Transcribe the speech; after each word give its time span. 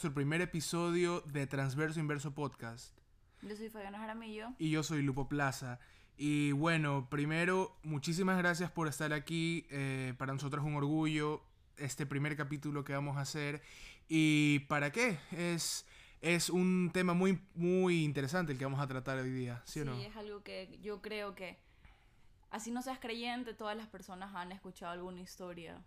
nuestro 0.00 0.14
primer 0.14 0.40
episodio 0.40 1.20
de 1.26 1.46
Transverso 1.46 2.00
Inverso 2.00 2.34
Podcast. 2.34 2.96
Yo 3.42 3.54
soy 3.54 3.68
Fabiana 3.68 3.98
Jaramillo. 3.98 4.48
Y 4.56 4.70
yo 4.70 4.82
soy 4.82 5.02
Lupo 5.02 5.28
Plaza. 5.28 5.78
Y 6.16 6.52
bueno, 6.52 7.08
primero, 7.10 7.76
muchísimas 7.82 8.38
gracias 8.38 8.70
por 8.70 8.88
estar 8.88 9.12
aquí. 9.12 9.66
Eh, 9.68 10.14
para 10.16 10.32
nosotros 10.32 10.64
es 10.64 10.68
un 10.70 10.76
orgullo 10.76 11.42
este 11.76 12.06
primer 12.06 12.34
capítulo 12.34 12.82
que 12.82 12.94
vamos 12.94 13.18
a 13.18 13.20
hacer. 13.20 13.60
¿Y 14.08 14.60
para 14.70 14.90
qué? 14.90 15.18
Es, 15.32 15.84
es 16.22 16.48
un 16.48 16.92
tema 16.94 17.12
muy, 17.12 17.38
muy 17.54 18.02
interesante 18.02 18.52
el 18.52 18.58
que 18.58 18.64
vamos 18.64 18.80
a 18.80 18.86
tratar 18.86 19.18
hoy 19.18 19.30
día, 19.30 19.60
¿sí, 19.66 19.80
o 19.80 19.84
no? 19.84 19.94
Sí, 19.96 20.06
es 20.06 20.16
algo 20.16 20.42
que 20.42 20.78
yo 20.80 21.02
creo 21.02 21.34
que, 21.34 21.58
así 22.48 22.70
no 22.70 22.80
seas 22.80 23.00
creyente, 23.00 23.52
todas 23.52 23.76
las 23.76 23.88
personas 23.88 24.34
han 24.34 24.50
escuchado 24.50 24.92
alguna 24.92 25.20
historia 25.20 25.84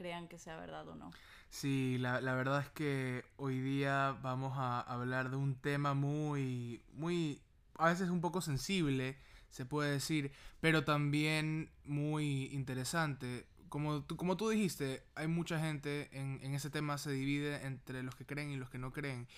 crean 0.00 0.28
que 0.28 0.38
sea 0.38 0.56
verdad 0.56 0.88
o 0.88 0.94
no. 0.94 1.10
Sí, 1.50 1.98
la, 1.98 2.22
la, 2.22 2.34
verdad 2.34 2.62
es 2.62 2.70
que 2.70 3.22
hoy 3.36 3.60
día 3.60 4.16
vamos 4.22 4.54
a 4.56 4.80
hablar 4.80 5.28
de 5.28 5.36
un 5.36 5.56
tema 5.56 5.92
muy, 5.92 6.80
muy, 6.94 7.38
a 7.74 7.90
veces 7.90 8.08
un 8.08 8.22
poco 8.22 8.40
sensible, 8.40 9.18
se 9.50 9.66
puede 9.66 9.90
decir, 9.90 10.32
pero 10.62 10.84
también 10.84 11.68
muy 11.84 12.46
interesante. 12.46 13.44
Como 13.68 14.02
tú, 14.02 14.16
como 14.16 14.38
tú 14.38 14.48
dijiste, 14.48 15.02
hay 15.14 15.26
mucha 15.26 15.60
gente 15.60 16.08
en, 16.12 16.40
en 16.42 16.54
ese 16.54 16.70
tema 16.70 16.96
se 16.96 17.10
divide 17.10 17.66
entre 17.66 18.02
los 18.02 18.14
que 18.14 18.24
creen 18.24 18.50
y 18.50 18.56
los 18.56 18.70
que 18.70 18.78
no 18.78 18.92
creen. 18.92 19.28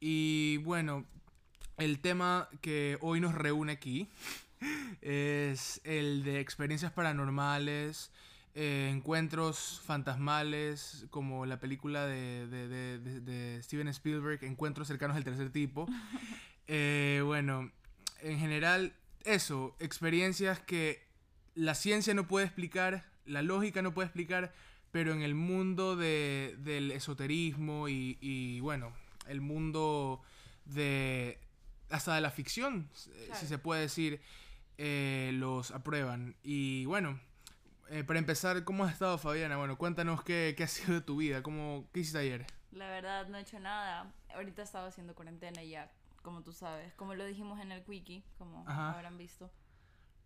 Y 0.00 0.56
bueno, 0.64 1.04
el 1.76 2.00
tema 2.00 2.48
que 2.62 2.96
hoy 3.02 3.20
nos 3.20 3.34
reúne 3.34 3.72
aquí 3.72 4.08
es 5.02 5.82
el 5.84 6.24
de 6.24 6.40
experiencias 6.40 6.92
paranormales, 6.92 8.10
eh, 8.60 8.90
encuentros 8.92 9.80
fantasmales, 9.84 11.06
como 11.10 11.46
la 11.46 11.60
película 11.60 12.06
de, 12.06 12.48
de, 12.48 12.98
de, 13.20 13.62
Steven 13.62 13.86
Spielberg, 13.86 14.42
Encuentros 14.42 14.88
cercanos 14.88 15.14
del 15.14 15.22
tercer 15.24 15.50
tipo. 15.50 15.86
Eh, 16.70 17.22
bueno, 17.24 17.72
en 18.20 18.38
general, 18.38 18.92
eso, 19.24 19.74
experiencias 19.78 20.60
que 20.60 21.02
la 21.54 21.74
ciencia 21.74 22.12
no 22.12 22.28
puede 22.28 22.44
explicar, 22.44 23.06
la 23.24 23.40
lógica 23.40 23.80
no 23.80 23.94
puede 23.94 24.04
explicar, 24.04 24.52
pero 24.90 25.14
en 25.14 25.22
el 25.22 25.34
mundo 25.34 25.96
del 25.96 26.90
esoterismo 26.90 27.88
y, 27.88 28.18
y, 28.20 28.60
bueno, 28.60 28.92
el 29.28 29.40
mundo 29.40 30.20
de 30.66 31.38
hasta 31.88 32.14
de 32.14 32.20
la 32.20 32.30
ficción, 32.30 32.90
si 33.32 33.46
se 33.46 33.56
puede 33.56 33.80
decir, 33.80 34.20
eh, 34.76 35.30
los 35.32 35.70
aprueban. 35.70 36.36
Y 36.42 36.84
bueno, 36.84 37.18
eh, 37.90 38.04
para 38.04 38.18
empezar, 38.18 38.64
¿cómo 38.64 38.84
has 38.84 38.92
estado, 38.92 39.16
Fabiana? 39.18 39.56
Bueno, 39.56 39.78
cuéntanos 39.78 40.22
qué, 40.22 40.54
qué 40.56 40.64
ha 40.64 40.68
sido 40.68 40.94
de 40.94 41.00
tu 41.00 41.16
vida, 41.16 41.42
cómo, 41.42 41.88
qué 41.92 42.00
hiciste 42.00 42.18
ayer. 42.18 42.46
La 42.72 42.88
verdad, 42.88 43.28
no 43.28 43.38
he 43.38 43.40
hecho 43.40 43.58
nada. 43.58 44.12
Ahorita 44.34 44.62
he 44.62 44.64
estado 44.64 44.88
haciendo 44.88 45.14
cuarentena 45.14 45.62
ya, 45.62 45.90
como 46.22 46.42
tú 46.42 46.52
sabes. 46.52 46.92
Como 46.94 47.14
lo 47.14 47.24
dijimos 47.24 47.60
en 47.60 47.72
el 47.72 47.82
Quickie, 47.84 48.24
como 48.36 48.68
habrán 48.68 49.16
visto. 49.16 49.50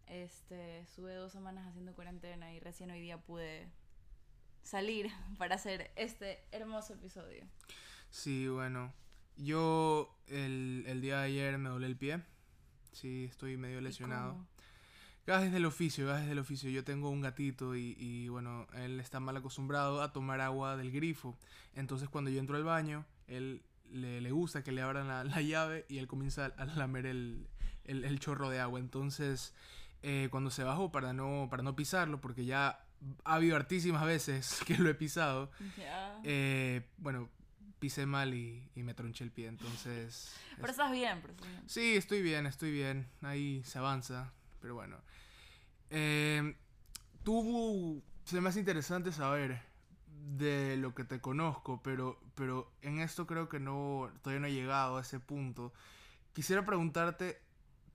Este, 0.06 0.80
estuve 0.80 1.14
dos 1.14 1.32
semanas 1.32 1.66
haciendo 1.66 1.94
cuarentena 1.94 2.52
y 2.52 2.60
recién 2.60 2.90
hoy 2.90 3.00
día 3.00 3.18
pude 3.18 3.68
salir 4.62 5.10
para 5.38 5.54
hacer 5.54 5.92
este 5.96 6.44
hermoso 6.50 6.94
episodio. 6.94 7.46
Sí, 8.10 8.48
bueno. 8.48 8.92
Yo 9.36 10.14
el, 10.26 10.84
el 10.86 11.00
día 11.00 11.20
de 11.20 11.26
ayer 11.26 11.58
me 11.58 11.70
doblé 11.70 11.86
el 11.86 11.96
pie. 11.96 12.22
Sí, 12.92 13.26
estoy 13.30 13.56
medio 13.56 13.80
lesionado. 13.80 14.46
Gajes 15.26 15.52
del 15.52 15.66
oficio, 15.66 16.06
gajes 16.06 16.28
del 16.28 16.38
oficio. 16.38 16.68
Yo 16.70 16.82
tengo 16.82 17.10
un 17.10 17.20
gatito 17.20 17.76
y, 17.76 17.96
y, 17.98 18.28
bueno, 18.28 18.66
él 18.74 18.98
está 18.98 19.20
mal 19.20 19.36
acostumbrado 19.36 20.02
a 20.02 20.12
tomar 20.12 20.40
agua 20.40 20.76
del 20.76 20.90
grifo. 20.90 21.38
Entonces 21.74 22.08
cuando 22.08 22.30
yo 22.30 22.40
entro 22.40 22.56
al 22.56 22.64
baño, 22.64 23.04
él 23.28 23.62
le, 23.90 24.20
le 24.20 24.30
gusta 24.32 24.64
que 24.64 24.72
le 24.72 24.82
abran 24.82 25.06
la, 25.06 25.22
la, 25.24 25.40
llave 25.40 25.86
y 25.88 25.98
él 25.98 26.06
comienza 26.08 26.46
a 26.46 26.64
lamer 26.64 27.06
el, 27.06 27.46
el, 27.84 28.04
el 28.04 28.18
chorro 28.18 28.50
de 28.50 28.58
agua. 28.58 28.80
Entonces 28.80 29.54
eh, 30.02 30.28
cuando 30.30 30.50
se 30.50 30.64
bajó 30.64 30.90
para 30.90 31.12
no, 31.12 31.46
para 31.48 31.62
no 31.62 31.76
pisarlo, 31.76 32.20
porque 32.20 32.44
ya 32.44 32.84
ha 33.24 33.34
habido 33.34 33.56
hartísimas 33.56 34.04
veces 34.04 34.60
que 34.66 34.76
lo 34.76 34.90
he 34.90 34.94
pisado, 34.94 35.50
eh, 36.24 36.88
bueno, 36.98 37.30
pisé 37.78 38.06
mal 38.06 38.34
y, 38.34 38.68
y, 38.74 38.82
me 38.82 38.94
tronché 38.94 39.22
el 39.22 39.30
pie. 39.30 39.46
Entonces... 39.46 40.34
pero 40.56 40.70
estás 40.70 40.90
bien, 40.90 41.20
pero 41.20 41.34
estás 41.34 41.48
bien. 41.48 41.62
Sí, 41.68 41.96
estoy 41.96 42.22
bien, 42.22 42.46
estoy 42.46 42.72
bien. 42.72 43.08
Ahí 43.22 43.62
se 43.64 43.78
avanza. 43.78 44.32
Pero 44.62 44.76
bueno. 44.76 44.96
Eh, 45.90 46.56
tú, 47.22 48.02
se 48.24 48.40
me 48.40 48.48
hace 48.48 48.60
interesante 48.60 49.12
saber 49.12 49.60
de 50.08 50.76
lo 50.78 50.94
que 50.94 51.04
te 51.04 51.20
conozco, 51.20 51.82
pero, 51.82 52.18
pero 52.34 52.72
en 52.80 53.00
esto 53.00 53.26
creo 53.26 53.48
que 53.48 53.60
no, 53.60 54.10
todavía 54.22 54.40
no 54.40 54.46
he 54.46 54.52
llegado 54.52 54.96
a 54.96 55.02
ese 55.02 55.20
punto. 55.20 55.74
Quisiera 56.32 56.64
preguntarte, 56.64 57.42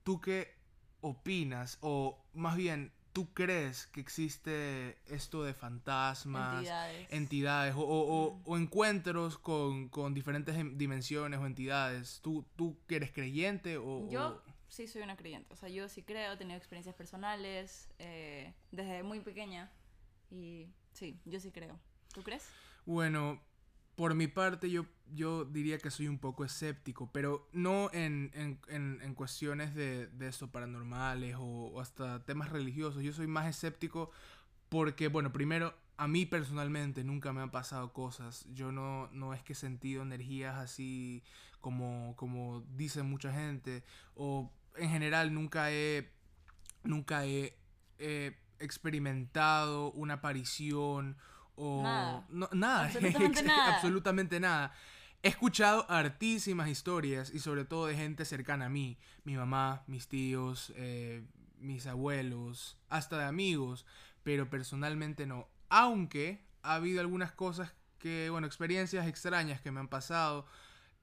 ¿tú 0.04 0.20
qué 0.20 0.54
opinas? 1.00 1.78
O 1.80 2.22
más 2.34 2.56
bien, 2.56 2.92
¿tú 3.12 3.32
crees 3.32 3.86
que 3.86 4.00
existe 4.00 4.98
esto 5.06 5.42
de 5.42 5.54
fantasmas, 5.54 6.58
entidades, 6.58 7.08
entidades 7.10 7.74
o, 7.74 7.80
o, 7.80 8.34
mm. 8.34 8.42
o, 8.44 8.56
encuentros 8.58 9.38
con, 9.38 9.88
con, 9.88 10.14
diferentes 10.14 10.54
dimensiones 10.76 11.40
o 11.40 11.46
entidades? 11.46 12.20
¿Tú, 12.22 12.44
tú 12.54 12.76
eres 12.88 13.10
creyente 13.10 13.78
o...? 13.78 14.08
Yo 14.10 14.42
sí 14.68 14.86
soy 14.86 15.02
una 15.02 15.16
creyente. 15.16 15.52
O 15.52 15.56
sea, 15.56 15.68
yo 15.68 15.88
sí 15.88 16.02
creo, 16.02 16.32
he 16.32 16.36
tenido 16.36 16.56
experiencias 16.56 16.94
personales 16.94 17.88
eh, 17.98 18.52
desde 18.70 19.02
muy 19.02 19.20
pequeña. 19.20 19.70
Y 20.30 20.68
sí, 20.92 21.20
yo 21.24 21.40
sí 21.40 21.50
creo. 21.50 21.78
¿Tú 22.12 22.22
crees? 22.22 22.46
Bueno, 22.86 23.40
por 23.96 24.14
mi 24.14 24.28
parte 24.28 24.70
yo, 24.70 24.86
yo 25.12 25.44
diría 25.44 25.78
que 25.78 25.90
soy 25.90 26.08
un 26.08 26.18
poco 26.18 26.44
escéptico, 26.44 27.10
pero 27.12 27.48
no 27.52 27.90
en, 27.92 28.30
en, 28.34 28.60
en, 28.68 29.00
en 29.02 29.14
cuestiones 29.14 29.74
de, 29.74 30.06
de 30.06 30.28
esto 30.28 30.50
paranormales 30.50 31.36
o, 31.36 31.42
o, 31.42 31.80
hasta 31.80 32.24
temas 32.24 32.50
religiosos. 32.50 33.02
Yo 33.02 33.12
soy 33.12 33.26
más 33.26 33.46
escéptico 33.46 34.10
porque, 34.68 35.08
bueno, 35.08 35.32
primero, 35.32 35.74
a 35.96 36.06
mí 36.06 36.26
personalmente 36.26 37.02
nunca 37.02 37.32
me 37.32 37.40
han 37.40 37.50
pasado 37.50 37.92
cosas. 37.92 38.46
Yo 38.52 38.70
no, 38.70 39.08
no 39.12 39.34
es 39.34 39.42
que 39.42 39.54
he 39.54 39.56
sentido 39.56 40.02
energías 40.02 40.56
así 40.56 41.24
como, 41.60 42.14
como 42.16 42.60
dice 42.76 43.02
mucha 43.02 43.32
gente. 43.32 43.82
O 44.14 44.52
en 44.78 44.90
general 44.90 45.32
nunca 45.34 45.70
he, 45.70 46.10
nunca 46.84 47.24
he, 47.26 47.56
experimentado 48.60 49.92
una 49.92 50.14
aparición 50.14 51.16
o 51.54 51.82
nada, 51.82 52.26
no, 52.28 52.48
nada. 52.52 52.86
Absolutamente 52.86 53.42
nada. 53.44 53.74
absolutamente 53.74 54.40
nada. 54.40 54.72
He 55.22 55.28
escuchado 55.28 55.84
hartísimas 55.90 56.68
historias 56.68 57.32
y 57.34 57.40
sobre 57.40 57.64
todo 57.64 57.86
de 57.86 57.96
gente 57.96 58.24
cercana 58.24 58.66
a 58.66 58.68
mí, 58.68 58.98
mi 59.24 59.36
mamá, 59.36 59.82
mis 59.88 60.06
tíos, 60.06 60.72
eh, 60.76 61.24
mis 61.58 61.86
abuelos, 61.86 62.78
hasta 62.88 63.18
de 63.18 63.24
amigos, 63.24 63.84
pero 64.22 64.48
personalmente 64.48 65.26
no. 65.26 65.48
Aunque 65.68 66.44
ha 66.62 66.74
habido 66.74 67.00
algunas 67.00 67.32
cosas 67.32 67.72
que, 67.98 68.30
bueno, 68.30 68.46
experiencias 68.46 69.06
extrañas 69.06 69.60
que 69.60 69.70
me 69.70 69.80
han 69.80 69.88
pasado. 69.88 70.46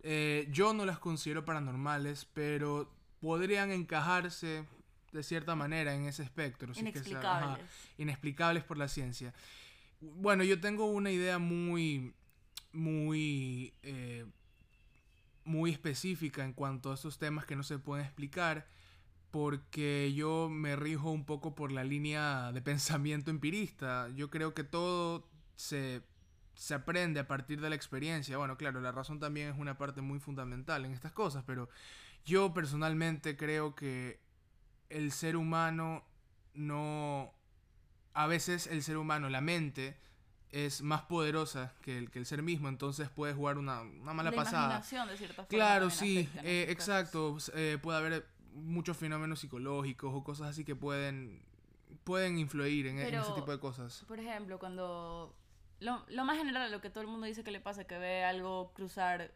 Eh, 0.01 0.47
yo 0.51 0.73
no 0.73 0.85
las 0.85 0.99
considero 0.99 1.43
paranormales, 1.43 2.25
pero 2.25 2.93
podrían 3.25 3.71
encajarse 3.71 4.65
de 5.11 5.23
cierta 5.23 5.55
manera 5.55 5.95
en 5.95 6.05
ese 6.05 6.21
espectro. 6.21 6.71
Inexplicables. 6.75 7.21
que 7.21 7.25
ajá, 7.27 7.59
inexplicables 7.97 8.63
por 8.63 8.77
la 8.77 8.87
ciencia. 8.87 9.33
Bueno, 9.99 10.43
yo 10.43 10.61
tengo 10.61 10.85
una 10.85 11.09
idea 11.09 11.39
muy, 11.39 12.13
muy, 12.71 13.73
eh, 13.81 14.27
muy 15.43 15.71
específica 15.71 16.45
en 16.45 16.53
cuanto 16.53 16.91
a 16.91 16.93
esos 16.93 17.17
temas 17.17 17.45
que 17.45 17.55
no 17.55 17.63
se 17.63 17.79
pueden 17.79 18.05
explicar, 18.05 18.67
porque 19.31 20.13
yo 20.13 20.47
me 20.47 20.75
rijo 20.75 21.09
un 21.09 21.25
poco 21.25 21.55
por 21.55 21.71
la 21.71 21.83
línea 21.83 22.51
de 22.51 22.61
pensamiento 22.61 23.31
empirista. 23.31 24.07
Yo 24.09 24.29
creo 24.29 24.53
que 24.53 24.63
todo 24.63 25.27
se, 25.55 26.03
se 26.53 26.75
aprende 26.75 27.19
a 27.21 27.27
partir 27.27 27.59
de 27.59 27.71
la 27.71 27.75
experiencia. 27.75 28.37
Bueno, 28.37 28.55
claro, 28.55 28.81
la 28.81 28.91
razón 28.91 29.19
también 29.19 29.49
es 29.49 29.57
una 29.57 29.79
parte 29.79 30.01
muy 30.01 30.19
fundamental 30.19 30.85
en 30.85 30.91
estas 30.91 31.11
cosas, 31.11 31.43
pero 31.47 31.69
yo 32.25 32.53
personalmente 32.53 33.37
creo 33.37 33.75
que 33.75 34.19
el 34.89 35.11
ser 35.11 35.35
humano 35.35 36.03
no... 36.53 37.33
A 38.13 38.27
veces 38.27 38.67
el 38.67 38.81
ser 38.81 38.97
humano, 38.97 39.29
la 39.29 39.41
mente, 39.41 39.97
es 40.51 40.81
más 40.81 41.01
poderosa 41.01 41.73
que 41.81 41.97
el, 41.97 42.09
que 42.09 42.17
el 42.17 42.25
ser 42.25 42.41
mismo, 42.41 42.69
entonces 42.69 43.09
puede 43.09 43.33
jugar 43.33 43.57
una, 43.57 43.81
una 43.81 44.13
mala 44.13 44.31
la 44.31 44.37
pasada. 44.37 44.77
De 44.79 45.17
cierta 45.17 45.43
forma, 45.43 45.47
claro, 45.49 45.89
sí, 45.89 46.29
eh, 46.43 46.67
exacto. 46.69 47.37
Eh, 47.53 47.77
puede 47.81 47.97
haber 47.97 48.25
muchos 48.53 48.95
fenómenos 48.95 49.41
psicológicos 49.41 50.13
o 50.13 50.23
cosas 50.23 50.47
así 50.47 50.63
que 50.63 50.73
pueden, 50.73 51.43
pueden 52.05 52.39
influir 52.39 52.87
en, 52.87 52.95
Pero, 52.95 53.17
en 53.17 53.23
ese 53.23 53.33
tipo 53.33 53.51
de 53.51 53.59
cosas. 53.59 54.05
Por 54.07 54.19
ejemplo, 54.19 54.57
cuando... 54.57 55.35
Lo, 55.81 56.05
lo 56.07 56.23
más 56.23 56.37
general, 56.37 56.71
lo 56.71 56.79
que 56.79 56.89
todo 56.89 57.01
el 57.01 57.09
mundo 57.09 57.27
dice 57.27 57.43
que 57.43 57.51
le 57.51 57.59
pasa, 57.59 57.83
que 57.83 57.97
ve 57.97 58.23
algo 58.23 58.71
cruzar 58.73 59.33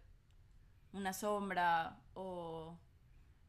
una 0.93 1.11
sombra 1.11 1.99
o 2.19 2.77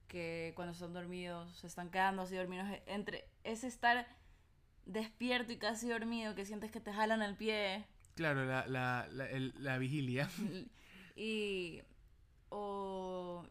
que 0.08 0.52
cuando 0.56 0.72
están 0.72 0.92
dormidos 0.92 1.56
se 1.56 1.66
están 1.66 1.90
quedando 1.90 2.22
así 2.22 2.36
dormidos 2.36 2.68
entre 2.86 3.28
ese 3.44 3.66
estar 3.66 4.06
despierto 4.86 5.52
y 5.52 5.56
casi 5.56 5.88
dormido 5.88 6.34
que 6.34 6.44
sientes 6.44 6.70
que 6.70 6.80
te 6.80 6.92
jalan 6.92 7.22
el 7.22 7.36
pie 7.36 7.84
claro 8.14 8.44
la, 8.44 8.66
la, 8.66 9.06
la, 9.10 9.30
el, 9.30 9.52
la 9.58 9.78
vigilia 9.78 10.28
Y. 11.20 11.82
O. 12.48 13.44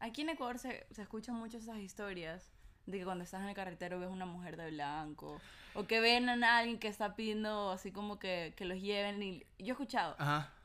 Aquí 0.00 0.20
en 0.22 0.28
Ecuador 0.28 0.58
se, 0.58 0.86
se 0.90 1.00
escuchan 1.00 1.36
mucho 1.36 1.56
esas 1.56 1.78
historias 1.78 2.52
de 2.84 2.98
que 2.98 3.04
cuando 3.04 3.24
estás 3.24 3.40
en 3.40 3.48
el 3.48 3.54
carretero 3.54 3.98
ves 3.98 4.10
una 4.10 4.26
mujer 4.26 4.58
de 4.58 4.70
blanco. 4.70 5.40
O 5.72 5.86
que 5.86 6.00
ven 6.00 6.28
a 6.28 6.58
alguien 6.58 6.78
que 6.78 6.88
está 6.88 7.16
pidiendo 7.16 7.70
así 7.70 7.90
como 7.90 8.18
que, 8.18 8.52
que 8.56 8.66
los 8.66 8.80
lleven. 8.80 9.22
Y 9.22 9.46
yo 9.58 9.68
he 9.68 9.70
escuchado 9.70 10.16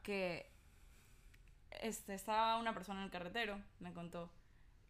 que 0.04 0.49
este, 1.82 2.14
estaba 2.14 2.58
una 2.58 2.74
persona 2.74 3.00
en 3.00 3.06
el 3.06 3.12
carretero, 3.12 3.62
me 3.80 3.94
contó. 3.94 4.32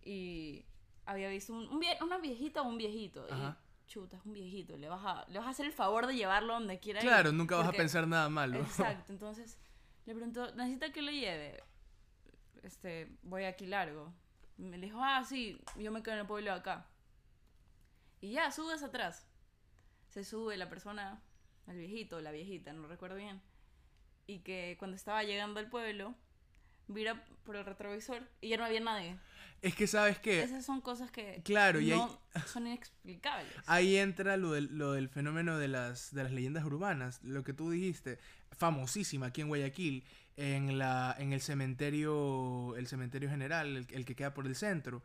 Y 0.04 0.66
había 1.06 1.30
visto 1.30 1.54
un, 1.54 1.82
una 2.02 2.18
viejita 2.20 2.62
o 2.62 2.68
un 2.68 2.78
viejito. 2.78 3.26
Y, 3.28 3.88
chuta, 3.88 4.18
es 4.18 4.26
un 4.26 4.34
viejito. 4.34 4.78
Le 4.78 4.88
vas, 4.90 5.02
a, 5.04 5.26
le 5.30 5.40
vas 5.40 5.48
a 5.48 5.52
hacer 5.52 5.66
el 5.66 5.74
favor 5.74 6.08
de 6.08 6.16
llevarlo 6.16 6.54
donde 6.54 6.80
quiera 6.80 7.02
Claro, 7.02 7.32
nunca 7.32 7.58
vas 7.58 7.68
a 7.68 7.72
pensar 7.72 8.08
nada 8.08 8.30
malo. 8.30 8.60
Exacto. 8.60 9.12
Entonces 9.14 9.60
le 10.06 10.14
preguntó, 10.14 10.54
¿necesita 10.56 10.92
que 10.92 11.02
lo 11.02 11.12
lleve? 11.12 11.64
Este, 12.64 13.16
voy 13.24 13.44
aquí 13.44 13.66
largo. 13.66 14.14
Me 14.58 14.78
dijo, 14.78 15.00
ah, 15.02 15.24
sí, 15.24 15.62
yo 15.78 15.92
me 15.92 16.04
quedo 16.04 16.16
en 16.16 16.22
el 16.22 16.28
pueblo 16.28 16.52
acá. 16.54 16.88
Y 18.22 18.32
ya, 18.32 18.52
subes 18.52 18.84
atrás. 18.84 19.28
Se 20.08 20.24
sube 20.24 20.58
la 20.58 20.70
persona, 20.70 21.22
el 21.68 21.78
viejito, 21.78 22.20
la 22.22 22.32
viejita, 22.32 22.74
no 22.74 22.88
recuerdo 22.88 23.16
bien. 23.16 23.42
Y 24.28 24.40
que 24.40 24.76
cuando 24.78 24.96
estaba 24.96 25.24
llegando 25.24 25.60
al 25.60 25.70
pueblo, 25.70 26.16
mira 26.90 27.24
por 27.44 27.56
el 27.56 27.66
retrovisor 27.66 28.28
y 28.42 28.50
ya 28.50 28.58
no 28.58 28.66
había 28.66 28.80
nadie. 28.80 29.16
Es 29.62 29.76
que 29.76 29.88
sabes 29.88 30.20
que... 30.20 30.42
Esas 30.42 30.66
son 30.66 30.80
cosas 30.82 31.12
que 31.12 31.42
claro, 31.44 31.82
y 31.82 31.92
son 32.46 32.68
inexplicables. 32.68 33.52
Ahí 33.66 33.98
entra 33.98 34.38
lo 34.38 34.54
del, 34.54 34.78
lo 34.78 34.94
del 34.94 35.10
fenómeno 35.10 35.58
de 35.58 35.68
las, 35.68 36.14
de 36.14 36.24
las 36.24 36.32
leyendas 36.32 36.64
urbanas, 36.64 37.22
lo 37.24 37.44
que 37.44 37.54
tú 37.54 37.70
dijiste, 37.70 38.20
famosísima 38.52 39.28
aquí 39.28 39.42
en 39.42 39.50
Guayaquil, 39.50 40.06
en, 40.38 40.78
la, 40.78 41.16
en 41.20 41.34
el 41.34 41.42
cementerio 41.42 42.76
el 42.78 42.88
cementerio 42.88 43.30
general, 43.30 43.86
el, 43.90 44.06
que 44.06 44.16
queda 44.16 44.34
por 44.34 44.48
el 44.48 44.56
centro, 44.56 45.04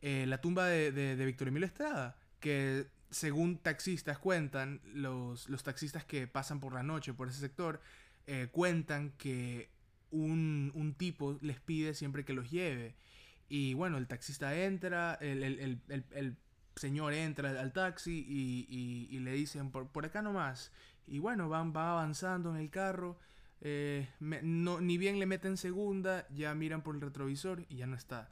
eh, 0.00 0.24
la 0.26 0.40
tumba 0.40 0.66
de, 0.66 0.90
de, 0.90 1.14
de 1.14 1.24
Víctor 1.24 1.48
Emilio 1.48 1.66
Estrada, 1.66 2.16
que 2.40 2.88
según 3.12 3.58
taxistas 3.58 4.18
cuentan, 4.18 4.80
los, 4.94 5.48
los 5.48 5.62
taxistas 5.62 6.04
que 6.04 6.26
pasan 6.26 6.58
por 6.58 6.72
la 6.72 6.82
noche 6.82 7.14
por 7.14 7.28
ese 7.28 7.38
sector, 7.38 7.80
eh, 8.26 8.48
cuentan 8.50 9.10
que 9.12 9.68
un, 10.12 10.70
un, 10.74 10.94
tipo 10.94 11.38
les 11.40 11.58
pide 11.60 11.94
siempre 11.94 12.24
que 12.24 12.32
los 12.32 12.50
lleve. 12.50 12.94
Y 13.48 13.74
bueno, 13.74 13.98
el 13.98 14.06
taxista 14.06 14.56
entra, 14.56 15.14
el, 15.20 15.42
el, 15.42 15.80
el, 15.88 16.04
el 16.12 16.36
señor 16.76 17.12
entra 17.12 17.50
al 17.60 17.72
taxi 17.72 18.24
y, 18.28 19.08
y, 19.10 19.18
le 19.18 19.32
dicen 19.32 19.70
por, 19.70 19.88
por, 19.88 20.06
acá 20.06 20.22
nomás. 20.22 20.72
Y 21.06 21.18
bueno, 21.18 21.48
van, 21.48 21.72
va 21.74 21.92
avanzando 21.92 22.50
en 22.50 22.56
el 22.56 22.70
carro. 22.70 23.18
Eh, 23.60 24.08
no, 24.20 24.80
ni 24.80 24.98
bien 24.98 25.18
le 25.18 25.26
meten 25.26 25.56
segunda, 25.56 26.26
ya 26.30 26.54
miran 26.54 26.82
por 26.82 26.94
el 26.94 27.00
retrovisor 27.00 27.64
y 27.68 27.76
ya 27.76 27.86
no 27.86 27.96
está. 27.96 28.28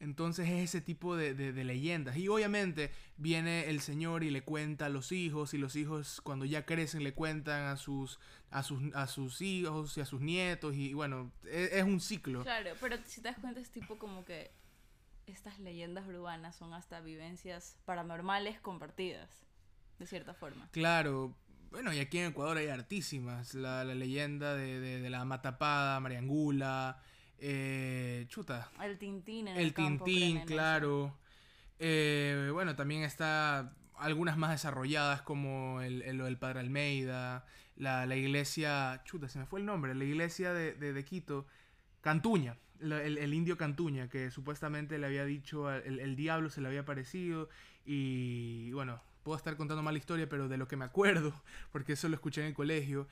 Entonces 0.00 0.48
es 0.48 0.62
ese 0.62 0.80
tipo 0.80 1.16
de, 1.16 1.34
de, 1.34 1.64
leyendas. 1.64 2.16
Y 2.16 2.28
obviamente 2.28 2.90
viene 3.16 3.70
el 3.70 3.80
señor 3.80 4.22
y 4.24 4.30
le 4.30 4.42
cuenta 4.42 4.86
a 4.86 4.88
los 4.88 5.12
hijos 5.12 5.54
y 5.54 5.58
los 5.58 5.76
hijos 5.76 6.20
cuando 6.22 6.44
ya 6.44 6.66
crecen 6.66 7.02
le 7.02 7.14
cuentan 7.14 7.64
a 7.66 7.76
sus, 7.76 8.18
a 8.50 8.62
sus, 8.62 8.94
a 8.94 9.06
sus 9.06 9.40
hijos 9.40 9.96
y 9.96 10.00
a 10.00 10.04
sus 10.04 10.20
nietos 10.20 10.74
y 10.74 10.94
bueno, 10.94 11.32
es, 11.44 11.72
es 11.72 11.84
un 11.84 12.00
ciclo. 12.00 12.42
Claro, 12.42 12.70
pero 12.80 12.96
si 13.04 13.20
te 13.20 13.28
das 13.28 13.38
cuenta 13.38 13.60
es 13.60 13.70
tipo 13.70 13.98
como 13.98 14.24
que 14.24 14.50
estas 15.26 15.58
leyendas 15.58 16.06
urbanas 16.06 16.56
son 16.56 16.74
hasta 16.74 17.00
vivencias 17.00 17.78
paranormales 17.84 18.60
compartidas, 18.60 19.46
de 19.98 20.06
cierta 20.06 20.34
forma. 20.34 20.68
Claro, 20.72 21.34
bueno, 21.70 21.92
y 21.92 21.98
aquí 21.98 22.18
en 22.18 22.26
Ecuador 22.26 22.56
hay 22.56 22.68
artísimas. 22.68 23.54
La, 23.54 23.84
la 23.84 23.94
leyenda 23.94 24.54
de, 24.54 24.78
de, 24.78 25.00
de, 25.00 25.10
la 25.10 25.24
Matapada, 25.24 25.98
Mariangula, 25.98 27.02
eh, 27.38 28.26
chuta. 28.28 28.70
El 28.82 28.98
Tintín 28.98 29.48
en 29.48 29.56
el, 29.56 29.66
el 29.66 29.74
Tintín, 29.74 30.40
claro. 30.46 31.16
Eh, 31.78 32.50
bueno, 32.52 32.76
también 32.76 33.02
está 33.02 33.74
algunas 33.96 34.36
más 34.36 34.50
desarrolladas 34.50 35.22
como 35.22 35.80
el, 35.80 36.02
el, 36.02 36.20
el 36.20 36.38
Padre 36.38 36.60
Almeida, 36.60 37.46
la, 37.76 38.06
la, 38.06 38.16
iglesia, 38.16 39.02
chuta, 39.04 39.28
se 39.28 39.38
me 39.38 39.46
fue 39.46 39.60
el 39.60 39.66
nombre, 39.66 39.94
la 39.94 40.04
iglesia 40.04 40.52
de, 40.52 40.74
de, 40.74 40.92
de 40.92 41.04
Quito, 41.04 41.46
Cantuña, 42.00 42.56
el, 42.80 43.18
el, 43.18 43.34
indio 43.34 43.56
Cantuña, 43.56 44.08
que 44.08 44.30
supuestamente 44.30 44.98
le 44.98 45.06
había 45.06 45.24
dicho, 45.24 45.70
el, 45.72 46.00
el 46.00 46.16
diablo 46.16 46.50
se 46.50 46.60
le 46.60 46.68
había 46.68 46.80
aparecido 46.80 47.48
y 47.84 48.72
bueno, 48.72 49.00
puedo 49.22 49.36
estar 49.36 49.56
contando 49.56 49.82
mal 49.82 49.96
historia, 49.96 50.28
pero 50.28 50.48
de 50.48 50.56
lo 50.56 50.68
que 50.68 50.76
me 50.76 50.84
acuerdo, 50.84 51.34
porque 51.72 51.94
eso 51.94 52.08
lo 52.08 52.14
escuché 52.14 52.42
en 52.42 52.48
el 52.48 52.54
colegio, 52.54 53.08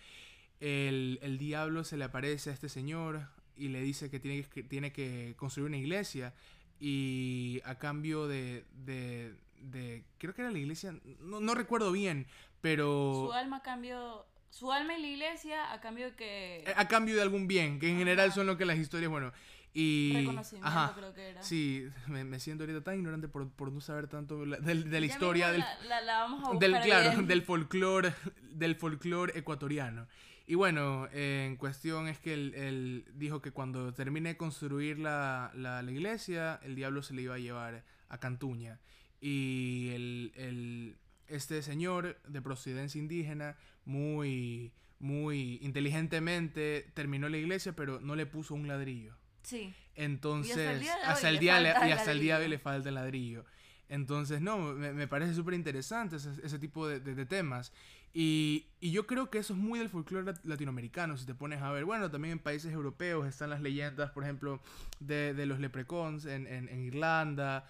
el, 0.60 1.18
el 1.22 1.38
diablo 1.38 1.82
se 1.84 1.96
le 1.96 2.04
aparece 2.04 2.50
a 2.50 2.52
este 2.52 2.68
señor, 2.68 3.28
y 3.56 3.68
le 3.68 3.80
dice 3.80 4.10
que 4.10 4.20
tiene 4.20 4.42
que, 4.44 4.62
tiene 4.62 4.92
que 4.92 5.34
construir 5.36 5.68
una 5.68 5.76
iglesia 5.76 6.34
y 6.80 7.60
a 7.64 7.76
cambio 7.76 8.26
de, 8.26 8.64
de, 8.84 9.34
de 9.60 10.04
creo 10.18 10.34
que 10.34 10.42
era 10.42 10.50
la 10.50 10.58
iglesia, 10.58 10.94
no, 11.20 11.40
no, 11.40 11.54
recuerdo 11.54 11.92
bien, 11.92 12.26
pero... 12.60 13.28
Su 13.28 13.32
alma 13.32 13.62
cambió, 13.62 14.26
su 14.50 14.72
alma 14.72 14.98
y 14.98 15.02
la 15.02 15.08
iglesia 15.08 15.72
a 15.72 15.80
cambio 15.80 16.06
de 16.06 16.16
que... 16.16 16.64
Eh, 16.66 16.74
a 16.76 16.88
cambio 16.88 17.14
de 17.14 17.22
algún 17.22 17.46
bien, 17.46 17.78
que 17.78 17.88
en 17.88 17.98
general 17.98 18.32
son 18.32 18.46
lo 18.46 18.56
que 18.56 18.64
las 18.64 18.78
historias, 18.78 19.10
bueno... 19.10 19.32
Y, 19.74 20.12
Reconocimiento 20.16 20.68
ajá, 20.68 20.92
creo 20.94 21.14
que 21.14 21.30
era. 21.30 21.42
Sí, 21.42 21.88
me, 22.06 22.24
me, 22.24 22.38
siento 22.38 22.64
ahorita 22.64 22.84
tan 22.84 22.96
ignorante 22.96 23.26
por, 23.26 23.48
por 23.50 23.72
no 23.72 23.80
saber 23.80 24.06
tanto 24.06 24.44
de, 24.44 24.58
de, 24.58 24.74
de 24.84 25.00
la 25.00 25.06
historia 25.06 25.50
del, 25.50 25.64
la, 25.88 26.02
la, 26.02 26.18
vamos 26.24 26.44
a 26.46 26.58
del 26.58 26.78
claro, 26.80 27.10
bien. 27.12 27.26
del 27.26 27.40
folclore 27.40 28.12
del 28.42 28.76
folclore 28.76 29.38
ecuatoriano. 29.38 30.06
Y 30.46 30.54
bueno, 30.54 31.08
eh, 31.12 31.46
en 31.46 31.56
cuestión 31.56 32.08
es 32.08 32.18
que 32.18 32.34
él, 32.34 32.54
él, 32.54 33.04
dijo 33.14 33.40
que 33.40 33.52
cuando 33.52 33.92
termine 33.94 34.30
de 34.30 34.36
construir 34.36 34.98
la, 34.98 35.52
la, 35.54 35.82
la, 35.82 35.90
iglesia, 35.90 36.60
el 36.62 36.74
diablo 36.74 37.02
se 37.02 37.14
le 37.14 37.22
iba 37.22 37.36
a 37.36 37.38
llevar 37.38 37.84
a 38.08 38.18
Cantuña. 38.18 38.80
Y 39.20 39.90
el, 39.94 40.32
el, 40.34 40.96
este 41.28 41.62
señor 41.62 42.20
de 42.26 42.42
procedencia 42.42 42.98
indígena, 42.98 43.56
muy, 43.84 44.72
muy 44.98 45.58
inteligentemente, 45.62 46.90
terminó 46.94 47.28
la 47.28 47.38
iglesia, 47.38 47.74
pero 47.74 48.00
no 48.00 48.16
le 48.16 48.26
puso 48.26 48.54
un 48.54 48.66
ladrillo. 48.66 49.16
Sí. 49.42 49.72
Entonces, 49.94 50.88
hasta 51.04 51.28
el 51.28 51.38
día, 51.38 51.60
de 51.60 51.72
hoy, 51.72 51.88
y 51.88 51.92
hasta 51.92 52.12
el 52.12 52.20
día 52.20 52.38
de 52.38 52.44
hoy 52.44 52.50
le 52.50 52.58
falta 52.58 52.88
el 52.88 52.96
ladrillo. 52.96 53.44
Entonces, 53.88 54.40
no, 54.40 54.58
me, 54.58 54.92
me 54.92 55.06
parece 55.06 55.34
súper 55.34 55.54
interesante 55.54 56.16
ese, 56.16 56.30
ese, 56.42 56.58
tipo 56.58 56.88
de, 56.88 57.00
de, 57.00 57.14
de 57.14 57.26
temas. 57.26 57.72
Y, 58.14 58.66
y, 58.80 58.90
yo 58.90 59.06
creo 59.06 59.30
que 59.30 59.38
eso 59.38 59.54
es 59.54 59.58
muy 59.58 59.78
del 59.78 59.88
folclore 59.88 60.34
latinoamericano, 60.44 61.16
si 61.16 61.24
te 61.24 61.34
pones 61.34 61.62
a 61.62 61.70
ver. 61.72 61.86
Bueno, 61.86 62.10
también 62.10 62.32
en 62.32 62.38
países 62.38 62.70
europeos 62.72 63.26
están 63.26 63.48
las 63.48 63.62
leyendas, 63.62 64.10
por 64.10 64.22
ejemplo, 64.22 64.60
de, 65.00 65.32
de 65.32 65.46
los 65.46 65.58
leprecons 65.60 66.26
en, 66.26 66.46
en, 66.46 66.68
en 66.68 66.84
Irlanda. 66.84 67.64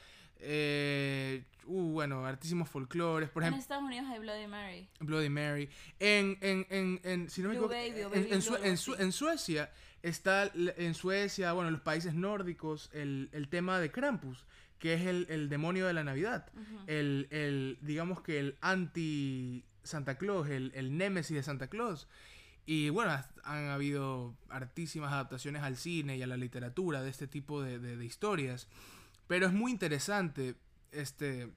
Eh, 0.44 1.44
uh, 1.66 1.92
bueno, 1.92 2.26
artísimos 2.26 2.68
folclores. 2.68 3.30
Por 3.30 3.44
ejemplo, 3.44 3.58
en 3.58 3.62
Estados 3.62 3.84
Unidos 3.84 4.08
hay 4.10 4.18
Bloody 4.18 4.46
Mary. 4.48 4.88
Bloody 4.98 5.28
Mary. 5.28 5.68
En, 6.00 6.36
en, 6.40 6.66
en, 6.70 7.00
en 7.04 7.30
si 7.30 7.42
no 7.42 7.48
me 7.48 7.54
equivoco, 7.54 7.74
en, 7.74 8.32
en, 8.32 8.42
Su, 8.42 8.56
en, 8.56 8.76
Su, 8.76 8.94
en, 8.94 9.12
Suecia 9.12 9.70
está, 10.02 10.50
en 10.54 10.94
Suecia, 10.94 11.52
bueno, 11.52 11.68
en 11.68 11.74
los 11.74 11.82
países 11.82 12.14
nórdicos, 12.14 12.90
el, 12.92 13.28
el 13.32 13.48
tema 13.48 13.78
de 13.78 13.90
Krampus 13.92 14.44
que 14.80 14.94
es 14.94 15.02
el, 15.02 15.28
el 15.30 15.48
demonio 15.48 15.86
de 15.86 15.92
la 15.92 16.02
Navidad. 16.02 16.50
Uh 16.56 16.58
-huh. 16.58 16.84
el, 16.88 17.28
el, 17.30 17.78
digamos 17.82 18.20
que 18.20 18.40
el 18.40 18.56
anti 18.60 19.64
Santa 19.84 20.16
Claus, 20.16 20.48
el, 20.48 20.72
el 20.74 20.96
némesis 20.96 21.36
de 21.36 21.42
Santa 21.42 21.68
Claus. 21.68 22.08
Y 22.64 22.90
bueno, 22.90 23.12
han 23.42 23.68
habido 23.68 24.36
hartísimas 24.48 25.12
adaptaciones 25.12 25.62
al 25.62 25.76
cine 25.76 26.16
y 26.16 26.22
a 26.22 26.26
la 26.26 26.36
literatura 26.36 27.02
de 27.02 27.10
este 27.10 27.26
tipo 27.26 27.62
de, 27.62 27.78
de, 27.78 28.04
historias. 28.04 28.68
Pero 29.26 29.46
es 29.46 29.52
muy 29.52 29.72
interesante 29.72 30.54
este, 30.92 31.50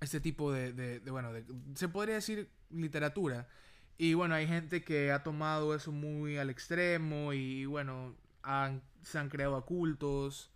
este 0.00 0.20
tipo 0.20 0.52
de, 0.52 0.72
de 0.72 1.10
bueno, 1.10 1.30
se 1.74 1.88
podría 1.88 2.14
decir 2.14 2.48
literatura. 2.70 3.48
Y 3.98 4.14
bueno, 4.14 4.34
hay 4.34 4.46
gente 4.46 4.82
que 4.82 5.12
ha 5.12 5.22
tomado 5.22 5.74
eso 5.74 5.92
muy 5.92 6.38
al 6.38 6.48
extremo 6.48 7.34
y 7.34 7.66
bueno, 7.66 8.14
han, 8.42 8.82
se 9.02 9.18
han 9.18 9.28
creado 9.28 9.62
cultos. 9.66 10.50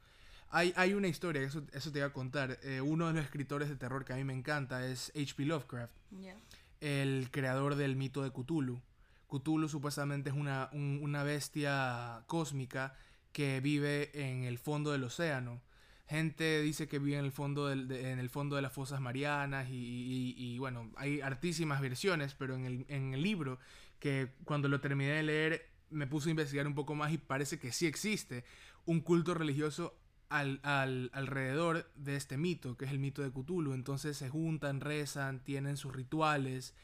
Hay, 0.48 0.72
hay 0.76 0.94
una 0.94 1.08
historia, 1.08 1.42
eso, 1.42 1.62
eso 1.74 1.92
te 1.92 1.98
iba 1.98 2.06
a 2.06 2.12
contar. 2.12 2.58
Eh, 2.62 2.80
uno 2.80 3.08
de 3.08 3.12
los 3.12 3.24
escritores 3.24 3.68
de 3.68 3.76
terror 3.76 4.04
que 4.04 4.14
a 4.14 4.16
mí 4.16 4.24
me 4.24 4.32
encanta 4.32 4.86
es 4.86 5.10
H.P. 5.14 5.44
Lovecraft. 5.44 5.92
Yeah. 6.18 6.36
El 6.80 7.28
creador 7.30 7.76
del 7.76 7.96
mito 7.96 8.22
de 8.22 8.30
Cthulhu. 8.30 8.80
Cthulhu 9.28 9.68
supuestamente 9.68 10.30
es 10.30 10.36
una, 10.36 10.68
un, 10.72 11.00
una 11.02 11.22
bestia 11.22 12.24
cósmica 12.26 12.94
que 13.32 13.60
vive 13.60 14.10
en 14.14 14.44
el 14.44 14.58
fondo 14.58 14.92
del 14.92 15.04
océano. 15.04 15.60
Gente 16.06 16.60
dice 16.60 16.86
que 16.86 16.98
vive 16.98 17.18
en 17.18 17.24
el 17.24 17.32
fondo, 17.32 17.66
del, 17.66 17.88
de, 17.88 18.10
en 18.12 18.18
el 18.18 18.28
fondo 18.28 18.56
de 18.56 18.62
las 18.62 18.72
fosas 18.72 19.00
marianas 19.00 19.70
y, 19.70 19.74
y, 19.74 20.34
y, 20.36 20.58
bueno, 20.58 20.90
hay 20.96 21.20
hartísimas 21.20 21.80
versiones, 21.80 22.34
pero 22.34 22.54
en 22.54 22.66
el, 22.66 22.86
en 22.88 23.14
el 23.14 23.22
libro 23.22 23.58
que 23.98 24.28
cuando 24.44 24.68
lo 24.68 24.80
terminé 24.80 25.12
de 25.12 25.22
leer 25.22 25.70
me 25.90 26.06
puse 26.06 26.28
a 26.28 26.30
investigar 26.30 26.66
un 26.66 26.74
poco 26.74 26.94
más 26.94 27.12
y 27.12 27.18
parece 27.18 27.58
que 27.58 27.72
sí 27.72 27.86
existe 27.86 28.44
un 28.84 29.00
culto 29.00 29.32
religioso 29.34 29.98
al, 30.34 30.60
al, 30.62 31.10
alrededor 31.12 31.90
de 31.94 32.16
este 32.16 32.36
mito, 32.36 32.76
que 32.76 32.84
es 32.86 32.90
el 32.90 32.98
mito 32.98 33.22
de 33.22 33.30
Cthulhu. 33.30 33.72
Entonces 33.72 34.16
se 34.16 34.28
juntan, 34.28 34.80
rezan, 34.80 35.38
tienen 35.44 35.76
sus 35.76 35.94
rituales 35.94 36.74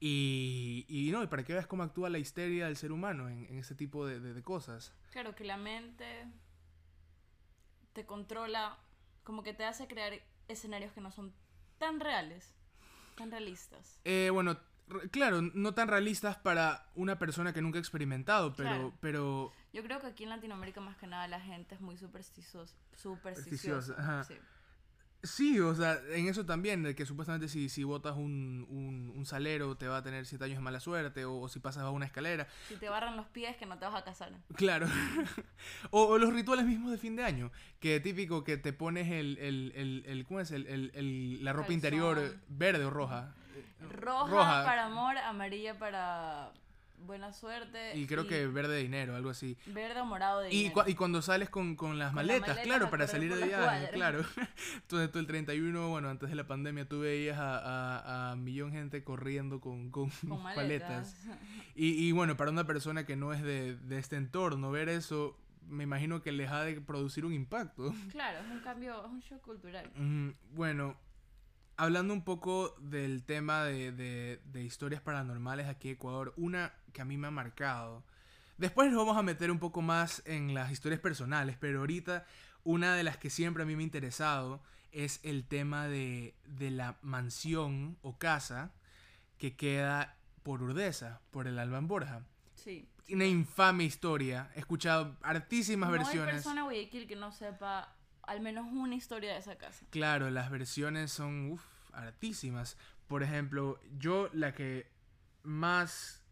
Y, 0.00 0.84
y 0.88 1.10
no, 1.10 1.22
y 1.22 1.26
para 1.26 1.42
que 1.44 1.54
veas 1.54 1.66
cómo 1.66 1.82
actúa 1.82 2.10
la 2.10 2.18
histeria 2.18 2.66
del 2.66 2.76
ser 2.76 2.92
humano 2.92 3.28
en, 3.28 3.46
en 3.46 3.58
este 3.58 3.74
tipo 3.74 4.06
de, 4.06 4.20
de, 4.20 4.42
cosas. 4.42 4.92
Claro, 5.12 5.34
que 5.34 5.44
la 5.44 5.56
mente 5.56 6.26
te 7.94 8.04
controla, 8.04 8.76
como 9.24 9.42
que 9.42 9.54
te 9.54 9.64
hace 9.64 9.86
crear 9.86 10.12
escenarios 10.48 10.92
que 10.92 11.00
no 11.00 11.10
son 11.10 11.32
tan 11.78 12.00
reales, 12.00 12.52
tan 13.16 13.30
realistas. 13.30 13.98
Eh, 14.04 14.30
bueno, 14.30 14.58
claro, 15.10 15.42
no 15.42 15.74
tan 15.74 15.88
realistas 15.88 16.36
para 16.36 16.86
una 16.94 17.18
persona 17.18 17.52
que 17.52 17.62
nunca 17.62 17.78
ha 17.78 17.80
experimentado, 17.80 18.54
pero, 18.54 18.92
pero... 19.00 19.52
Yo 19.72 19.82
creo 19.82 20.00
que 20.00 20.06
aquí 20.06 20.24
en 20.24 20.30
Latinoamérica 20.30 20.80
más 20.80 20.96
que 20.96 21.06
nada 21.06 21.28
la 21.28 21.40
gente 21.40 21.74
es 21.74 21.80
muy 21.80 21.96
supersticiosa. 21.96 22.74
supersticiosa. 22.94 24.24
Sí. 24.24 24.34
Sí, 25.26 25.58
o 25.58 25.74
sea, 25.74 26.00
en 26.10 26.28
eso 26.28 26.46
también, 26.46 26.82
de 26.82 26.94
que 26.94 27.04
supuestamente 27.04 27.48
si, 27.48 27.68
si 27.68 27.82
botas 27.84 28.16
un, 28.16 29.12
un, 29.14 29.26
salero 29.26 29.76
te 29.76 29.88
va 29.88 29.98
a 29.98 30.02
tener 30.02 30.24
siete 30.24 30.44
años 30.44 30.58
de 30.58 30.62
mala 30.62 30.78
suerte, 30.78 31.24
o, 31.24 31.48
si 31.48 31.58
pasas 31.58 31.82
a 31.82 31.90
una 31.90 32.06
escalera. 32.06 32.46
Si 32.68 32.76
te 32.76 32.88
barran 32.88 33.16
los 33.16 33.26
pies, 33.26 33.56
que 33.56 33.66
no 33.66 33.76
te 33.78 33.86
vas 33.86 33.94
a 33.94 34.04
casar. 34.04 34.32
Claro. 34.54 34.86
o, 35.90 36.16
los 36.18 36.32
rituales 36.32 36.64
mismos 36.64 36.92
de 36.92 36.98
fin 36.98 37.16
de 37.16 37.24
año, 37.24 37.50
que 37.80 37.98
típico 37.98 38.44
que 38.44 38.56
te 38.56 38.72
pones 38.72 39.10
el, 39.10 39.38
el, 39.38 39.72
el, 39.74 40.04
el 40.06 40.24
¿cómo 40.26 40.40
es? 40.40 40.52
El, 40.52 40.66
el 40.66 41.44
la 41.44 41.52
ropa 41.52 41.72
interior 41.72 42.36
verde 42.48 42.84
o 42.84 42.90
roja. 42.90 43.34
Roja. 43.90 44.64
para 44.64 44.86
amor, 44.86 45.18
amarilla 45.18 45.78
para 45.78 46.52
buena 46.98 47.32
suerte. 47.32 47.96
Y 47.96 48.06
creo 48.06 48.26
que 48.26 48.46
verde 48.46 48.78
dinero, 48.78 49.14
algo 49.16 49.30
así. 49.30 49.56
Verde 49.66 50.00
o 50.00 50.04
morado 50.04 50.40
de 50.40 50.54
y 50.54 50.72
y 50.86 50.94
cuando 50.94 51.22
sales 51.22 51.48
con, 51.48 51.76
con 51.76 51.98
las 51.98 52.12
maletas, 52.12 52.58
claro, 52.58 52.90
para 52.90 53.06
salir 53.06 53.34
de 53.34 53.46
viaje, 53.46 53.90
claro. 53.92 54.24
Entonces 54.74 55.10
tú 55.10 55.18
el 55.18 55.26
31, 55.26 55.88
bueno, 55.88 56.08
antes 56.08 56.28
de 56.30 56.36
la 56.36 56.46
pandemia, 56.46 56.88
tú 56.88 57.00
veías 57.00 57.38
a, 57.38 57.58
a, 57.58 58.32
a 58.32 58.36
millón 58.36 58.72
gente 58.72 59.04
corriendo 59.04 59.60
con, 59.60 59.90
con, 59.90 60.10
maletas. 60.22 61.16
Y, 61.78 62.08
y 62.08 62.12
bueno, 62.12 62.38
para 62.38 62.50
una 62.50 62.64
persona 62.64 63.04
que 63.04 63.16
no 63.16 63.34
es 63.34 63.42
de, 63.42 63.76
de 63.76 63.98
este 63.98 64.16
entorno, 64.16 64.70
ver 64.70 64.88
eso 64.88 65.38
me 65.68 65.84
imagino 65.84 66.22
que 66.22 66.32
les 66.32 66.50
ha 66.50 66.62
de 66.62 66.80
producir 66.80 67.26
un 67.26 67.34
impacto. 67.34 67.92
Claro, 68.10 68.38
es 68.38 68.50
un 68.50 68.60
cambio, 68.60 69.04
es 69.04 69.10
un 69.10 69.20
shock 69.20 69.42
cultural. 69.42 69.90
bueno, 70.52 70.96
hablando 71.76 72.14
un 72.14 72.22
poco 72.22 72.74
del 72.80 73.24
tema 73.24 73.64
de, 73.64 73.92
de, 73.92 74.62
historias 74.62 75.00
paranormales 75.00 75.66
aquí 75.66 75.88
en 75.88 75.94
Ecuador, 75.94 76.32
una 76.36 76.72
que 76.92 77.02
a 77.02 77.04
mí 77.04 77.16
me 77.16 77.28
ha 77.28 77.30
marcado. 77.30 78.02
Después 78.58 78.90
nos 78.90 78.98
vamos 78.98 79.16
a 79.16 79.22
meter 79.22 79.50
un 79.50 79.58
poco 79.58 79.82
más 79.82 80.22
en 80.24 80.54
las 80.54 80.72
historias 80.72 81.00
personales, 81.00 81.56
pero 81.60 81.80
ahorita 81.80 82.24
una 82.64 82.94
de 82.94 83.04
las 83.04 83.18
que 83.18 83.30
siempre 83.30 83.62
a 83.62 83.66
mí 83.66 83.76
me 83.76 83.82
ha 83.82 83.84
interesado 83.84 84.62
es 84.92 85.20
el 85.22 85.44
tema 85.44 85.88
de, 85.88 86.34
de 86.46 86.70
la 86.70 86.96
mansión 87.02 87.98
o 88.02 88.16
casa 88.16 88.72
que 89.38 89.54
queda 89.56 90.16
por 90.42 90.62
Urdesa, 90.62 91.20
por 91.30 91.46
el 91.46 91.58
Alban 91.58 91.86
Borja. 91.86 92.22
Sí. 92.54 92.88
Una 93.10 93.26
infame 93.26 93.84
historia. 93.84 94.50
He 94.54 94.60
escuchado 94.60 95.16
hartísimas 95.22 95.90
versiones. 95.90 96.24
No 96.24 96.28
hay 96.28 96.34
persona 96.34 96.62
Guayaquil 96.62 97.06
que 97.06 97.16
no 97.16 97.30
sepa 97.30 97.94
al 98.26 98.40
menos 98.40 98.66
una 98.70 98.94
historia 98.94 99.32
de 99.32 99.38
esa 99.38 99.56
casa. 99.56 99.86
Claro, 99.90 100.30
las 100.30 100.50
versiones 100.50 101.12
son 101.12 101.52
uf, 101.52 101.62
hartísimas. 101.92 102.76
Por 103.06 103.22
ejemplo, 103.22 103.80
yo 103.98 104.28
la 104.32 104.52
que 104.52 104.90
más 105.42 106.22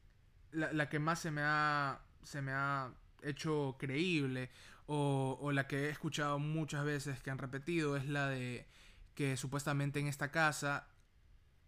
la, 0.52 0.88
que 0.88 0.98
más 0.98 1.20
se 1.20 1.30
me 1.30 1.42
ha 1.42 2.00
se 2.22 2.42
me 2.42 2.52
ha 2.52 2.92
hecho 3.22 3.76
creíble 3.78 4.50
o, 4.86 5.38
o, 5.40 5.52
la 5.52 5.66
que 5.66 5.86
he 5.86 5.90
escuchado 5.90 6.38
muchas 6.38 6.84
veces 6.84 7.20
que 7.22 7.30
han 7.30 7.38
repetido 7.38 7.96
es 7.96 8.06
la 8.06 8.28
de 8.28 8.66
que 9.14 9.36
supuestamente 9.36 10.00
en 10.00 10.08
esta 10.08 10.30
casa 10.30 10.88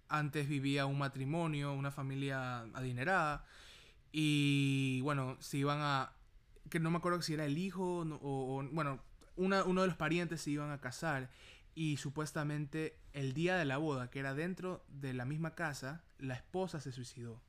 antes 0.09 0.49
vivía 0.49 0.87
un 0.87 0.99
matrimonio, 0.99 1.73
una 1.73 1.90
familia 1.90 2.61
adinerada 2.75 3.47
y 4.12 5.00
bueno, 5.02 5.37
se 5.40 5.59
iban 5.59 5.78
a 5.80 6.12
que 6.71 6.80
no 6.80 6.90
me 6.90 6.99
acuerdo 6.99 7.23
si 7.23 7.35
era 7.35 7.45
el 7.45 7.59
hijo 7.59 8.00
o, 8.00 8.59
o 8.59 8.68
bueno, 8.73 9.00
uno 9.37 9.81
de 9.83 9.87
los 9.87 9.97
parientes 9.97 10.40
se 10.40 10.50
iban 10.50 10.71
a 10.71 10.81
casar 10.81 11.31
y 11.75 11.99
supuestamente 11.99 12.97
el 13.12 13.35
día 13.35 13.57
de 13.57 13.66
la 13.66 13.76
boda, 13.76 14.09
que 14.11 14.19
era 14.19 14.35
dentro 14.35 14.83
de 14.88 15.12
la 15.12 15.26
misma 15.26 15.55
casa, 15.55 16.02
la 16.19 16.35
esposa 16.35 16.81
se 16.81 16.90
suicidó. 16.90 17.40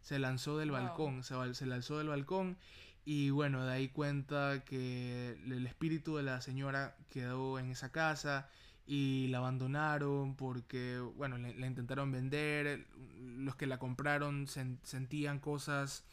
Se 0.00 0.18
lanzó 0.18 0.58
del 0.58 0.72
balcón, 0.72 1.22
se, 1.22 1.54
se 1.54 1.66
lanzó 1.66 1.98
del 1.98 2.08
balcón 2.08 2.58
y 3.04 3.30
bueno, 3.30 3.64
de 3.64 3.72
ahí 3.72 3.88
cuenta 3.88 4.64
que 4.64 5.38
el 5.44 5.66
espíritu 5.66 6.16
de 6.16 6.24
la 6.24 6.40
señora 6.40 6.96
quedó 7.08 7.60
en 7.60 7.70
esa 7.70 7.92
casa 7.92 8.48
y 8.86 9.28
la 9.28 9.38
abandonaron 9.38 10.34
porque, 10.34 10.98
bueno, 10.98 11.38
la 11.38 11.66
intentaron 11.66 12.10
vender, 12.10 12.86
los 13.20 13.54
que 13.54 13.66
la 13.66 13.78
compraron 13.78 14.48
sentían 14.48 15.38
cosas 15.38 16.04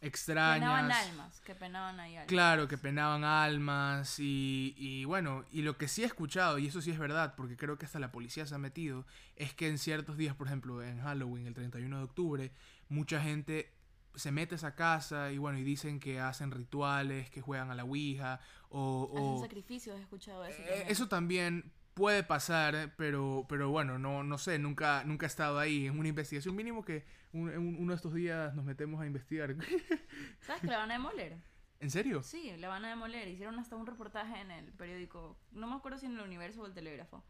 extrañas. 0.00 0.60
Penaban 0.60 0.92
almas, 0.92 1.40
que 1.40 1.54
penaban 1.54 2.00
ahí 2.00 2.14
almas. 2.14 2.28
Claro, 2.28 2.68
que 2.68 2.78
penaban 2.78 3.24
almas 3.24 4.18
y, 4.18 4.74
y, 4.76 5.04
bueno, 5.04 5.44
y 5.50 5.62
lo 5.62 5.76
que 5.76 5.88
sí 5.88 6.02
he 6.02 6.06
escuchado, 6.06 6.58
y 6.58 6.66
eso 6.66 6.80
sí 6.80 6.90
es 6.90 6.98
verdad, 6.98 7.34
porque 7.36 7.56
creo 7.56 7.78
que 7.78 7.86
hasta 7.86 7.98
la 7.98 8.12
policía 8.12 8.46
se 8.46 8.54
ha 8.54 8.58
metido, 8.58 9.06
es 9.36 9.54
que 9.54 9.68
en 9.68 9.78
ciertos 9.78 10.16
días, 10.16 10.34
por 10.34 10.46
ejemplo, 10.46 10.82
en 10.82 11.00
Halloween, 11.00 11.46
el 11.46 11.54
31 11.54 11.98
de 11.98 12.04
octubre, 12.04 12.52
mucha 12.88 13.20
gente 13.20 13.72
se 14.14 14.32
mete 14.32 14.54
a 14.54 14.56
esa 14.56 14.74
casa 14.74 15.30
y 15.32 15.38
bueno, 15.38 15.58
y 15.58 15.62
dicen 15.62 16.00
que 16.00 16.20
hacen 16.20 16.50
rituales, 16.50 17.30
que 17.30 17.40
juegan 17.40 17.70
a 17.70 17.74
la 17.74 17.84
Ouija 17.84 18.40
o... 18.68 19.12
Hacen 19.16 19.40
sacrificios, 19.40 19.96
he 19.96 20.02
escuchado 20.02 20.44
eso. 20.44 20.60
Eh, 20.62 20.86
eso 20.88 21.08
también 21.08 21.72
puede 21.98 22.22
pasar, 22.22 22.94
pero, 22.96 23.44
pero 23.48 23.70
bueno, 23.70 23.98
no, 23.98 24.22
no 24.22 24.38
sé, 24.38 24.58
nunca, 24.60 25.02
nunca 25.04 25.26
he 25.26 25.28
estado 25.28 25.58
ahí. 25.58 25.86
Es 25.86 25.92
una 25.92 26.06
investigación 26.06 26.54
mínimo 26.54 26.84
que 26.84 27.04
uno 27.32 27.90
de 27.90 27.96
estos 27.96 28.14
días 28.14 28.54
nos 28.54 28.64
metemos 28.64 29.00
a 29.00 29.06
investigar. 29.06 29.56
¿Sabes 30.40 30.62
que 30.62 30.68
la 30.68 30.78
van 30.78 30.92
a 30.92 30.94
demoler? 30.94 31.36
¿En 31.80 31.90
serio? 31.90 32.22
Sí, 32.22 32.56
la 32.56 32.68
van 32.68 32.84
a 32.84 32.90
demoler. 32.90 33.26
Hicieron 33.26 33.58
hasta 33.58 33.74
un 33.74 33.84
reportaje 33.84 34.40
en 34.40 34.52
el 34.52 34.72
periódico, 34.72 35.36
no 35.50 35.66
me 35.66 35.74
acuerdo 35.74 35.98
si 35.98 36.06
en 36.06 36.14
el 36.14 36.20
Universo 36.20 36.62
o 36.62 36.66
el 36.66 36.72
Telégrafo, 36.72 37.24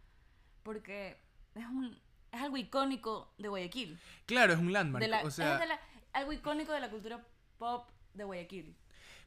porque 0.63 1.17
es 1.55 1.67
un 1.67 1.99
es 2.31 2.43
algo 2.43 2.59
icónico 2.59 3.33
de 3.39 3.49
Guayaquil. 3.49 3.99
Claro, 4.27 4.53
es 4.53 4.59
un 4.59 4.71
landmark. 4.71 5.25
o 5.25 5.31
sea, 5.31 5.65
es 5.65 5.71
algo 6.13 6.33
icónico 6.35 6.73
de 6.73 6.81
la 6.81 6.91
cultura 6.91 7.27
pop 7.57 7.89
de 8.13 8.25
Guayaquil. 8.25 8.77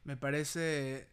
Me 0.04 0.16
parece 0.16 1.08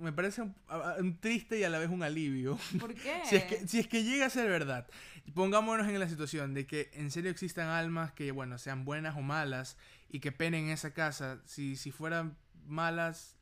me 0.00 0.12
parece 0.12 0.42
un, 0.42 1.18
triste 1.20 1.58
y 1.58 1.64
a 1.64 1.70
la 1.70 1.78
vez 1.78 1.90
un 1.90 2.02
alivio. 2.02 2.58
¿Por 2.80 2.94
qué? 2.94 3.22
si, 3.24 3.36
es 3.36 3.44
que, 3.44 3.68
si 3.68 3.78
es 3.78 3.88
que 3.88 4.04
llega 4.04 4.26
a 4.26 4.30
ser 4.30 4.48
verdad. 4.48 4.86
Pongámonos 5.34 5.88
en 5.88 5.98
la 5.98 6.08
situación 6.08 6.54
de 6.54 6.66
que 6.66 6.90
en 6.94 7.10
serio 7.10 7.30
existan 7.30 7.68
almas 7.68 8.12
que, 8.12 8.30
bueno, 8.32 8.58
sean 8.58 8.84
buenas 8.84 9.16
o 9.16 9.22
malas 9.22 9.76
y 10.08 10.20
que 10.20 10.32
penen 10.32 10.64
en 10.64 10.70
esa 10.70 10.92
casa. 10.92 11.40
Si, 11.44 11.76
si 11.76 11.90
fueran 11.90 12.36
malas, 12.66 13.36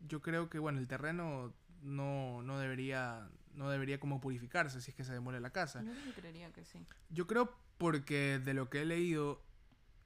yo 0.00 0.22
creo 0.22 0.48
que, 0.48 0.58
bueno, 0.58 0.78
el 0.78 0.86
terreno 0.86 1.54
no, 1.82 2.42
no 2.42 2.58
debería 2.58 3.28
no 3.56 3.70
debería 3.70 3.98
como 3.98 4.20
purificarse 4.20 4.80
si 4.80 4.90
es 4.90 4.96
que 4.96 5.04
se 5.04 5.12
demole 5.12 5.40
la 5.40 5.50
casa. 5.50 5.82
Yo 5.82 6.14
creería 6.14 6.52
que 6.52 6.64
sí. 6.64 6.78
Yo 7.08 7.26
creo 7.26 7.56
porque 7.78 8.38
de 8.38 8.54
lo 8.54 8.68
que 8.70 8.82
he 8.82 8.84
leído 8.84 9.42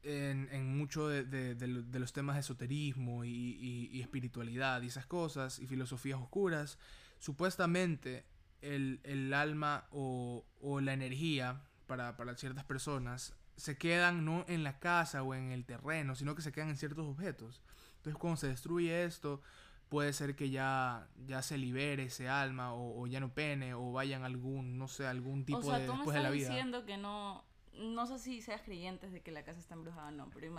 en, 0.03 0.49
en 0.53 0.77
mucho 0.77 1.09
de, 1.09 1.25
de, 1.25 1.55
de, 1.55 1.99
los 1.99 2.13
temas 2.13 2.37
de 2.37 2.41
esoterismo 2.41 3.25
y, 3.25 3.89
y, 3.93 4.01
espiritualidad 4.01 4.83
y 4.83 4.87
esas 4.87 5.07
cosas 5.07 5.59
y 5.59 5.67
filosofías 5.67 6.19
oscuras, 6.19 6.79
supuestamente 7.19 8.25
el, 8.63 9.01
el 9.05 9.33
alma 9.35 9.87
o, 9.91 10.45
o, 10.61 10.81
la 10.81 10.93
energía 10.93 11.63
para, 11.87 12.17
para 12.17 12.37
ciertas 12.37 12.65
personas 12.65 13.35
se 13.57 13.77
quedan 13.77 14.25
no 14.25 14.45
en 14.49 14.65
la 14.65 14.79
casa 14.79 15.23
o 15.23 15.35
en 15.35 15.53
el 15.53 15.67
terreno, 15.67 16.15
sino 16.15 16.35
que 16.35 16.43
se 16.43 16.53
quedan 16.53 16.71
en 16.71 16.77
ciertos 16.77 17.07
objetos. 17.07 17.63
Entonces 17.97 18.19
cuando 18.19 18.39
se 18.39 18.49
destruye 18.49 19.05
esto, 19.05 19.43
puede 19.91 20.15
ser 20.15 20.35
que 20.35 20.49
ya, 20.49 21.09
ya 21.27 21.43
se 21.43 21.59
libere 21.59 22.05
ese 22.05 22.29
alma 22.29 22.73
o, 22.73 23.03
o 23.03 23.07
ya 23.07 23.21
no 23.21 23.35
pene 23.35 23.75
o 23.75 23.93
vayan 23.93 24.25
algún, 24.25 24.79
no 24.79 24.89
sé, 24.89 25.07
algún 25.07 25.45
tipo 25.45 25.71
de 25.71 25.81
después 25.81 26.17
de 26.17 26.23
la 26.23 26.31
vida. 26.31 26.49
diciendo 26.49 26.87
que 26.87 26.97
no 26.97 27.45
no 27.81 28.07
sé 28.07 28.19
si 28.19 28.43
seas 28.43 28.63
creyente 28.63 29.11
de 29.11 29.23
que 29.23 29.33
la 29.33 29.43
casa 29.43 29.59
está 29.59 29.75
embrujada 29.75 30.09
o 30.09 30.11
no, 30.13 30.31
pero 30.31 30.53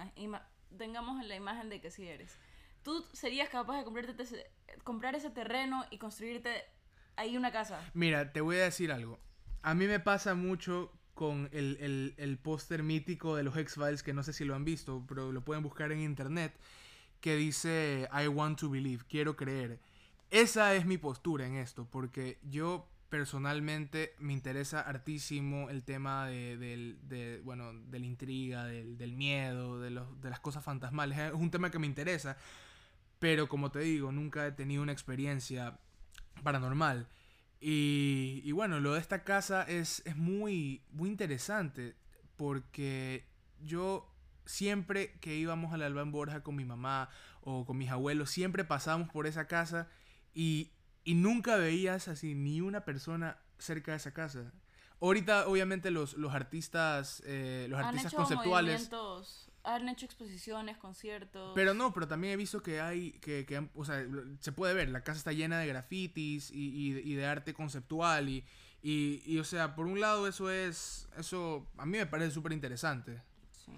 tengamos 0.78 1.24
la 1.26 1.36
imagen 1.36 1.70
de 1.70 1.80
que 1.80 1.92
sí 1.92 2.08
eres. 2.08 2.38
¿Tú 2.84 3.06
serías 3.14 3.50
capaz 3.50 3.78
de 3.78 3.84
comprarte 3.84 4.26
comprar 4.84 5.16
ese 5.16 5.30
terreno 5.30 5.86
y 5.92 5.98
construirte 5.98 6.64
ahí 7.16 7.38
una 7.38 7.52
casa? 7.52 7.80
Mira, 7.94 8.34
te 8.34 8.42
voy 8.42 8.58
a 8.58 8.64
decir 8.64 8.92
algo. 8.92 9.20
A 9.62 9.76
mí 9.76 9.86
me 9.86 10.00
pasa 10.00 10.34
mucho 10.34 10.92
con 11.14 11.50
el, 11.52 11.78
el, 11.80 12.16
el 12.18 12.38
póster 12.40 12.82
mítico 12.82 13.36
de 13.36 13.44
los 13.44 13.56
X-Files, 13.56 14.02
que 14.02 14.14
no 14.14 14.24
sé 14.24 14.34
si 14.34 14.44
lo 14.44 14.56
han 14.56 14.66
visto, 14.66 15.06
pero 15.08 15.32
lo 15.32 15.44
pueden 15.44 15.62
buscar 15.62 15.92
en 15.92 16.00
internet, 16.00 16.58
que 17.20 17.36
dice 17.36 18.10
I 18.12 18.28
want 18.28 18.60
to 18.60 18.70
believe, 18.70 19.04
quiero 19.08 19.36
creer. 19.36 19.80
Esa 20.32 20.74
es 20.74 20.86
mi 20.86 20.98
postura 20.98 21.46
en 21.46 21.58
esto, 21.58 21.86
porque 21.86 22.40
yo 22.42 22.88
personalmente 23.12 24.16
me 24.20 24.32
interesa 24.32 24.80
hartísimo 24.80 25.70
el 25.70 25.84
tema 25.84 26.28
de, 26.28 26.58
de, 27.04 27.42
bueno, 27.44 27.74
de 27.74 28.00
la 28.00 28.06
intriga, 28.06 28.64
del, 28.64 28.98
del 28.98 29.12
miedo, 29.12 29.82
de, 29.82 29.92
los, 29.92 30.22
de 30.22 30.30
las 30.30 30.40
cosas 30.40 30.64
fantasmales. 30.64 31.20
Es 31.20 31.34
un 31.34 31.52
tema 31.52 31.70
que 31.70 31.78
me 31.78 31.88
interesa, 31.88 32.38
pero 33.20 33.50
como 33.50 33.70
te 33.70 33.80
digo, 33.80 34.14
nunca 34.14 34.48
he 34.48 34.54
tenido 34.54 34.82
una 34.82 34.94
experiencia 34.94 35.78
paranormal. 36.42 37.10
Y, 37.60 38.42
y 38.46 38.52
bueno, 38.54 38.80
lo 38.80 38.94
de 38.94 39.02
esta 39.02 39.26
casa 39.26 39.64
es, 39.64 40.02
es 40.06 40.16
muy, 40.16 40.82
muy 40.92 41.10
interesante 41.10 41.98
porque 42.38 43.28
yo 43.60 44.10
siempre 44.46 45.20
que 45.20 45.36
íbamos 45.36 45.74
al 45.74 45.82
Alba 45.82 46.02
en 46.02 46.14
Borja 46.14 46.44
con 46.44 46.56
mi 46.56 46.64
mamá 46.64 47.10
o 47.42 47.66
con 47.66 47.78
mis 47.78 47.90
abuelos, 47.90 48.30
siempre 48.30 48.64
pasábamos 48.64 49.10
por 49.10 49.28
esa 49.28 49.48
casa 49.48 49.90
y, 50.34 50.72
y 51.04 51.16
nunca 51.16 51.56
veías 51.58 52.08
así 52.08 52.36
ni 52.36 52.62
una 52.62 52.86
persona 52.86 53.38
cerca 53.58 53.92
de 53.92 53.98
esa 53.98 54.14
casa. 54.14 54.52
Ahorita, 55.02 55.48
obviamente, 55.48 55.90
los, 55.90 56.14
los 56.14 56.34
artistas, 56.34 57.24
eh, 57.26 57.66
los 57.70 57.80
artistas 57.80 58.14
conceptuales. 58.14 58.90
Han 59.64 59.90
hecho 59.90 60.06
exposiciones, 60.06 60.78
conciertos. 60.78 61.54
Pero 61.54 61.74
no, 61.76 61.94
pero 61.94 62.08
también 62.08 62.34
he 62.34 62.38
visto 62.38 62.64
que 62.64 62.82
hay, 62.82 63.14
que, 63.14 63.46
que 63.46 63.70
o 63.76 63.86
sea, 63.86 64.04
se 64.40 64.52
puede 64.52 64.74
ver, 64.74 64.90
la 64.90 65.04
casa 65.04 65.20
está 65.20 65.34
llena 65.34 65.60
de 65.60 65.68
grafitis 65.68 66.50
y, 66.52 67.00
y, 67.00 67.14
de 67.14 67.26
arte 67.28 67.54
conceptual 67.54 68.28
y, 68.30 68.44
y, 68.82 69.22
y, 69.24 69.38
o 69.38 69.44
sea, 69.44 69.76
por 69.76 69.86
un 69.86 70.00
lado 70.00 70.28
eso 70.28 70.50
es, 70.50 71.08
eso 71.16 71.68
a 71.78 71.86
mí 71.86 72.00
me 72.00 72.08
parece 72.08 72.32
súper 72.32 72.54
interesante. 72.54 73.22
Sí. 73.52 73.72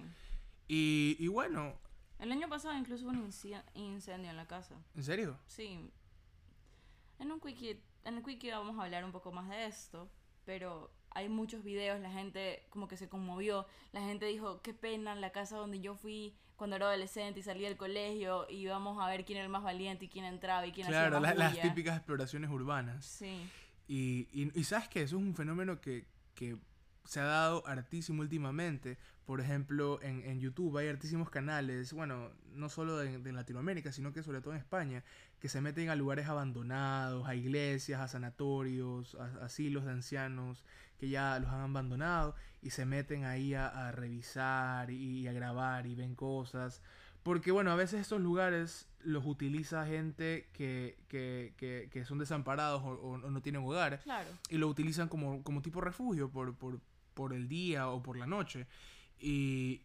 Y, 0.68 1.16
y 1.18 1.28
bueno. 1.28 1.78
El 2.18 2.32
año 2.32 2.48
pasado 2.48 2.74
incluso 2.78 3.04
hubo 3.04 3.10
un 3.10 3.30
incendio 3.74 4.30
en 4.30 4.36
la 4.36 4.46
casa. 4.46 4.74
¿En 4.94 5.04
serio? 5.04 5.38
Sí. 5.46 5.90
En 7.18 7.30
un 7.30 7.40
quickie, 7.40 7.80
en 8.04 8.16
el 8.16 8.22
quickie 8.22 8.50
vamos 8.50 8.78
a 8.78 8.84
hablar 8.84 9.04
un 9.04 9.12
poco 9.12 9.32
más 9.32 9.48
de 9.48 9.66
esto, 9.66 10.10
pero 10.44 10.90
hay 11.10 11.28
muchos 11.28 11.62
videos, 11.62 12.00
la 12.00 12.10
gente 12.10 12.66
como 12.70 12.88
que 12.88 12.96
se 12.96 13.08
conmovió, 13.08 13.66
la 13.92 14.02
gente 14.02 14.26
dijo, 14.26 14.60
qué 14.62 14.74
pena, 14.74 15.14
la 15.14 15.30
casa 15.30 15.56
donde 15.56 15.80
yo 15.80 15.94
fui 15.94 16.36
cuando 16.56 16.76
era 16.76 16.86
adolescente 16.86 17.40
y 17.40 17.42
salí 17.42 17.62
del 17.62 17.76
colegio 17.76 18.46
y 18.48 18.56
íbamos 18.56 19.02
a 19.02 19.08
ver 19.08 19.24
quién 19.24 19.38
era 19.38 19.44
el 19.44 19.50
más 19.50 19.62
valiente 19.62 20.04
y 20.04 20.08
quién 20.08 20.24
entraba 20.24 20.66
y 20.66 20.72
quién 20.72 20.86
claro, 20.86 21.18
hacía 21.18 21.34
más 21.34 21.36
las 21.36 21.60
típicas 21.60 21.96
exploraciones 21.96 22.50
urbanas. 22.50 23.04
Sí. 23.04 23.48
Y, 23.86 24.28
y, 24.32 24.64
sabes 24.64 24.88
que 24.88 25.02
eso 25.02 25.16
es 25.16 25.22
un 25.22 25.34
fenómeno 25.34 25.80
que, 25.80 26.06
que 26.34 26.56
se 27.04 27.20
ha 27.20 27.24
dado 27.24 27.66
hartísimo 27.66 28.22
últimamente. 28.22 28.98
Por 29.26 29.40
ejemplo, 29.40 30.00
en, 30.02 30.22
en 30.24 30.40
YouTube 30.40 30.76
hay 30.76 30.88
hartísimos 30.88 31.30
canales, 31.30 31.92
bueno, 31.94 32.30
no 32.52 32.68
solo 32.68 32.98
de, 32.98 33.18
de, 33.18 33.32
Latinoamérica, 33.32 33.90
sino 33.90 34.12
que 34.12 34.22
sobre 34.22 34.42
todo 34.42 34.52
en 34.52 34.60
España, 34.60 35.02
que 35.40 35.48
se 35.48 35.62
meten 35.62 35.88
a 35.88 35.96
lugares 35.96 36.28
abandonados, 36.28 37.26
a 37.26 37.34
iglesias, 37.34 38.00
a 38.00 38.08
sanatorios, 38.08 39.14
a 39.14 39.44
asilos 39.44 39.84
de 39.86 39.92
ancianos, 39.92 40.64
que 40.98 41.08
ya 41.08 41.38
los 41.38 41.50
han 41.50 41.60
abandonado 41.60 42.34
y 42.62 42.70
se 42.70 42.86
meten 42.86 43.24
ahí 43.24 43.54
a, 43.54 43.92
revisar 43.92 44.90
y, 44.90 45.26
a 45.26 45.32
grabar 45.32 45.86
y 45.86 45.94
ven 45.94 46.14
cosas. 46.14 46.80
Porque 47.22 47.50
bueno, 47.50 47.70
a 47.70 47.76
veces 47.76 48.00
estos 48.00 48.20
lugares 48.20 48.88
los 49.02 49.24
utiliza 49.26 49.86
gente 49.86 50.48
que, 50.52 50.96
que, 51.08 51.54
que, 51.56 51.88
que 51.90 52.04
son 52.04 52.18
desamparados 52.18 52.82
o, 52.84 53.18
no 53.18 53.42
tienen 53.42 53.62
hogar. 53.64 54.00
Y 54.48 54.58
lo 54.58 54.68
utilizan 54.68 55.08
como, 55.08 55.42
como 55.42 55.62
tipo 55.62 55.80
refugio 55.80 56.30
por, 56.30 56.54
por, 56.54 56.80
por 57.14 57.32
el 57.32 57.48
día 57.48 57.88
o 57.88 58.02
por 58.02 58.16
la 58.16 58.26
noche. 58.26 58.66
Y, 59.18 59.82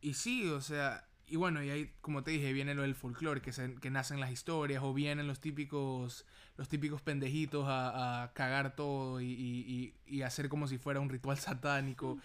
y 0.00 0.14
sí, 0.14 0.48
o 0.48 0.60
sea, 0.60 1.06
y 1.32 1.36
bueno, 1.36 1.62
y 1.62 1.70
ahí, 1.70 1.90
como 2.02 2.22
te 2.22 2.30
dije, 2.32 2.52
viene 2.52 2.74
lo 2.74 2.82
del 2.82 2.94
folclore, 2.94 3.40
que, 3.40 3.52
se, 3.52 3.74
que 3.76 3.88
nacen 3.88 4.20
las 4.20 4.30
historias, 4.30 4.82
o 4.82 4.92
vienen 4.92 5.26
los 5.26 5.40
típicos, 5.40 6.26
los 6.58 6.68
típicos 6.68 7.00
pendejitos 7.00 7.64
a, 7.66 8.32
cagar 8.34 8.76
todo 8.76 9.18
y, 9.20 9.94
hacer 10.22 10.50
como 10.50 10.68
si 10.68 10.76
fuera 10.76 11.00
un 11.00 11.08
ritual 11.08 11.38
satánico. 11.38 12.18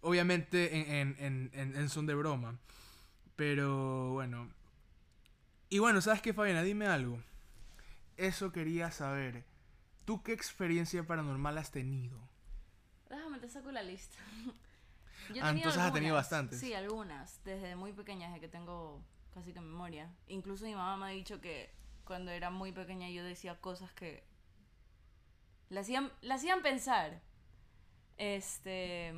Obviamente 0.00 1.00
en, 1.00 1.14
en, 1.18 1.50
en, 1.52 1.76
en, 1.76 1.88
son 1.90 2.06
de 2.06 2.14
broma. 2.14 2.58
Pero 3.36 4.12
bueno. 4.12 4.48
Y 5.68 5.78
bueno, 5.78 6.00
¿sabes 6.00 6.22
qué, 6.22 6.32
Fabiana? 6.32 6.62
Dime 6.62 6.86
algo. 6.86 7.18
Eso 8.16 8.50
quería 8.50 8.90
saber. 8.90 9.44
¿Tú 10.06 10.22
qué 10.22 10.32
experiencia 10.32 11.06
paranormal 11.06 11.58
has 11.58 11.70
tenido? 11.70 12.18
Déjame, 13.34 13.40
te 13.40 13.48
saco 13.48 13.72
la 13.72 13.82
lista. 13.82 14.16
ah, 15.42 15.50
entonces 15.50 15.80
has 15.80 15.92
tenido 15.92 16.14
bastantes. 16.14 16.60
Sí, 16.60 16.72
algunas, 16.74 17.42
desde 17.44 17.76
muy 17.76 17.92
pequeñas, 17.92 18.32
de 18.32 18.40
que 18.40 18.48
tengo 18.48 19.02
casi 19.32 19.52
que 19.52 19.60
memoria. 19.60 20.10
Incluso 20.28 20.64
mi 20.64 20.74
mamá 20.74 20.96
me 20.96 21.06
ha 21.06 21.14
dicho 21.14 21.40
que 21.40 21.70
cuando 22.04 22.30
era 22.30 22.50
muy 22.50 22.72
pequeña 22.72 23.08
yo 23.10 23.24
decía 23.24 23.60
cosas 23.60 23.92
que 23.92 24.24
la 25.68 25.80
hacían, 25.80 26.12
la 26.20 26.36
hacían 26.36 26.62
pensar. 26.62 27.20
Este 28.16 29.12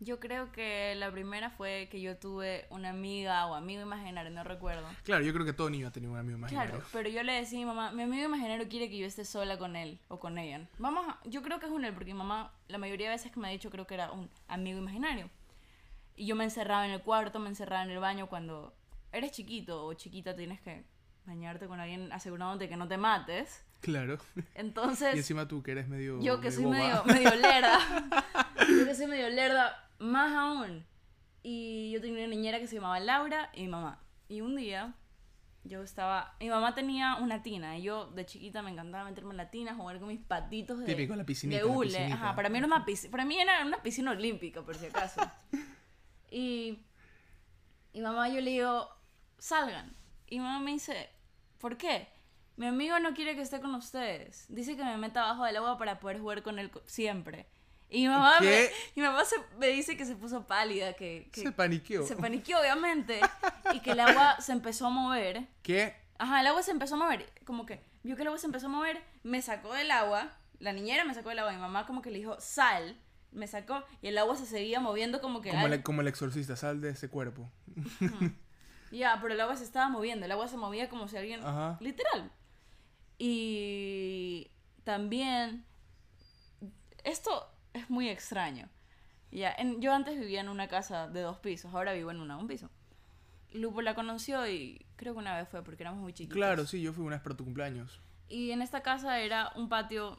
Yo 0.00 0.20
creo 0.20 0.52
que 0.52 0.94
la 0.94 1.10
primera 1.10 1.50
fue 1.50 1.88
que 1.90 2.00
yo 2.00 2.16
tuve 2.16 2.66
una 2.70 2.90
amiga 2.90 3.46
o 3.46 3.54
amigo 3.54 3.82
imaginario, 3.82 4.30
no 4.30 4.44
recuerdo. 4.44 4.86
Claro, 5.02 5.24
yo 5.24 5.32
creo 5.32 5.44
que 5.44 5.52
todo 5.52 5.70
niño 5.70 5.88
ha 5.88 5.90
tenido 5.90 6.12
un 6.12 6.18
amigo 6.18 6.38
imaginario. 6.38 6.70
Claro, 6.70 6.86
pero 6.92 7.08
yo 7.08 7.22
le 7.24 7.32
decía 7.32 7.58
a 7.58 7.62
mi 7.62 7.66
mamá, 7.66 7.90
mi 7.90 8.04
amigo 8.04 8.26
imaginario 8.26 8.68
quiere 8.68 8.88
que 8.88 8.98
yo 8.98 9.06
esté 9.06 9.24
sola 9.24 9.58
con 9.58 9.74
él 9.74 9.98
o 10.06 10.20
con 10.20 10.38
ella. 10.38 10.68
Vamos, 10.78 11.04
yo 11.24 11.42
creo 11.42 11.58
que 11.58 11.66
es 11.66 11.72
un 11.72 11.84
él, 11.84 11.94
porque 11.94 12.12
mi 12.12 12.18
mamá 12.18 12.52
la 12.68 12.78
mayoría 12.78 13.08
de 13.08 13.16
veces 13.16 13.32
que 13.32 13.40
me 13.40 13.48
ha 13.48 13.50
dicho 13.50 13.70
creo 13.70 13.86
que 13.86 13.94
era 13.94 14.12
un 14.12 14.30
amigo 14.46 14.78
imaginario. 14.78 15.28
Y 16.14 16.26
yo 16.26 16.36
me 16.36 16.44
encerraba 16.44 16.86
en 16.86 16.92
el 16.92 17.02
cuarto, 17.02 17.40
me 17.40 17.48
encerraba 17.48 17.82
en 17.82 17.90
el 17.90 17.98
baño 17.98 18.28
cuando 18.28 18.74
eres 19.12 19.32
chiquito 19.32 19.84
o 19.84 19.94
chiquita 19.94 20.36
tienes 20.36 20.60
que 20.60 20.84
bañarte 21.26 21.66
con 21.66 21.80
alguien 21.80 22.12
asegurándote 22.12 22.68
que 22.68 22.76
no 22.76 22.86
te 22.86 22.98
mates. 22.98 23.64
Claro. 23.80 24.18
Entonces... 24.54 25.14
Y 25.14 25.18
encima 25.18 25.46
tú 25.46 25.62
que 25.62 25.72
eres 25.72 25.88
medio... 25.88 26.20
Yo 26.20 26.40
que 26.40 26.50
soy 26.50 26.66
medio, 26.66 27.04
medio 27.04 27.34
lerda. 27.36 27.78
yo 28.58 28.84
que 28.84 28.94
soy 28.94 29.06
medio 29.06 29.28
lerda 29.28 29.87
más 29.98 30.32
aún. 30.32 30.86
Y 31.42 31.90
yo 31.92 32.00
tenía 32.00 32.24
una 32.24 32.34
niñera 32.34 32.58
que 32.58 32.66
se 32.66 32.76
llamaba 32.76 33.00
Laura 33.00 33.50
y 33.54 33.62
mi 33.62 33.68
mamá. 33.68 34.02
Y 34.28 34.40
un 34.40 34.56
día 34.56 34.94
yo 35.64 35.82
estaba. 35.82 36.34
Mi 36.40 36.48
mamá 36.48 36.74
tenía 36.74 37.16
una 37.16 37.42
tina 37.42 37.78
y 37.78 37.82
yo 37.82 38.06
de 38.06 38.26
chiquita 38.26 38.62
me 38.62 38.70
encantaba 38.70 39.04
meterme 39.04 39.30
en 39.32 39.36
la 39.36 39.50
tina, 39.50 39.74
jugar 39.74 39.98
con 39.98 40.08
mis 40.08 40.20
patitos 40.20 40.80
de. 40.80 40.86
Típico, 40.86 41.14
la 41.14 41.24
De 41.24 41.64
hule. 41.64 42.12
Ajá, 42.12 42.34
para 42.34 42.48
mí, 42.48 42.58
era 42.58 42.66
una 42.66 42.84
piscina, 42.84 43.10
para 43.10 43.24
mí 43.24 43.38
era 43.38 43.64
una 43.64 43.82
piscina 43.82 44.10
olímpica, 44.10 44.62
por 44.62 44.76
si 44.76 44.86
acaso. 44.86 45.20
y. 46.30 46.78
Y 47.92 48.00
mamá, 48.00 48.28
yo 48.28 48.40
le 48.40 48.50
digo, 48.50 48.88
salgan. 49.38 49.96
Y 50.26 50.40
mamá 50.40 50.60
me 50.60 50.72
dice, 50.72 51.08
¿por 51.58 51.76
qué? 51.76 52.08
Mi 52.56 52.66
amigo 52.66 52.98
no 53.00 53.14
quiere 53.14 53.34
que 53.34 53.42
esté 53.42 53.60
con 53.60 53.74
ustedes. 53.74 54.46
Dice 54.48 54.76
que 54.76 54.84
me 54.84 54.96
meta 54.98 55.22
abajo 55.22 55.44
del 55.44 55.56
agua 55.56 55.78
para 55.78 56.00
poder 56.00 56.20
jugar 56.20 56.42
con 56.42 56.58
él 56.58 56.70
siempre. 56.86 57.46
Y 57.90 58.02
mi 58.02 58.08
mamá, 58.08 58.40
me, 58.40 58.68
mi 58.96 59.02
mamá 59.02 59.24
se, 59.24 59.36
me 59.58 59.68
dice 59.68 59.96
que 59.96 60.04
se 60.04 60.14
puso 60.14 60.46
pálida, 60.46 60.92
que, 60.92 61.30
Se 61.32 61.52
paniqueó. 61.52 62.06
Se 62.06 62.16
paniqueó, 62.16 62.60
obviamente. 62.60 63.20
y 63.74 63.80
que 63.80 63.92
el 63.92 64.00
agua 64.00 64.40
se 64.40 64.52
empezó 64.52 64.86
a 64.86 64.90
mover. 64.90 65.46
¿Qué? 65.62 65.94
Ajá, 66.18 66.40
el 66.40 66.46
agua 66.48 66.62
se 66.62 66.70
empezó 66.70 66.96
a 66.96 66.98
mover. 66.98 67.32
Como 67.44 67.64
que 67.64 67.82
vio 68.02 68.14
que 68.16 68.22
el 68.22 68.28
agua 68.28 68.38
se 68.38 68.46
empezó 68.46 68.66
a 68.66 68.70
mover, 68.70 69.02
me 69.22 69.40
sacó 69.40 69.72
del 69.72 69.90
agua. 69.90 70.30
La 70.58 70.72
niñera 70.72 71.04
me 71.04 71.14
sacó 71.14 71.30
del 71.30 71.38
agua. 71.38 71.52
Mi 71.52 71.58
mamá 71.58 71.86
como 71.86 72.02
que 72.02 72.10
le 72.10 72.18
dijo, 72.18 72.36
sal. 72.40 73.00
Me 73.30 73.46
sacó 73.46 73.84
y 74.00 74.08
el 74.08 74.18
agua 74.18 74.36
se 74.36 74.46
seguía 74.46 74.80
moviendo 74.80 75.20
como 75.20 75.40
que... 75.40 75.50
Como, 75.50 75.66
el, 75.66 75.82
como 75.82 76.00
el 76.00 76.08
exorcista, 76.08 76.56
sal 76.56 76.80
de 76.80 76.90
ese 76.90 77.08
cuerpo. 77.08 77.50
Ya, 78.90 79.18
pero 79.20 79.34
el 79.34 79.40
agua 79.42 79.54
se 79.54 79.64
estaba 79.64 79.90
moviendo. 79.90 80.24
El 80.24 80.32
agua 80.32 80.48
se 80.48 80.56
movía 80.56 80.88
como 80.88 81.08
si 81.08 81.18
alguien... 81.18 81.44
Ajá. 81.44 81.76
Literal. 81.80 82.32
Y 83.18 84.50
también... 84.84 85.66
Esto 87.04 87.50
es 87.78 87.90
muy 87.90 88.08
extraño. 88.08 88.68
Ya, 89.30 89.56
yo 89.78 89.92
antes 89.92 90.18
vivía 90.18 90.40
en 90.40 90.48
una 90.48 90.68
casa 90.68 91.08
de 91.08 91.20
dos 91.20 91.38
pisos, 91.38 91.74
ahora 91.74 91.92
vivo 91.92 92.10
en 92.10 92.20
una 92.20 92.36
de 92.36 92.40
un 92.40 92.48
piso. 92.48 92.70
Lupo 93.52 93.82
la 93.82 93.94
conoció 93.94 94.46
y 94.46 94.84
creo 94.96 95.14
que 95.14 95.20
una 95.20 95.36
vez 95.36 95.48
fue 95.48 95.62
porque 95.62 95.82
éramos 95.82 96.00
muy 96.00 96.12
chiquitos. 96.12 96.36
Claro, 96.36 96.66
sí, 96.66 96.80
yo 96.80 96.92
fui 96.92 97.04
una 97.04 97.16
vez 97.16 97.22
para 97.22 97.36
tu 97.36 97.44
cumpleaños. 97.44 98.00
Y 98.28 98.50
en 98.50 98.62
esta 98.62 98.82
casa 98.82 99.20
era 99.20 99.52
un 99.56 99.68
patio, 99.68 100.18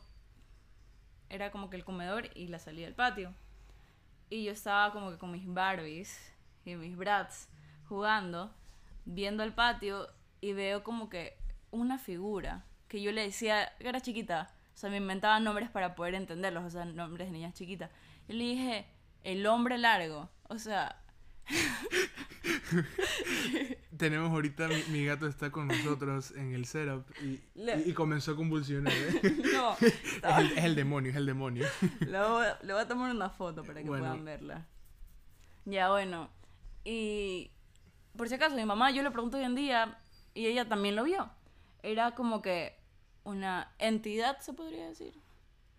era 1.30 1.52
como 1.52 1.70
que 1.70 1.78
el 1.78 1.86
comedor 1.86 2.30
y 2.36 2.48
la 2.48 2.60
salida 2.60 2.86
del 2.86 2.96
patio. 2.96 3.34
Y 4.30 4.44
yo 4.44 4.52
estaba 4.52 4.92
como 4.92 5.12
que 5.12 5.18
con 5.18 5.32
mis 5.32 5.48
Barbies 5.48 6.34
y 6.66 6.76
mis 6.76 6.96
Brats 6.96 7.50
jugando, 7.88 8.52
viendo 9.06 9.44
el 9.44 9.54
patio 9.54 10.08
y 10.42 10.54
veo 10.54 10.84
como 10.84 11.10
que 11.10 11.36
una 11.72 11.98
figura 11.98 12.66
que 12.88 13.02
yo 13.02 13.12
le 13.12 13.22
decía, 13.22 13.74
era 13.80 14.02
chiquita, 14.02 14.52
sea, 14.80 14.90
me 14.90 14.98
inventaba 14.98 15.40
nombres 15.40 15.70
para 15.70 15.94
poder 15.94 16.16
entenderlos, 16.16 16.64
o 16.64 16.70
sea, 16.70 16.86
nombres 16.86 17.28
de 17.28 17.34
niñas 17.34 17.54
chiquitas. 17.54 17.92
Y 18.28 18.34
le 18.34 18.44
dije, 18.46 18.86
el 19.24 19.46
hombre 19.46 19.78
largo. 19.78 20.30
O 20.48 20.58
sea... 20.58 21.04
Tenemos 23.98 24.32
ahorita, 24.32 24.70
mi, 24.90 25.04
gato 25.04 25.28
está 25.28 25.52
con 25.52 25.68
nosotros 25.68 26.32
en 26.32 26.54
el 26.54 26.66
setup 26.66 27.06
y, 27.22 27.42
y, 27.86 27.94
comenzó 27.94 28.32
a 28.32 28.36
convulsionar. 28.36 28.94
¿eh? 28.94 29.38
No, 29.54 29.76
es 29.82 30.64
el, 30.64 30.76
demonio, 30.76 31.12
es 31.12 31.18
el 31.18 31.26
demonio. 31.26 31.68
Le 32.00 32.20
voy, 32.20 32.46
le 32.62 32.74
voy 32.74 32.82
a 32.82 32.88
tomar 32.88 33.14
una 33.14 33.30
foto 33.30 33.64
para 33.64 33.82
que 33.82 33.88
puedan 33.88 34.24
verla. 34.24 34.66
Ya, 35.66 35.90
bueno. 35.90 36.30
Y 36.86 37.52
por 38.16 38.30
si 38.30 38.36
acaso, 38.36 38.56
mi 38.56 38.64
mamá, 38.64 38.92
yo 38.92 39.04
le 39.04 39.12
pregunto 39.12 39.38
hoy 39.38 39.44
en 39.44 39.56
día 39.56 40.00
y 40.34 40.46
ella 40.46 40.70
también 40.70 40.96
lo 40.96 41.04
vio. 41.04 41.30
Era 41.84 42.12
como 42.12 42.42
que 42.42 42.79
una 43.24 43.72
entidad, 43.80 44.40
se 44.40 44.54
podría 44.54 44.88
decir. 44.88 45.20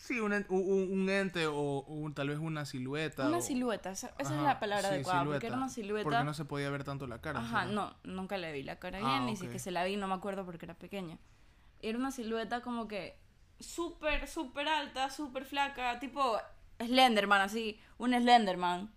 Sí, 0.01 0.19
un, 0.19 0.33
un, 0.49 1.11
ente 1.11 1.47
o 1.47 1.85
tal 2.15 2.31
vez 2.31 2.39
una 2.39 2.65
silueta. 2.65 3.29
Una 3.29 3.43
silueta, 3.43 3.91
esa, 3.91 4.15
es 4.19 4.31
la 4.31 4.59
palabra 4.59 4.89
adecuada, 4.89 5.25
porque 5.27 5.47
era 5.47 5.57
una 5.57 5.69
silueta. 5.69 6.05
Porque 6.05 6.25
no 6.25 6.33
se 6.33 6.47
podía 6.47 6.71
ver 6.71 6.85
tanto 6.85 7.07
la 7.07 7.21
cara. 7.21 7.41
Ajá, 7.41 7.67
no, 7.67 7.95
nunca 8.03 8.39
le 8.39 8.51
vi 8.51 8.63
la 8.63 8.79
cara 8.79 8.99
bien, 8.99 9.11
ah, 9.11 9.21
ni 9.21 9.37
si 9.37 9.47
que 9.49 9.59
se 9.59 9.71
la 9.71 9.85
vi, 9.85 9.97
no 9.97 10.09
me 10.09 10.15
acuerdo 10.15 10.47
porque 10.47 10.65
era 10.65 10.75
pequeña. 10.75 11.19
Era 11.83 11.99
una 11.99 12.13
silueta 12.13 12.63
como 12.63 12.89
que 12.89 13.19
súper, 13.59 14.27
súper 14.27 14.69
alta, 14.69 15.11
súper 15.11 15.45
flaca, 15.45 15.99
tipo 15.99 16.39
Slenderman, 16.79 17.43
así, 17.43 17.79
un 17.99 18.15
Slenderman. 18.15 18.91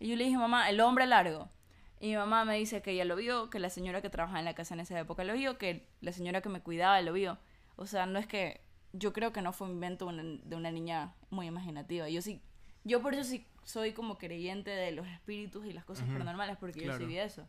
Y 0.00 0.08
yo 0.08 0.16
le 0.16 0.24
dije, 0.24 0.38
mamá, 0.38 0.70
el 0.70 0.80
hombre 0.80 1.06
largo. 1.06 1.50
Y 2.00 2.08
mi 2.08 2.16
mamá 2.16 2.44
me 2.46 2.56
dice 2.56 2.80
que 2.80 2.92
ella 2.92 3.04
lo 3.04 3.16
vio, 3.16 3.50
que 3.50 3.58
la 3.58 3.70
señora 3.70 4.00
que 4.02 4.10
trabajaba 4.10 4.38
en 4.38 4.44
la 4.46 4.54
casa 4.54 4.74
en 4.74 4.80
esa 4.80 4.98
época 4.98 5.22
lo 5.24 5.34
vio, 5.34 5.58
que 5.58 5.86
la 6.00 6.12
señora 6.12 6.40
que 6.40 6.48
me 6.48 6.60
cuidaba 6.60 7.00
lo 7.02 7.12
vio. 7.12 7.38
O 7.76 7.86
sea, 7.86 8.06
no 8.06 8.18
es 8.18 8.26
que 8.26 8.60
yo 8.92 9.12
creo 9.12 9.32
que 9.32 9.42
no 9.42 9.52
fue 9.52 9.66
un 9.68 9.74
invento 9.74 10.10
de 10.10 10.56
una 10.56 10.70
niña 10.70 11.14
muy 11.30 11.46
imaginativa. 11.46 12.08
Yo 12.08 12.22
sí, 12.22 12.42
yo 12.84 13.02
por 13.02 13.14
eso 13.14 13.24
sí 13.24 13.46
soy 13.64 13.92
como 13.92 14.16
creyente 14.16 14.70
de 14.70 14.92
los 14.92 15.06
espíritus 15.06 15.66
y 15.66 15.72
las 15.72 15.84
cosas 15.84 16.06
paranormales, 16.08 16.56
porque 16.56 16.84
yo 16.84 16.96
sí 16.96 17.04
vi 17.04 17.18
eso. 17.18 17.46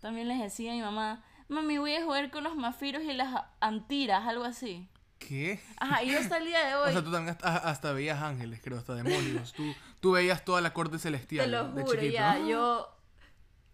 También 0.00 0.28
les 0.28 0.40
decía 0.40 0.72
a 0.72 0.74
mi 0.74 0.82
mamá, 0.82 1.24
mami, 1.48 1.78
voy 1.78 1.94
a 1.94 2.04
jugar 2.04 2.30
con 2.30 2.44
los 2.44 2.56
mafiros 2.56 3.02
y 3.02 3.12
las 3.12 3.44
antiras, 3.60 4.26
algo 4.26 4.44
así. 4.44 4.88
¿Qué? 5.18 5.60
Ajá, 5.76 6.02
y 6.02 6.10
yo 6.10 6.18
hasta 6.18 6.38
el 6.38 6.46
día 6.46 6.66
de 6.66 6.74
hoy. 6.74 6.88
o 6.90 6.92
sea, 6.92 7.04
tú 7.04 7.12
también 7.12 7.36
hasta, 7.42 7.92
veías 7.92 8.20
ángeles, 8.20 8.60
creo, 8.62 8.78
hasta 8.78 8.94
demonios. 8.94 9.52
tú, 9.52 9.74
tú 10.00 10.12
veías 10.12 10.44
toda 10.44 10.60
la 10.60 10.72
corte 10.72 10.98
celestial. 10.98 11.46
Te 11.46 11.50
lo 11.50 11.70
juro, 11.70 12.02
ya. 12.02 12.38
Yo 12.46 12.94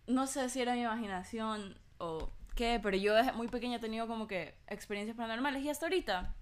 no 0.07 0.27
sé 0.27 0.49
si 0.51 0.61
era 0.61 0.75
mi 0.75 0.83
imaginación 0.83 1.79
o 1.99 2.33
qué, 2.61 2.79
pero 2.83 2.95
yo 2.99 3.15
desde 3.15 3.33
muy 3.33 3.49
pequeña 3.49 3.79
he 3.79 3.81
tenido 3.81 4.07
como 4.07 4.27
que 4.27 4.55
experiencias 4.67 5.17
paranormales. 5.17 5.65
Y 5.65 5.71
hasta 5.71 5.87
ahorita, 5.87 6.35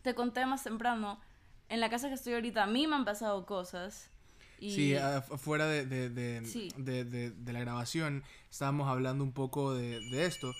te 0.00 0.14
conté 0.14 0.46
más 0.46 0.64
temprano, 0.64 1.20
en 1.68 1.80
la 1.80 1.90
casa 1.90 2.08
que 2.08 2.14
estoy 2.14 2.32
ahorita, 2.32 2.62
a 2.62 2.66
mí 2.66 2.86
me 2.86 2.96
han 2.96 3.04
pasado 3.04 3.44
cosas. 3.44 4.10
Y... 4.58 4.74
Sí, 4.74 4.96
afuera 4.96 5.66
de, 5.66 5.84
de, 5.84 6.08
de, 6.08 7.04
de, 7.04 7.52
la 7.52 7.60
grabación 7.60 8.24
estábamos 8.50 8.88
hablando 8.88 9.22
un 9.22 9.32
poco 9.32 9.74
de, 9.74 10.00
esto. 10.24 10.54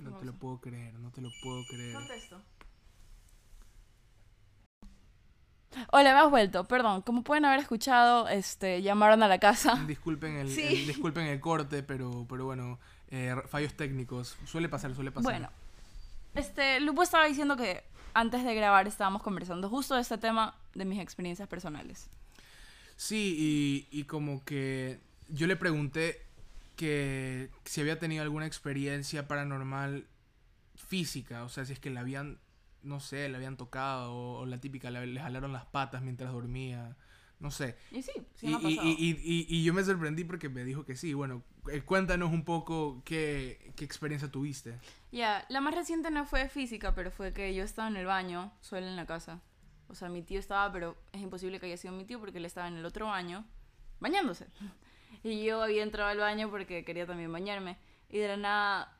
No 0.00 0.18
te 0.18 0.24
lo 0.24 0.32
puedo 0.32 0.60
creer, 0.60 0.94
no 0.94 1.12
te 1.12 1.20
lo 1.20 1.30
puedo 1.40 1.64
creer. 1.66 1.94
Contesto. 1.94 2.42
Hola, 5.92 6.12
me 6.12 6.20
has 6.20 6.30
vuelto. 6.30 6.64
Perdón, 6.64 7.02
como 7.02 7.22
pueden 7.22 7.44
haber 7.44 7.60
escuchado, 7.60 8.26
este, 8.28 8.82
llamaron 8.82 9.22
a 9.22 9.28
la 9.28 9.38
casa. 9.38 9.84
Disculpen 9.86 10.38
el, 10.38 10.48
disculpen 10.48 11.26
el 11.26 11.38
corte, 11.40 11.84
pero, 11.84 12.26
pero 12.28 12.46
bueno, 12.46 12.80
eh, 13.14 13.34
fallos 13.48 13.74
técnicos. 13.74 14.36
Suele 14.46 14.68
pasar, 14.68 14.94
suele 14.94 15.10
pasar. 15.10 15.32
Bueno, 15.32 15.50
este, 16.34 16.80
Lupo 16.80 17.02
estaba 17.02 17.26
diciendo 17.26 17.56
que 17.56 17.84
antes 18.12 18.44
de 18.44 18.54
grabar 18.54 18.86
estábamos 18.86 19.22
conversando 19.22 19.68
justo 19.68 19.94
de 19.94 20.02
este 20.02 20.18
tema 20.18 20.54
de 20.74 20.84
mis 20.84 21.00
experiencias 21.00 21.48
personales. 21.48 22.08
Sí, 22.96 23.36
y, 23.90 23.98
y 24.00 24.04
como 24.04 24.44
que 24.44 25.00
yo 25.28 25.46
le 25.46 25.56
pregunté 25.56 26.22
que 26.76 27.50
si 27.64 27.80
había 27.80 27.98
tenido 27.98 28.22
alguna 28.22 28.46
experiencia 28.46 29.28
paranormal 29.28 30.06
física, 30.74 31.44
o 31.44 31.48
sea, 31.48 31.64
si 31.64 31.72
es 31.72 31.78
que 31.78 31.90
la 31.90 32.00
habían 32.00 32.38
no 32.84 33.00
sé, 33.00 33.28
le 33.28 33.36
habían 33.36 33.56
tocado 33.56 34.14
o, 34.14 34.46
la 34.46 34.58
típica, 34.58 34.90
le, 34.90 35.18
jalaron 35.18 35.52
las 35.52 35.64
patas 35.64 36.02
mientras 36.02 36.32
dormía, 36.32 36.96
no 37.40 37.50
sé. 37.50 37.76
Y 37.90 38.02
sí, 38.02 38.12
sí 38.34 38.46
y, 38.46 38.50
me 38.50 38.56
ha 38.56 38.58
pasado. 38.60 38.82
Y, 38.86 39.64
yo 39.64 39.74
me 39.74 39.84
sorprendí 39.84 40.24
porque 40.24 40.48
me 40.48 40.64
dijo 40.64 40.84
que 40.84 40.96
sí. 40.96 41.14
Bueno, 41.14 41.42
eh, 41.70 41.82
cuéntanos 41.82 42.32
un 42.32 42.44
poco 42.44 43.02
qué, 43.04 43.72
qué 43.76 43.84
experiencia 43.84 44.30
tuviste. 44.30 44.78
Ya, 45.12 45.44
la 45.48 45.60
más 45.60 45.74
reciente 45.74 46.10
no 46.10 46.24
fue 46.24 46.48
física, 46.48 46.94
pero 46.94 47.10
fue 47.10 47.32
que 47.32 47.54
yo 47.54 47.64
estaba 47.64 47.88
en 47.88 47.96
el 47.96 48.06
baño, 48.06 48.52
sola 48.60 48.86
en 48.86 48.96
la 48.96 49.06
casa. 49.06 49.40
O 49.88 49.94
sea, 49.94 50.08
mi 50.08 50.22
tío 50.22 50.38
estaba, 50.38 50.72
pero 50.72 50.96
es 51.12 51.20
imposible 51.20 51.60
que 51.60 51.66
haya 51.66 51.76
sido 51.76 51.94
mi 51.94 52.04
tío 52.04 52.18
porque 52.18 52.38
él 52.38 52.44
estaba 52.44 52.68
en 52.68 52.76
el 52.76 52.84
otro 52.84 53.06
baño, 53.06 53.44
bañándose. 54.00 54.46
Y 55.22 55.42
yo 55.42 55.62
había 55.62 55.82
entrado 55.82 56.10
al 56.10 56.18
baño 56.18 56.50
porque 56.50 56.84
quería 56.84 57.06
también 57.06 57.32
bañarme. 57.32 57.78
Y 58.10 58.18
de 58.18 58.28
la 58.28 58.36
nada, 58.36 58.98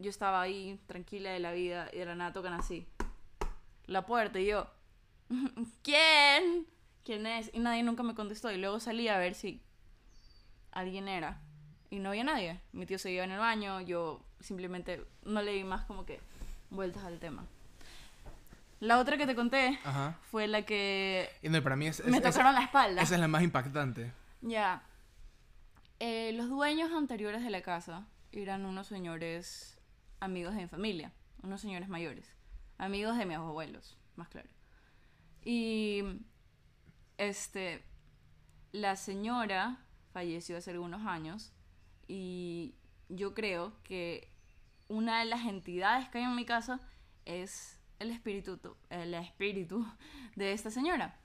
yo 0.00 0.10
estaba 0.10 0.42
ahí, 0.42 0.80
tranquila 0.86 1.30
de 1.30 1.38
la 1.38 1.52
vida, 1.52 1.88
y 1.92 1.98
de 1.98 2.06
la 2.06 2.16
nada 2.16 2.32
tocan 2.32 2.54
así 2.54 2.88
la 3.86 4.06
puerta 4.06 4.40
y 4.40 4.46
yo, 4.46 4.66
¿quién? 5.82 6.66
¿Quién 7.04 7.26
es? 7.26 7.50
Y 7.52 7.58
nadie 7.58 7.82
nunca 7.82 8.02
me 8.02 8.14
contestó. 8.14 8.50
Y 8.50 8.58
luego 8.58 8.80
salí 8.80 9.08
a 9.08 9.18
ver 9.18 9.34
si 9.34 9.62
alguien 10.72 11.08
era. 11.08 11.40
Y 11.90 11.98
no 11.98 12.10
había 12.10 12.24
nadie. 12.24 12.60
Mi 12.72 12.86
tío 12.86 12.98
seguía 12.98 13.24
en 13.24 13.30
el 13.30 13.38
baño. 13.38 13.80
Yo 13.80 14.24
simplemente 14.40 15.04
no 15.22 15.42
le 15.42 15.52
di 15.52 15.64
más 15.64 15.84
como 15.84 16.06
que 16.06 16.20
vueltas 16.70 17.04
al 17.04 17.18
tema. 17.18 17.44
La 18.80 18.98
otra 18.98 19.16
que 19.16 19.26
te 19.26 19.34
conté 19.34 19.78
fue 20.30 20.46
la 20.46 20.62
que... 20.62 21.30
no, 21.42 21.62
para 21.62 21.76
mí 21.76 21.86
es, 21.86 22.04
me 22.04 22.20
tocaron 22.20 22.54
la 22.54 22.64
espalda. 22.64 23.02
Esa 23.02 23.14
es 23.14 23.20
la 23.20 23.28
más 23.28 23.42
impactante. 23.42 24.12
Ya. 24.42 24.82
Eh, 26.00 26.32
los 26.34 26.48
dueños 26.48 26.92
anteriores 26.92 27.42
de 27.42 27.50
la 27.50 27.62
casa 27.62 28.06
eran 28.32 28.66
unos 28.66 28.88
señores 28.88 29.78
amigos 30.20 30.54
de 30.54 30.62
mi 30.62 30.68
familia. 30.68 31.12
Unos 31.42 31.60
señores 31.60 31.88
mayores 31.88 32.34
amigos 32.78 33.16
de 33.16 33.26
mis 33.26 33.36
abuelos, 33.36 33.96
más 34.16 34.28
claro. 34.28 34.48
Y 35.44 36.02
este, 37.18 37.84
la 38.72 38.96
señora 38.96 39.84
falleció 40.12 40.56
hace 40.56 40.70
algunos 40.70 41.06
años 41.06 41.52
y 42.06 42.74
yo 43.08 43.34
creo 43.34 43.72
que 43.82 44.30
una 44.88 45.20
de 45.20 45.24
las 45.24 45.44
entidades 45.46 46.08
que 46.08 46.18
hay 46.18 46.24
en 46.24 46.36
mi 46.36 46.44
casa 46.44 46.80
es 47.24 47.80
el 47.98 48.10
espíritu, 48.10 48.76
el 48.90 49.14
espíritu 49.14 49.86
de 50.36 50.52
esta 50.52 50.70
señora. 50.70 51.18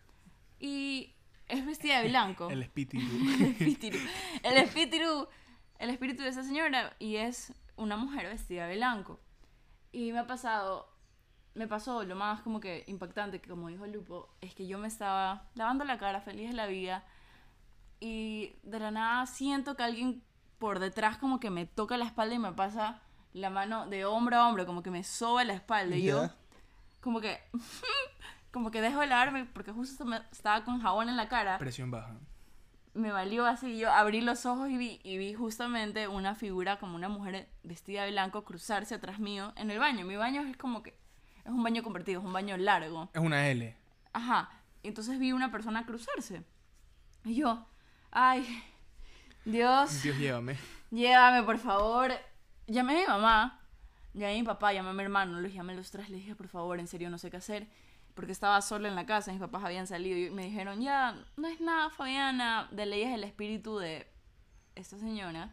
Y 0.60 1.16
es 1.48 1.66
vestida 1.66 2.02
de 2.02 2.10
blanco. 2.10 2.50
el 2.52 2.64
espíritu. 2.64 2.98
el 3.40 3.44
espíritu. 3.44 3.98
El 4.44 4.58
espíritu. 4.58 5.28
El 5.80 5.90
espíritu 5.90 6.24
de 6.24 6.30
esa 6.30 6.44
señora 6.44 6.96
y 7.00 7.16
es 7.16 7.54
una 7.78 7.96
mujer 7.96 8.28
vestida 8.28 8.68
de 8.68 8.76
blanco. 8.76 9.20
Y 9.92 10.12
me 10.12 10.20
ha 10.20 10.28
pasado 10.28 10.90
me 11.56 11.68
pasó 11.68 12.04
lo 12.04 12.16
más 12.16 12.42
como 12.42 12.60
que 12.60 12.84
impactante, 12.88 13.42
que 13.42 13.50
como 13.50 13.68
dijo 13.68 13.86
Lupo, 13.88 14.30
es 14.42 14.54
que 14.56 14.68
yo 14.68 14.78
me 14.78 14.88
estaba 14.88 15.48
lavando 15.56 15.84
la 15.84 15.98
cara, 15.98 16.22
feliz 16.22 16.50
de 16.50 16.56
la 16.56 16.68
vida, 16.68 17.04
y 18.00 18.54
de 18.64 18.80
la 18.80 18.92
nada 18.92 19.26
siento 19.26 19.76
que 19.76 19.84
alguien 19.84 20.24
por 20.58 20.80
detrás 20.80 21.18
como 21.18 21.40
que 21.40 21.50
me 21.50 21.66
toca 21.66 21.98
la 21.98 22.06
espalda 22.06 22.36
y 22.36 22.40
me 22.40 22.52
pasa 22.54 23.02
la 23.34 23.50
mano 23.50 23.88
de 23.88 24.06
hombro 24.06 24.38
a 24.38 24.48
hombro, 24.48 24.66
como 24.66 24.84
que 24.84 24.92
me 24.92 25.04
soba 25.04 25.44
la 25.44 25.54
espalda. 25.54 25.96
Y 25.96 26.04
yo, 26.04 26.30
como 27.02 27.22
que, 27.22 27.40
como 28.52 28.72
que 28.72 28.82
dejo 28.82 29.00
de 29.00 29.08
lavarme 29.08 29.46
porque 29.46 29.72
justo 29.72 30.06
estaba 30.32 30.64
con 30.64 30.82
jabón 30.82 31.10
en 31.10 31.18
la 31.18 31.30
cara. 31.30 31.58
Presión 31.58 31.92
baja. 31.92 32.18
Me 32.94 33.12
valió 33.12 33.46
así, 33.46 33.78
yo 33.78 33.92
abrí 33.92 34.20
los 34.20 34.46
ojos 34.46 34.70
y 34.70 34.78
vi, 34.78 35.00
y 35.04 35.18
vi 35.18 35.34
justamente 35.34 36.08
una 36.08 36.36
figura 36.36 36.80
como 36.80 36.96
una 36.96 37.08
mujer 37.08 37.48
vestida 37.64 38.04
de 38.04 38.12
blanco 38.12 38.44
cruzarse 38.44 38.96
atrás 38.96 39.20
mío 39.20 39.54
en 39.56 39.72
el 39.72 39.80
baño. 39.80 40.06
Mi 40.06 40.16
baño 40.16 40.42
es 40.42 40.58
como 40.58 40.84
que 40.84 40.98
es 41.50 41.56
un 41.56 41.64
baño 41.64 41.84
convertido, 41.84 42.22
es 42.22 42.26
un 42.26 42.34
baño 42.34 42.58
largo. 42.58 43.10
Es 43.14 43.22
una 43.22 43.48
L. 43.48 43.76
Ajá. 44.14 44.50
Entonces 44.84 45.20
vi 45.20 45.32
una 45.32 45.52
persona 45.52 45.86
cruzarse. 45.86 46.44
Y 47.26 47.36
yo, 47.36 47.66
ay, 48.12 48.64
Dios. 49.46 50.02
Dios, 50.02 50.18
llévame. 50.18 50.58
Llévame, 50.92 51.44
por 51.44 51.58
favor. 51.58 52.12
Llamé 52.68 52.94
a 52.94 53.02
mi 53.02 53.08
mamá, 53.08 53.60
llamé 54.14 54.34
a 54.34 54.38
mi 54.38 54.44
papá, 54.44 54.74
llamé 54.74 54.90
a 54.90 54.94
mi 54.94 55.04
hermano, 55.04 55.42
les 55.42 55.54
llamé 55.54 55.74
a 55.74 55.76
los 55.76 55.92
tres, 55.92 56.10
les 56.10 56.20
dije, 56.20 56.36
por 56.36 56.48
favor, 56.48 56.80
en 56.80 56.88
serio, 56.88 57.10
no 57.10 57.18
sé 57.18 57.30
qué 57.30 57.38
hacer. 57.38 57.68
Porque 58.14 58.32
estaba 58.32 58.62
sola 58.62 58.88
en 58.88 58.96
la 58.96 59.06
casa, 59.06 59.32
mis 59.32 59.40
papás 59.40 59.64
habían 59.64 59.88
salido 59.88 60.18
y 60.18 60.30
me 60.30 60.46
dijeron, 60.46 60.82
ya, 60.82 61.16
no 61.36 61.48
es 61.48 61.60
nada, 61.62 61.90
Fabiana, 61.90 62.68
de 62.72 62.86
ley 62.86 63.04
es 63.04 63.14
el 63.14 63.24
espíritu 63.24 63.78
de 63.78 64.08
esta 64.76 64.98
señora. 64.98 65.52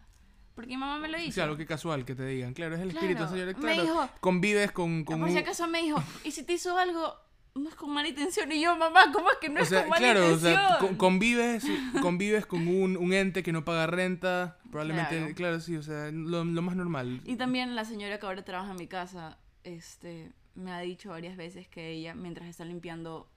Porque 0.57 0.71
mi 0.71 0.79
mamá 0.79 0.99
me 0.99 1.09
lo 1.09 1.19
dijo. 1.19 1.33
Sí, 1.33 1.41
algo 1.41 1.59
que 1.59 1.67
casual 1.67 2.07
que 2.07 2.15
te 2.15 2.25
digan. 2.27 2.55
Claro, 2.55 2.77
es 2.77 2.81
el 2.81 2.89
espíritu, 2.89 3.29
señor. 3.29 3.55
Claro, 3.55 3.77
me 3.77 3.83
dijo, 3.83 4.09
convives 4.21 4.73
con, 4.73 5.05
con 5.05 5.21
Por 5.21 5.31
si 5.31 5.37
acaso 5.37 5.69
me 5.69 5.83
dijo, 5.83 6.03
¿y 6.25 6.31
si 6.31 6.45
te 6.45 6.55
hizo 6.55 6.79
algo? 6.79 7.15
No 7.55 7.69
es 7.69 7.75
con 7.75 7.93
mala 7.93 8.09
intención. 8.09 8.51
Y 8.51 8.63
yo, 8.63 8.75
mamá, 8.75 9.13
¿cómo 9.13 9.31
es 9.31 9.37
que 9.39 9.51
no 9.51 9.61
es 9.61 9.69
con 9.69 9.87
mala 9.91 9.99
claro, 9.99 10.25
intención? 10.25 10.55
Claro, 10.55 10.77
o 10.77 10.89
sea, 10.89 10.97
convives, 10.97 11.67
convives 12.01 12.47
con 12.47 12.67
un, 12.69 12.97
un, 12.97 13.13
ente 13.13 13.43
que 13.43 13.53
no 13.53 13.67
paga 13.67 13.87
renta. 13.87 14.57
Probablemente, 14.71 15.35
claro, 15.35 15.61
sí, 15.61 15.77
o 15.77 15.83
sea, 15.83 16.11
lo, 16.11 16.43
lo, 16.43 16.63
más 16.63 16.75
normal. 16.75 17.21
Y 17.25 17.37
también 17.37 17.77
la 17.77 17.85
señora 17.85 18.19
que 18.19 18.25
ahora 18.25 18.43
trabaja 18.43 18.71
en 18.71 18.79
mi 18.79 18.87
casa, 18.87 19.39
este, 19.63 20.33
me 20.55 20.73
ha 20.73 20.81
dicho 20.81 21.11
varias 21.11 21.37
veces 21.37 21.69
que 21.69 21.91
ella, 21.91 22.15
mientras 22.15 22.49
está 22.49 22.65
limpiando... 22.65 23.31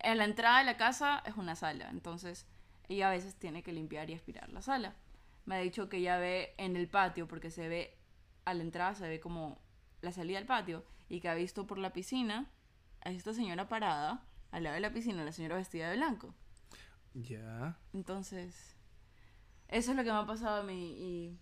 En 0.00 0.16
la 0.16 0.24
entrada 0.24 0.60
de 0.60 0.64
la 0.64 0.78
casa 0.78 1.22
es 1.26 1.36
una 1.36 1.54
sala, 1.54 1.90
entonces 1.90 2.46
ella 2.88 3.08
a 3.08 3.10
veces 3.10 3.34
tiene 3.34 3.62
que 3.62 3.72
limpiar 3.72 4.08
y 4.08 4.14
aspirar 4.14 4.48
la 4.48 4.62
sala 4.62 4.96
me 5.46 5.56
ha 5.56 5.58
dicho 5.58 5.88
que 5.88 6.00
ya 6.02 6.18
ve 6.18 6.54
en 6.58 6.76
el 6.76 6.88
patio, 6.88 7.26
porque 7.26 7.50
se 7.50 7.68
ve 7.68 7.96
a 8.44 8.54
la 8.54 8.62
entrada, 8.62 8.94
se 8.94 9.08
ve 9.08 9.20
como 9.20 9.60
la 10.02 10.12
salida 10.12 10.38
del 10.38 10.46
patio, 10.46 10.84
y 11.08 11.20
que 11.20 11.28
ha 11.28 11.34
visto 11.34 11.66
por 11.66 11.78
la 11.78 11.92
piscina 11.92 12.50
a 13.02 13.10
esta 13.10 13.32
señora 13.32 13.68
parada 13.68 14.24
al 14.50 14.64
lado 14.64 14.74
de 14.74 14.80
la 14.80 14.92
piscina, 14.92 15.24
la 15.24 15.32
señora 15.32 15.56
vestida 15.56 15.90
de 15.90 15.96
blanco. 15.96 16.34
Ya. 17.14 17.78
Entonces, 17.92 18.76
eso 19.68 19.90
es 19.90 19.96
lo 19.96 20.04
que 20.04 20.12
me 20.12 20.18
ha 20.18 20.26
pasado 20.26 20.60
a 20.60 20.64
mí. 20.64 20.92
¿Y 20.98 21.38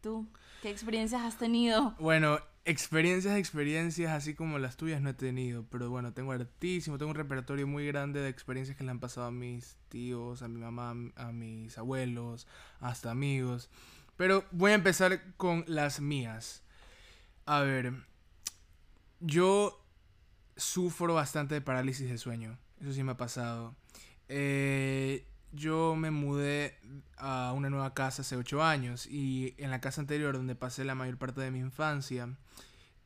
tú? 0.00 0.26
¿Qué 0.62 0.70
experiencias 0.70 1.22
has 1.22 1.38
tenido? 1.38 1.94
Bueno, 1.98 2.40
experiencias, 2.64 3.36
experiencias 3.36 4.12
así 4.12 4.34
como 4.34 4.58
las 4.58 4.76
tuyas 4.76 5.00
no 5.00 5.10
he 5.10 5.14
tenido, 5.14 5.64
pero 5.70 5.88
bueno, 5.88 6.12
tengo 6.12 6.32
hartísimo, 6.32 6.98
tengo 6.98 7.10
un 7.10 7.16
repertorio 7.16 7.66
muy 7.66 7.86
grande 7.86 8.20
de 8.20 8.28
experiencias 8.28 8.76
que 8.76 8.84
le 8.84 8.90
han 8.90 9.00
pasado 9.00 9.28
a 9.28 9.30
mis 9.30 9.76
tíos, 9.88 10.42
a 10.42 10.48
mi 10.48 10.60
mamá, 10.60 10.94
a 11.16 11.32
mis 11.32 11.78
abuelos, 11.78 12.46
hasta 12.80 13.10
amigos. 13.10 13.70
Pero 14.16 14.44
voy 14.50 14.72
a 14.72 14.74
empezar 14.74 15.34
con 15.36 15.64
las 15.68 16.00
mías. 16.00 16.62
A 17.44 17.60
ver, 17.60 17.92
yo 19.20 19.84
sufro 20.56 21.14
bastante 21.14 21.54
de 21.54 21.60
parálisis 21.60 22.08
de 22.08 22.18
sueño, 22.18 22.58
eso 22.80 22.92
sí 22.92 23.02
me 23.02 23.12
ha 23.12 23.16
pasado. 23.16 23.76
eh, 24.28 25.24
yo 25.52 25.94
me 25.96 26.10
mudé 26.10 26.78
a 27.16 27.52
una 27.54 27.70
nueva 27.70 27.94
casa 27.94 28.22
hace 28.22 28.36
ocho 28.36 28.62
años 28.62 29.06
y 29.06 29.54
en 29.58 29.70
la 29.70 29.80
casa 29.80 30.00
anterior 30.00 30.36
donde 30.36 30.54
pasé 30.54 30.84
la 30.84 30.94
mayor 30.94 31.16
parte 31.18 31.40
de 31.40 31.50
mi 31.50 31.60
infancia 31.60 32.28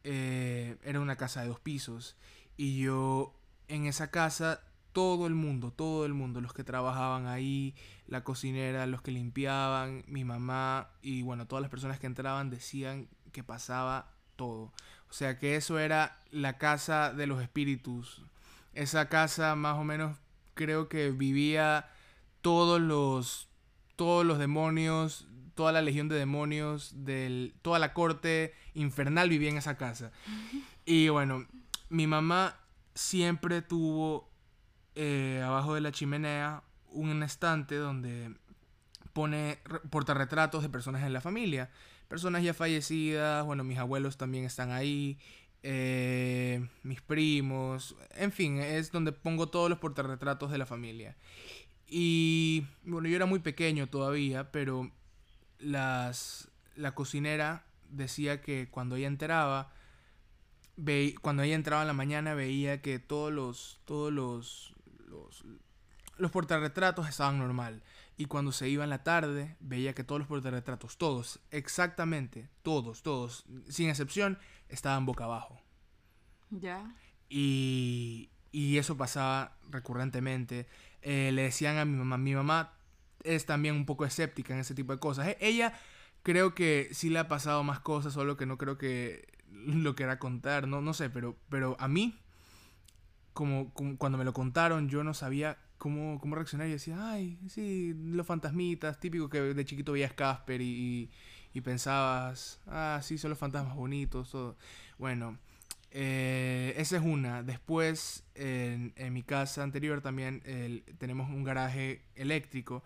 eh, 0.04 0.76
era 0.82 1.00
una 1.00 1.16
casa 1.16 1.42
de 1.42 1.48
dos 1.48 1.60
pisos 1.60 2.16
y 2.56 2.80
yo 2.80 3.34
en 3.68 3.86
esa 3.86 4.10
casa 4.10 4.62
todo 4.92 5.26
el 5.26 5.34
mundo, 5.34 5.70
todo 5.70 6.04
el 6.04 6.14
mundo, 6.14 6.40
los 6.40 6.52
que 6.52 6.64
trabajaban 6.64 7.26
ahí, 7.26 7.74
la 8.06 8.24
cocinera, 8.24 8.86
los 8.86 9.02
que 9.02 9.12
limpiaban, 9.12 10.04
mi 10.08 10.24
mamá 10.24 10.88
y 11.02 11.22
bueno, 11.22 11.46
todas 11.46 11.62
las 11.62 11.70
personas 11.70 12.00
que 12.00 12.06
entraban 12.06 12.50
decían 12.50 13.08
que 13.32 13.44
pasaba 13.44 14.12
todo. 14.36 14.72
O 15.08 15.12
sea 15.12 15.38
que 15.38 15.56
eso 15.56 15.78
era 15.78 16.18
la 16.30 16.58
casa 16.58 17.12
de 17.12 17.26
los 17.26 17.42
espíritus. 17.42 18.22
Esa 18.74 19.08
casa 19.08 19.54
más 19.54 19.76
o 19.76 19.84
menos 19.84 20.16
creo 20.54 20.88
que 20.88 21.10
vivía 21.10 21.88
todos 22.42 22.80
los 22.80 23.48
todos 23.96 24.24
los 24.24 24.38
demonios, 24.38 25.28
toda 25.54 25.72
la 25.72 25.82
legión 25.82 26.08
de 26.08 26.16
demonios, 26.16 27.04
del, 27.04 27.52
toda 27.60 27.78
la 27.78 27.92
corte 27.92 28.54
infernal 28.72 29.28
vivía 29.28 29.50
en 29.50 29.58
esa 29.58 29.76
casa. 29.76 30.10
Y 30.86 31.08
bueno, 31.08 31.46
mi 31.90 32.06
mamá 32.06 32.56
siempre 32.94 33.62
tuvo 33.62 34.28
eh, 34.94 35.40
abajo 35.44 35.74
de 35.74 35.82
la 35.82 35.92
chimenea 35.92 36.64
un 36.88 37.22
estante 37.22 37.76
donde 37.76 38.34
pone 39.12 39.58
portarretratos 39.90 40.62
de 40.62 40.68
personas 40.68 41.02
en 41.02 41.12
la 41.12 41.20
familia. 41.20 41.70
Personas 42.08 42.42
ya 42.42 42.54
fallecidas, 42.54 43.44
bueno, 43.44 43.62
mis 43.62 43.78
abuelos 43.78 44.16
también 44.16 44.44
están 44.44 44.72
ahí, 44.72 45.18
eh, 45.62 46.66
mis 46.82 47.02
primos, 47.02 47.94
en 48.14 48.32
fin, 48.32 48.58
es 48.58 48.90
donde 48.90 49.12
pongo 49.12 49.48
todos 49.48 49.68
los 49.68 49.78
portarretratos 49.78 50.50
de 50.50 50.58
la 50.58 50.66
familia. 50.66 51.16
Y 51.90 52.66
bueno, 52.84 53.08
yo 53.08 53.16
era 53.16 53.26
muy 53.26 53.40
pequeño 53.40 53.88
todavía, 53.88 54.52
pero 54.52 54.90
las, 55.58 56.48
la 56.76 56.94
cocinera 56.94 57.64
decía 57.90 58.40
que 58.40 58.68
cuando 58.70 58.94
ella 58.94 59.08
entraba, 59.08 59.72
ve, 60.76 61.16
cuando 61.20 61.42
ella 61.42 61.56
entraba 61.56 61.82
en 61.82 61.88
la 61.88 61.94
mañana 61.94 62.34
veía 62.34 62.80
que 62.80 63.00
todos 63.00 63.32
los, 63.32 63.80
todos 63.86 64.12
los, 64.12 64.72
los, 65.08 65.44
los 66.16 66.30
portarretratos 66.30 67.08
estaban 67.08 67.38
normal. 67.38 67.82
Y 68.16 68.26
cuando 68.26 68.52
se 68.52 68.68
iba 68.68 68.84
en 68.84 68.90
la 68.90 69.02
tarde, 69.02 69.56
veía 69.60 69.94
que 69.94 70.04
todos 70.04 70.20
los 70.20 70.28
portarretratos, 70.28 70.96
todos, 70.96 71.40
exactamente, 71.50 72.48
todos, 72.62 73.02
todos, 73.02 73.46
sin 73.68 73.88
excepción, 73.88 74.38
estaban 74.68 75.06
boca 75.06 75.24
abajo. 75.24 75.60
Ya. 76.50 76.94
Y, 77.28 78.28
y 78.52 78.76
eso 78.78 78.96
pasaba 78.96 79.56
recurrentemente. 79.70 80.68
Eh, 81.02 81.30
le 81.32 81.42
decían 81.42 81.78
a 81.78 81.84
mi 81.84 81.96
mamá, 81.96 82.18
mi 82.18 82.34
mamá 82.34 82.74
es 83.24 83.46
también 83.46 83.74
un 83.74 83.86
poco 83.86 84.04
escéptica 84.04 84.54
en 84.54 84.60
ese 84.60 84.74
tipo 84.74 84.92
de 84.92 84.98
cosas. 84.98 85.28
E, 85.28 85.38
ella 85.40 85.74
creo 86.22 86.54
que 86.54 86.88
sí 86.92 87.10
le 87.10 87.18
ha 87.18 87.28
pasado 87.28 87.62
más 87.64 87.80
cosas, 87.80 88.12
solo 88.12 88.36
que 88.36 88.46
no 88.46 88.58
creo 88.58 88.78
que 88.78 89.26
lo 89.50 89.94
quiera 89.94 90.18
contar, 90.18 90.68
no, 90.68 90.80
no 90.80 90.94
sé, 90.94 91.10
pero, 91.10 91.36
pero 91.48 91.76
a 91.78 91.88
mí, 91.88 92.18
como, 93.32 93.72
cuando 93.98 94.18
me 94.18 94.24
lo 94.24 94.32
contaron, 94.32 94.88
yo 94.88 95.04
no 95.04 95.14
sabía 95.14 95.58
cómo, 95.78 96.20
cómo 96.20 96.36
reaccionar. 96.36 96.68
Y 96.68 96.72
decía, 96.72 97.10
ay, 97.10 97.38
sí, 97.48 97.94
los 97.96 98.26
fantasmitas, 98.26 99.00
típico 99.00 99.28
que 99.28 99.40
de 99.40 99.64
chiquito 99.64 99.92
veías 99.92 100.12
Casper 100.12 100.60
y, 100.60 101.10
y, 101.52 101.60
pensabas, 101.62 102.60
ah, 102.66 103.00
sí, 103.02 103.18
son 103.18 103.30
los 103.30 103.38
fantasmas 103.38 103.76
bonitos, 103.76 104.30
todo. 104.30 104.56
Bueno, 104.98 105.38
eh, 105.90 106.74
esa 106.76 106.96
es 106.96 107.02
una. 107.02 107.42
Después, 107.42 108.24
en, 108.34 108.94
mi 109.12 109.22
casa 109.22 109.62
anterior 109.62 110.00
también 110.00 110.42
tenemos 110.98 111.30
un 111.30 111.44
garaje 111.44 112.02
eléctrico 112.14 112.82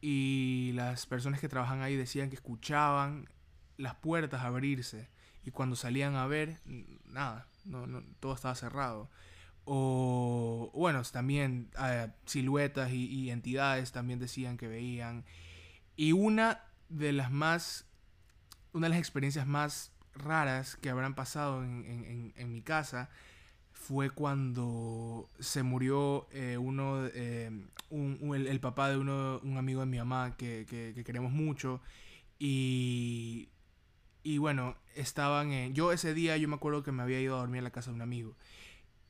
y 0.00 0.72
las 0.74 1.06
personas 1.06 1.40
que 1.40 1.48
trabajan 1.48 1.82
ahí 1.82 1.96
decían 1.96 2.30
que 2.30 2.36
escuchaban 2.36 3.28
las 3.76 3.94
puertas 3.96 4.42
abrirse 4.42 5.08
y 5.44 5.50
cuando 5.50 5.76
salían 5.76 6.16
a 6.16 6.26
ver, 6.26 6.60
nada, 7.06 7.46
no, 7.64 8.02
todo 8.20 8.34
estaba 8.34 8.54
cerrado. 8.54 9.10
O 9.64 10.70
bueno, 10.74 11.02
también 11.12 11.70
eh, 11.78 12.08
siluetas 12.26 12.90
y 12.92 13.30
entidades 13.30 13.92
también 13.92 14.18
decían 14.18 14.56
que 14.56 14.66
veían. 14.66 15.24
Y 15.96 16.12
una 16.12 16.64
de 16.88 17.12
las 17.12 17.30
más, 17.30 17.86
una 18.72 18.86
de 18.86 18.90
las 18.90 18.98
experiencias 18.98 19.46
más 19.46 19.92
raras 20.18 20.76
que 20.76 20.90
habrán 20.90 21.14
pasado 21.14 21.62
en, 21.64 22.52
mi 22.52 22.62
casa 22.62 23.08
fue 23.72 24.10
cuando 24.10 25.28
se 25.38 25.62
murió 25.62 26.26
eh, 26.32 26.58
uno, 26.58 27.06
eh, 27.06 27.50
el, 27.90 28.60
papá 28.60 28.90
de 28.90 28.98
uno, 28.98 29.40
un 29.42 29.56
amigo 29.56 29.80
de 29.80 29.86
mi 29.86 29.98
mamá 29.98 30.36
que, 30.36 30.66
queremos 31.06 31.32
mucho. 31.32 31.80
Y, 32.38 33.48
y 34.22 34.38
bueno, 34.38 34.76
estaban 34.94 35.52
en... 35.52 35.74
Yo 35.74 35.92
ese 35.92 36.14
día 36.14 36.36
yo 36.36 36.48
me 36.48 36.56
acuerdo 36.56 36.82
que 36.82 36.92
me 36.92 37.02
había 37.02 37.20
ido 37.20 37.36
a 37.36 37.40
dormir 37.40 37.58
en 37.58 37.64
la 37.64 37.70
casa 37.70 37.90
de 37.90 37.96
un 37.96 38.02
amigo. 38.02 38.34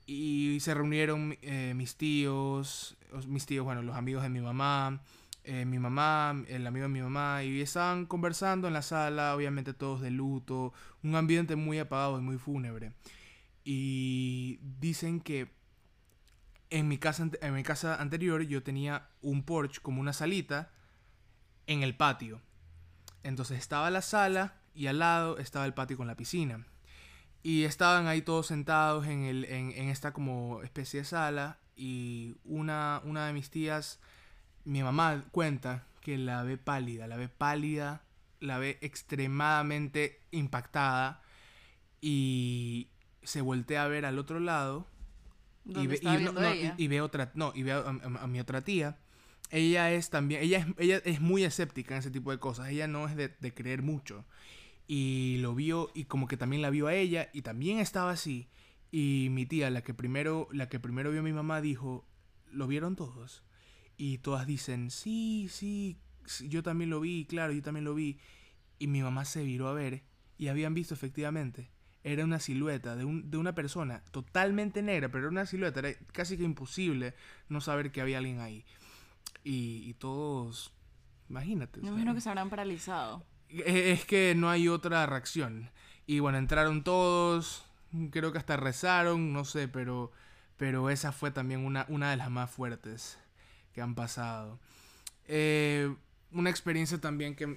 Y 0.06 0.58
se 0.60 0.72
reunieron 0.74 1.36
eh, 1.42 1.74
mis 1.76 1.96
tíos, 1.96 2.96
mis 3.26 3.44
tíos, 3.44 3.64
bueno, 3.64 3.82
los 3.82 3.96
amigos 3.96 4.22
de 4.22 4.30
mi 4.30 4.40
mamá, 4.40 5.02
eh, 5.50 5.64
mi 5.64 5.78
mamá, 5.78 6.44
el 6.48 6.66
amigo 6.66 6.82
de 6.82 6.90
mi 6.90 7.00
mamá, 7.00 7.42
y 7.42 7.62
estaban 7.62 8.04
conversando 8.04 8.68
en 8.68 8.74
la 8.74 8.82
sala, 8.82 9.34
obviamente 9.34 9.72
todos 9.72 10.02
de 10.02 10.10
luto, 10.10 10.74
un 11.02 11.16
ambiente 11.16 11.56
muy 11.56 11.78
apagado 11.78 12.18
y 12.18 12.20
muy 12.20 12.36
fúnebre. 12.36 12.92
Y 13.64 14.58
dicen 14.78 15.20
que 15.20 15.50
en 16.68 16.86
mi 16.86 16.98
casa, 16.98 17.30
en 17.40 17.54
mi 17.54 17.62
casa 17.62 17.98
anterior 17.98 18.42
yo 18.42 18.62
tenía 18.62 19.08
un 19.22 19.42
porche 19.42 19.80
como 19.80 20.02
una 20.02 20.12
salita 20.12 20.70
en 21.66 21.82
el 21.82 21.96
patio. 21.96 22.42
Entonces 23.22 23.58
estaba 23.58 23.90
la 23.90 24.02
sala 24.02 24.60
y 24.74 24.88
al 24.88 24.98
lado 24.98 25.38
estaba 25.38 25.64
el 25.64 25.72
patio 25.72 25.96
con 25.96 26.08
la 26.08 26.14
piscina. 26.14 26.66
Y 27.42 27.64
estaban 27.64 28.06
ahí 28.06 28.20
todos 28.20 28.48
sentados 28.48 29.06
en, 29.06 29.22
el, 29.24 29.46
en, 29.46 29.70
en 29.70 29.88
esta 29.88 30.12
como 30.12 30.62
especie 30.62 31.00
de 31.00 31.04
sala 31.06 31.58
y 31.74 32.36
una, 32.44 33.00
una 33.04 33.26
de 33.26 33.32
mis 33.32 33.48
tías 33.48 33.98
mi 34.68 34.82
mamá 34.82 35.24
cuenta 35.30 35.86
que 36.02 36.18
la 36.18 36.42
ve 36.42 36.58
pálida, 36.58 37.06
la 37.06 37.16
ve 37.16 37.28
pálida, 37.28 38.02
la 38.38 38.58
ve 38.58 38.78
extremadamente 38.82 40.20
impactada 40.30 41.22
y 42.02 42.88
se 43.22 43.40
voltea 43.40 43.84
a 43.84 43.88
ver 43.88 44.04
al 44.04 44.18
otro 44.18 44.40
lado 44.40 44.86
y 45.64 45.86
ve, 45.86 45.98
y, 46.02 46.06
otra 46.98 47.32
no 47.34 47.52
y 47.54 47.62
ve 47.62 47.72
a, 47.72 48.26
mi 48.26 48.40
otra 48.40 48.62
tía. 48.62 48.98
Ella 49.50 49.90
es 49.90 50.10
también 50.10 50.42
ella 50.42 50.58
es, 50.58 50.66
ella 50.76 51.00
es 51.02 51.20
muy 51.20 51.44
escéptica 51.44 51.94
en 51.94 52.00
ese 52.00 52.10
tipo 52.10 52.30
de 52.30 52.38
cosas. 52.38 52.68
Ella 52.68 52.86
no 52.86 53.08
es 53.08 53.16
de, 53.16 53.28
de 53.40 53.54
creer 53.54 53.82
mucho. 53.82 54.26
Y 54.86 55.38
lo 55.40 55.54
vio 55.54 55.90
y 55.94 56.04
como 56.04 56.28
que 56.28 56.36
también 56.36 56.60
la 56.60 56.68
vio 56.68 56.88
a 56.88 56.94
ella 56.94 57.30
y 57.32 57.40
también 57.40 57.78
estaba 57.78 58.10
así. 58.10 58.48
Y 58.90 59.28
mi 59.30 59.46
tía 59.46 59.70
la 59.70 59.82
que 59.82 59.94
primero 59.94 60.46
la 60.52 60.68
que 60.68 60.78
primero 60.78 61.10
vio 61.10 61.20
a 61.20 61.24
mi 61.24 61.32
mamá 61.32 61.62
dijo 61.62 62.06
lo 62.50 62.66
vieron 62.66 62.96
todos 62.96 63.42
y 63.98 64.18
todas 64.18 64.46
dicen, 64.46 64.90
sí, 64.92 65.48
sí, 65.50 65.98
yo 66.48 66.62
también 66.62 66.88
lo 66.88 67.00
vi, 67.00 67.26
claro, 67.26 67.52
yo 67.52 67.60
también 67.60 67.84
lo 67.84 67.94
vi. 67.94 68.18
Y 68.78 68.86
mi 68.86 69.02
mamá 69.02 69.24
se 69.24 69.42
viró 69.42 69.66
a 69.68 69.74
ver 69.74 70.04
y 70.38 70.46
habían 70.48 70.72
visto 70.72 70.94
efectivamente. 70.94 71.68
Era 72.04 72.24
una 72.24 72.38
silueta 72.38 72.94
de, 72.94 73.04
un, 73.04 73.28
de 73.28 73.36
una 73.36 73.56
persona 73.56 74.04
totalmente 74.12 74.82
negra, 74.82 75.08
pero 75.08 75.24
era 75.24 75.30
una 75.30 75.46
silueta, 75.46 75.80
era 75.80 75.98
casi 76.12 76.38
que 76.38 76.44
imposible 76.44 77.14
no 77.48 77.60
saber 77.60 77.90
que 77.90 78.00
había 78.00 78.18
alguien 78.18 78.38
ahí. 78.38 78.64
Y, 79.42 79.94
todos, 79.94 80.72
imagínate. 81.28 81.80
Me 81.80 81.88
imagino 81.88 82.14
que 82.14 82.20
se 82.20 82.28
habrán 82.28 82.50
paralizado. 82.50 83.24
E, 83.48 83.92
es 83.92 84.04
que 84.04 84.34
no 84.36 84.48
hay 84.48 84.68
otra 84.68 85.06
reacción. 85.06 85.70
Y 86.06 86.20
bueno, 86.20 86.38
entraron 86.38 86.84
todos, 86.84 87.66
creo 88.10 88.30
que 88.30 88.38
hasta 88.38 88.56
rezaron, 88.56 89.32
no 89.32 89.44
sé, 89.44 89.66
pero, 89.66 90.12
pero 90.56 90.88
esa 90.88 91.10
fue 91.10 91.32
también 91.32 91.64
una, 91.64 91.84
una 91.88 92.10
de 92.10 92.16
las 92.16 92.30
más 92.30 92.50
fuertes 92.50 93.18
que 93.78 93.82
han 93.82 93.94
pasado. 93.94 94.58
Eh, 95.28 95.94
una 96.32 96.50
experiencia 96.50 96.98
también 96.98 97.36
que, 97.36 97.56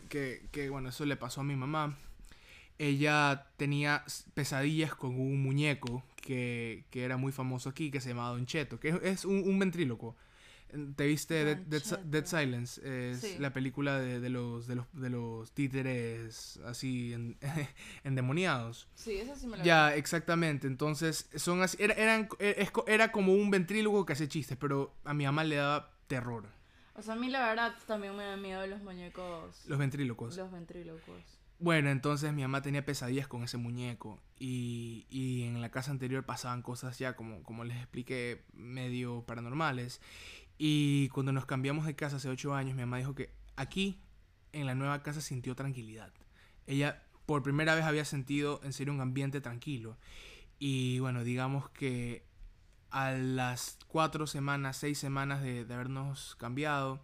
que, 0.51 0.69
bueno, 0.69 0.89
eso 0.89 1.03
le 1.03 1.15
pasó 1.15 1.41
a 1.41 1.43
mi 1.43 1.55
mamá. 1.55 1.97
Ella 2.77 3.47
tenía 3.57 4.03
pesadillas 4.35 4.93
con 4.93 5.19
un 5.19 5.41
muñeco 5.41 6.03
que, 6.17 6.85
que 6.91 7.03
era 7.05 7.17
muy 7.17 7.31
famoso 7.31 7.69
aquí, 7.69 7.89
que 7.89 7.99
se 7.99 8.09
llamaba 8.09 8.29
Don 8.29 8.45
Cheto, 8.45 8.79
que 8.79 8.99
es 9.01 9.25
un, 9.25 9.37
un 9.47 9.57
ventríloco. 9.57 10.15
¿Te 10.95 11.07
viste 11.07 11.55
Dead, 11.55 12.25
Silence? 12.25 12.79
Es 13.11 13.39
la 13.39 13.51
película 13.51 13.99
de, 13.99 14.19
de, 14.19 14.29
los, 14.29 14.67
de, 14.67 14.75
los, 14.75 14.85
de 14.93 15.09
los 15.09 15.51
títeres 15.53 16.59
así 16.67 17.13
en, 17.13 17.35
endemoniados. 18.03 18.87
Sí, 18.93 19.17
esa 19.17 19.35
sí 19.35 19.47
me 19.47 19.57
la 19.57 19.63
Ya, 19.63 19.95
exactamente. 19.95 20.67
Entonces, 20.67 21.27
son 21.35 21.63
así, 21.63 21.77
era, 21.79 21.95
eran, 21.95 22.29
era 22.85 23.11
como 23.11 23.33
un 23.33 23.49
ventrílogo 23.49 24.05
que 24.05 24.13
hace 24.13 24.27
chistes, 24.27 24.55
pero 24.55 24.93
a 25.03 25.15
mi 25.15 25.25
mamá 25.25 25.43
le 25.43 25.55
daba 25.55 25.91
terror. 26.11 26.45
O 26.93 27.01
sea, 27.01 27.13
a 27.13 27.17
mí 27.17 27.29
la 27.29 27.39
verdad 27.39 27.73
también 27.87 28.15
me 28.17 28.25
da 28.25 28.35
miedo 28.35 28.67
los 28.67 28.81
muñecos. 28.83 29.63
Los 29.65 29.79
ventrílocos. 29.79 30.35
Los 30.35 30.51
ventrílocos. 30.51 31.23
Bueno, 31.57 31.89
entonces 31.89 32.33
mi 32.33 32.41
mamá 32.41 32.61
tenía 32.61 32.83
pesadillas 32.83 33.29
con 33.29 33.43
ese 33.43 33.55
muñeco 33.55 34.19
y, 34.37 35.05
y, 35.09 35.43
en 35.43 35.61
la 35.61 35.69
casa 35.69 35.91
anterior 35.91 36.25
pasaban 36.25 36.63
cosas 36.63 36.99
ya 36.99 37.15
como, 37.15 37.43
como 37.43 37.63
les 37.63 37.77
expliqué, 37.77 38.43
medio 38.51 39.23
paranormales. 39.25 40.01
Y 40.57 41.07
cuando 41.09 41.31
nos 41.31 41.45
cambiamos 41.45 41.85
de 41.85 41.95
casa 41.95 42.17
hace 42.17 42.27
ocho 42.27 42.53
años, 42.53 42.75
mi 42.75 42.81
mamá 42.81 42.97
dijo 42.97 43.15
que 43.15 43.33
aquí, 43.55 44.01
en 44.51 44.65
la 44.65 44.75
nueva 44.75 45.01
casa, 45.01 45.21
sintió 45.21 45.55
tranquilidad. 45.55 46.11
Ella 46.67 47.03
por 47.25 47.41
primera 47.41 47.73
vez 47.73 47.85
había 47.85 48.03
sentido 48.03 48.59
en 48.63 48.73
serio 48.73 48.93
un 48.93 48.99
ambiente 48.99 49.39
tranquilo. 49.39 49.97
Y 50.59 50.99
bueno, 50.99 51.23
digamos 51.23 51.69
que 51.69 52.25
a 52.91 53.11
las 53.11 53.77
cuatro 53.87 54.27
semanas, 54.27 54.77
seis 54.77 54.97
semanas 54.97 55.41
de, 55.41 55.65
de 55.65 55.73
habernos 55.73 56.35
cambiado, 56.35 57.01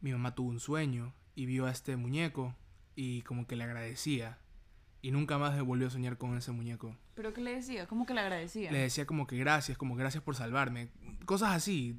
mi 0.00 0.12
mamá 0.12 0.34
tuvo 0.34 0.50
un 0.50 0.60
sueño 0.60 1.12
y 1.34 1.46
vio 1.46 1.66
a 1.66 1.70
este 1.70 1.96
muñeco 1.96 2.54
y 2.94 3.22
como 3.22 3.46
que 3.46 3.56
le 3.56 3.64
agradecía. 3.64 4.38
Y 5.02 5.10
nunca 5.10 5.38
más 5.38 5.60
volvió 5.62 5.86
a 5.86 5.90
soñar 5.90 6.18
con 6.18 6.36
ese 6.36 6.50
muñeco. 6.50 6.96
¿Pero 7.14 7.32
qué 7.32 7.40
le 7.40 7.54
decía? 7.54 7.86
¿Cómo 7.86 8.06
que 8.06 8.14
le 8.14 8.20
agradecía? 8.20 8.72
Le 8.72 8.78
decía 8.78 9.06
como 9.06 9.26
que 9.26 9.36
gracias, 9.36 9.78
como 9.78 9.94
gracias 9.94 10.22
por 10.22 10.34
salvarme. 10.34 10.88
Cosas 11.26 11.54
así, 11.54 11.96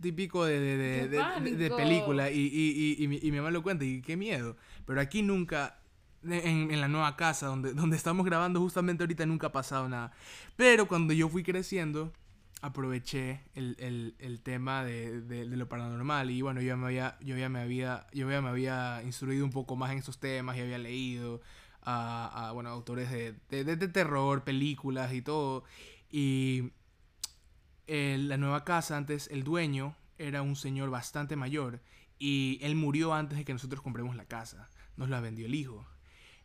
típico 0.00 0.44
de, 0.44 0.60
de, 0.60 1.08
de, 1.08 1.70
película. 1.70 2.30
Y, 2.30 2.40
y, 2.40 3.02
y, 3.02 3.08
mi, 3.08 3.18
y, 3.20 3.32
mi, 3.32 3.38
mamá 3.38 3.50
lo 3.50 3.62
cuenta 3.62 3.84
y 3.84 4.02
qué 4.02 4.16
miedo. 4.16 4.56
Pero 4.86 5.00
aquí 5.00 5.22
nunca, 5.22 5.80
en, 6.22 6.70
en, 6.70 6.80
la 6.80 6.88
nueva 6.88 7.16
casa 7.16 7.46
donde, 7.46 7.72
donde 7.72 7.96
estamos 7.96 8.24
grabando 8.24 8.60
justamente 8.60 9.02
ahorita, 9.02 9.26
nunca 9.26 9.48
ha 9.48 9.52
pasado 9.52 9.88
nada. 9.88 10.12
Pero 10.56 10.86
cuando 10.86 11.12
yo 11.12 11.28
fui 11.28 11.42
creciendo, 11.42 12.12
aproveché 12.64 13.42
el, 13.54 13.76
el, 13.78 14.14
el 14.18 14.40
tema 14.40 14.84
de, 14.84 15.20
de, 15.20 15.44
lo 15.44 15.68
paranormal 15.68 16.30
y 16.30 16.40
bueno, 16.40 16.62
yo 16.62 16.68
ya 16.68 16.76
me 16.76 16.86
había, 16.86 17.18
yo 17.20 17.36
ya 17.36 17.50
me 17.50 17.60
había, 17.60 18.06
yo 18.14 18.30
ya 18.30 18.40
me 18.40 18.48
había 18.48 19.02
instruido 19.04 19.44
un 19.44 19.50
poco 19.50 19.76
más 19.76 19.92
en 19.92 19.98
estos 19.98 20.18
temas 20.18 20.56
y 20.56 20.60
había 20.60 20.78
leído 20.78 21.42
a, 21.82 22.48
a 22.48 22.52
bueno, 22.52 22.70
autores 22.70 23.10
de, 23.10 23.34
de, 23.50 23.88
terror, 23.88 24.44
películas 24.44 25.12
y 25.12 25.20
todo. 25.20 25.64
Y 26.10 26.72
la 27.86 28.38
nueva 28.38 28.64
casa, 28.64 28.96
antes 28.96 29.28
el 29.30 29.44
dueño 29.44 29.94
era 30.16 30.40
un 30.40 30.56
señor 30.56 30.88
bastante 30.88 31.36
mayor 31.36 31.82
y 32.18 32.58
él 32.62 32.76
murió 32.76 33.12
antes 33.12 33.36
de 33.36 33.44
que 33.44 33.52
nosotros 33.52 33.82
compremos 33.82 34.16
la 34.16 34.24
casa. 34.24 34.70
Nos 34.96 35.10
la 35.10 35.20
vendió 35.20 35.44
el 35.44 35.54
hijo. 35.54 35.86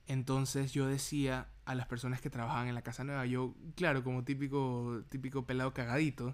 Entonces 0.10 0.74
yo 0.74 0.88
decía 0.88 1.50
a 1.66 1.76
las 1.76 1.86
personas 1.86 2.20
que 2.20 2.32
trabajaban 2.32 2.68
en 2.68 2.74
la 2.74 2.82
casa 2.82 3.04
nueva, 3.04 3.28
yo, 3.28 3.54
claro, 3.76 4.04
como 4.04 4.24
típico, 4.24 5.04
típico 5.08 5.46
pelado 5.46 5.72
cagadito, 5.72 6.34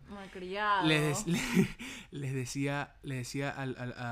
les, 0.86 1.26
les, 2.12 2.34
decía, 2.34 2.96
les 3.04 3.18
decía 3.18 3.52
a, 3.52 3.64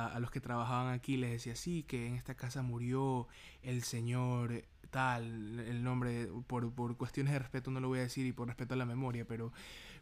a, 0.08 0.20
los 0.20 0.32
que 0.32 0.42
trabajaban 0.42 0.94
aquí, 0.94 1.16
les 1.16 1.32
decía, 1.32 1.56
sí, 1.56 1.84
que 1.84 2.08
en 2.08 2.16
esta 2.16 2.36
casa 2.36 2.62
murió 2.62 3.30
el 3.62 3.84
señor 3.84 4.66
tal, 4.94 5.60
el 5.60 5.84
nombre, 5.84 6.30
por, 6.48 6.72
por 6.72 6.96
cuestiones 6.96 7.34
de 7.34 7.40
respeto 7.40 7.70
no 7.72 7.82
lo 7.82 7.90
voy 7.90 8.00
a 8.00 8.04
decir 8.04 8.26
y 8.26 8.32
por 8.32 8.48
respeto 8.48 8.76
a 8.76 8.78
la 8.78 8.86
memoria, 8.86 9.26
pero 9.28 9.52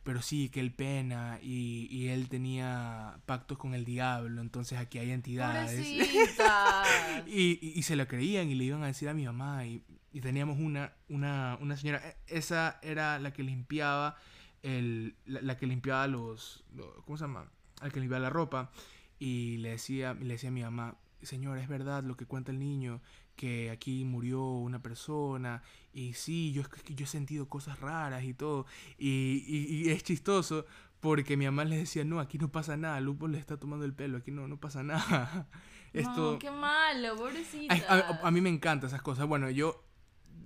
pero 0.04 0.22
sí, 0.22 0.50
que 0.50 0.60
él 0.60 0.74
pena 0.74 1.38
y, 1.44 1.88
y, 1.92 2.08
él 2.08 2.28
tenía 2.28 3.20
pactos 3.28 3.60
con 3.60 3.76
el 3.76 3.86
diablo, 3.86 4.42
entonces 4.42 4.80
aquí 4.80 4.98
hay 4.98 5.12
entidades. 5.12 5.80
y, 7.28 7.60
y, 7.62 7.74
y, 7.76 7.84
se 7.84 7.96
lo 7.96 8.08
creían 8.08 8.50
y 8.50 8.56
le 8.56 8.64
iban 8.64 8.82
a 8.82 8.88
decir 8.88 9.10
a 9.10 9.14
mi 9.14 9.26
mamá 9.26 9.64
y, 9.68 9.84
y 10.12 10.22
teníamos 10.22 10.60
una, 10.60 10.94
una, 11.08 11.56
una 11.62 11.78
señora, 11.78 12.02
e, 12.04 12.18
esa 12.26 12.80
era 12.82 13.20
la 13.20 13.32
que 13.32 13.44
limpiaba 13.44 14.18
el, 14.64 15.16
la, 15.26 15.56
que 15.58 15.68
limpiaba 15.68 16.08
los, 16.08 16.64
¿cómo 17.06 17.18
se 17.18 17.26
llama? 17.26 17.52
La 17.82 17.92
que 17.92 18.00
limpiaba 18.00 18.24
la 18.24 18.32
ropa 18.32 18.72
y 19.20 19.58
le 19.58 19.70
decía, 19.70 20.16
le 20.16 20.34
decía 20.34 20.50
a 20.50 20.54
mi 20.54 20.64
mamá, 20.64 20.98
señora, 21.22 21.62
es 21.62 21.68
verdad 21.68 22.04
lo 22.04 22.18
que 22.18 22.26
cuenta 22.26 22.52
el 22.52 22.58
niño, 22.58 23.02
que 23.36 23.72
aquí 23.72 24.06
murió 24.06 24.44
una 24.44 24.82
persona 24.82 25.64
y 25.94 26.14
sí, 26.14 26.52
yo, 26.54 26.64
yo 26.88 27.06
he 27.06 27.08
sentido 27.08 27.50
cosas 27.50 27.80
raras 27.80 28.24
y 28.24 28.34
todo. 28.34 28.66
Y, 28.98 29.44
y, 29.48 29.90
es 29.90 30.04
chistoso 30.04 30.66
porque 31.00 31.36
mi 31.36 31.46
mamá 31.46 31.66
le 31.66 31.78
decía, 31.78 32.04
no, 32.06 32.20
aquí 32.20 32.38
no 32.38 32.52
pasa 32.52 32.78
nada, 32.78 33.00
Lupo 33.02 33.28
le 33.28 33.40
está 33.40 33.58
tomando 33.58 33.86
el 33.86 33.94
pelo, 33.94 34.20
aquí 34.20 34.32
no, 34.32 34.48
no 34.48 34.58
pasa 34.58 34.84
nada. 34.84 35.48
Esto... 35.94 36.34
No, 36.34 36.40
qué 36.40 36.52
malo, 36.52 37.16
pobrecita. 37.18 37.76
A, 37.90 38.28
a, 38.28 38.32
mí 38.32 38.40
me 38.40 38.50
encantan 38.50 38.88
esas 38.88 39.02
cosas. 39.02 39.28
Bueno, 39.28 39.50
yo 39.50 39.84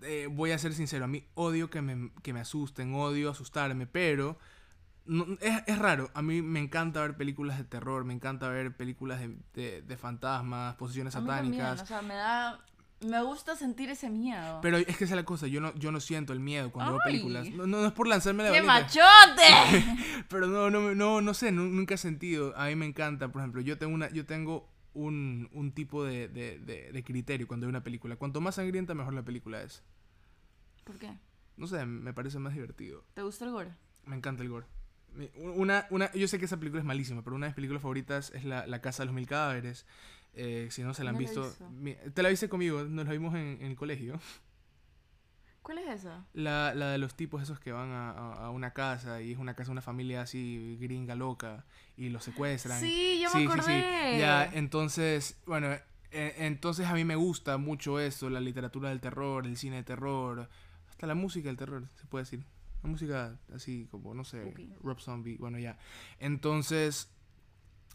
eh, 0.01 0.27
voy 0.31 0.51
a 0.51 0.57
ser 0.57 0.73
sincero, 0.73 1.05
a 1.05 1.07
mí 1.07 1.27
odio 1.35 1.69
que 1.69 1.81
me, 1.81 2.11
que 2.23 2.33
me 2.33 2.39
asusten, 2.39 2.93
odio 2.95 3.29
asustarme, 3.29 3.87
pero... 3.87 4.39
No, 5.07 5.37
es, 5.39 5.61
es, 5.67 5.77
raro, 5.77 6.09
a 6.15 6.23
mí 6.23 6.41
me 6.41 6.59
encanta 6.59 6.99
ver 7.01 7.15
películas 7.15 7.59
de 7.59 7.63
terror, 7.63 8.05
me 8.05 8.13
encanta 8.15 8.49
ver 8.49 8.75
películas 8.75 9.19
de, 9.19 9.37
de, 9.53 9.83
de 9.83 9.97
fantasmas, 9.97 10.73
posiciones 10.77 11.13
satánicas. 11.13 11.83
o 11.83 11.85
sea, 11.85 12.01
me 12.01 12.15
da 12.15 12.59
me 13.05 13.21
gusta 13.23 13.55
sentir 13.55 13.89
ese 13.89 14.09
miedo. 14.09 14.59
Pero 14.61 14.77
es 14.77 14.85
que 14.97 15.05
esa 15.05 15.13
es 15.13 15.17
la 15.17 15.23
cosa, 15.23 15.47
yo 15.47 15.61
no, 15.61 15.73
yo 15.75 15.91
no 15.91 15.99
siento 15.99 16.33
el 16.33 16.39
miedo 16.39 16.71
cuando 16.71 16.93
veo 16.93 17.01
películas. 17.03 17.49
No, 17.51 17.67
no, 17.67 17.85
es 17.85 17.93
por 17.93 18.07
lanzarme 18.07 18.43
la 18.43 18.51
¡Qué 18.51 18.61
machote! 18.61 19.05
Pero 20.29 20.47
no, 20.47 20.69
no, 20.69 20.93
no, 20.93 21.21
no 21.21 21.33
sé, 21.33 21.51
nunca 21.51 21.95
he 21.95 21.97
sentido. 21.97 22.55
A 22.57 22.67
mí 22.67 22.75
me 22.75 22.85
encanta, 22.85 23.29
por 23.29 23.41
ejemplo, 23.41 23.61
yo 23.61 23.77
tengo 23.77 23.93
una, 23.93 24.09
yo 24.09 24.25
tengo 24.25 24.69
un, 24.93 25.49
un 25.53 25.71
tipo 25.73 26.03
de, 26.03 26.27
de, 26.27 26.57
de, 26.59 27.03
criterio 27.03 27.47
cuando 27.47 27.65
veo 27.65 27.69
una 27.69 27.83
película. 27.83 28.15
Cuanto 28.15 28.41
más 28.41 28.55
sangrienta, 28.55 28.95
mejor 28.95 29.13
la 29.13 29.23
película 29.23 29.61
es. 29.61 29.83
¿Por 30.83 30.97
qué? 30.97 31.17
No 31.57 31.67
sé, 31.67 31.85
me 31.85 32.13
parece 32.13 32.39
más 32.39 32.53
divertido. 32.53 33.03
¿Te 33.13 33.21
gusta 33.21 33.45
el 33.45 33.51
gore? 33.51 33.71
Me 34.05 34.15
encanta 34.15 34.41
el 34.41 34.49
gore. 34.49 34.65
Una, 35.37 35.87
una, 35.91 36.11
yo 36.11 36.27
sé 36.27 36.39
que 36.39 36.45
esa 36.45 36.57
película 36.57 36.81
es 36.81 36.85
malísima, 36.85 37.23
pero 37.23 37.35
una 37.35 37.45
de 37.45 37.49
mis 37.51 37.55
películas 37.55 37.81
favoritas 37.81 38.31
es 38.31 38.43
La, 38.43 38.67
la 38.67 38.81
Casa 38.81 39.03
de 39.03 39.07
los 39.07 39.15
Mil 39.15 39.27
Cadáveres. 39.27 39.85
Eh, 40.35 40.67
si 40.69 40.83
no 40.83 40.93
se 40.93 41.03
la 41.03 41.11
han 41.11 41.17
visto. 41.17 41.53
te 42.13 42.23
la 42.23 42.29
viste 42.29 42.49
conmigo, 42.49 42.83
nos 42.83 43.05
la 43.05 43.11
vimos 43.11 43.35
en, 43.35 43.61
el 43.61 43.75
colegio. 43.75 44.19
¿Cuál 45.61 45.79
es 45.79 46.01
esa? 46.01 46.25
La, 46.33 46.75
la 46.75 46.91
de 46.91 46.97
los 46.99 47.15
tipos 47.15 47.41
esos 47.41 47.59
que 47.59 47.71
van 47.71 47.91
a, 47.91 48.11
a, 48.11 48.49
una 48.51 48.71
casa 48.71 49.21
y 49.21 49.31
es 49.31 49.39
una 49.39 49.55
casa 49.55 49.69
de 49.69 49.71
una 49.71 49.81
familia 49.81 50.21
así 50.21 50.77
gringa 50.79 51.15
loca 51.15 51.65
y 51.97 52.09
los 52.09 52.23
secuestran. 52.23 52.79
Sí, 52.79 53.19
yo 53.23 53.33
me 53.33 53.45
acordé. 53.45 53.63
Sí, 53.63 54.19
Ya, 54.19 54.45
entonces, 54.53 55.39
bueno, 55.47 55.69
e, 56.11 56.35
entonces 56.45 56.85
a 56.87 56.93
mí 56.93 57.03
me 57.03 57.15
gusta 57.15 57.57
mucho 57.57 57.99
eso, 57.99 58.29
la 58.29 58.41
literatura 58.41 58.89
del 58.89 59.01
terror, 59.01 59.47
el 59.47 59.57
cine 59.57 59.77
de 59.77 59.83
terror, 59.83 60.49
hasta 60.87 61.07
la 61.07 61.15
música 61.15 61.49
del 61.49 61.57
terror, 61.57 61.87
se 61.95 62.05
puede 62.05 62.23
decir. 62.23 62.45
La 62.83 62.89
música 62.89 63.39
así 63.53 63.87
como, 63.89 64.13
no 64.13 64.23
sé, 64.23 64.53
Rob 64.83 64.99
Zombie, 64.99 65.37
bueno, 65.37 65.57
ya. 65.57 65.79
Entonces, 66.19 67.09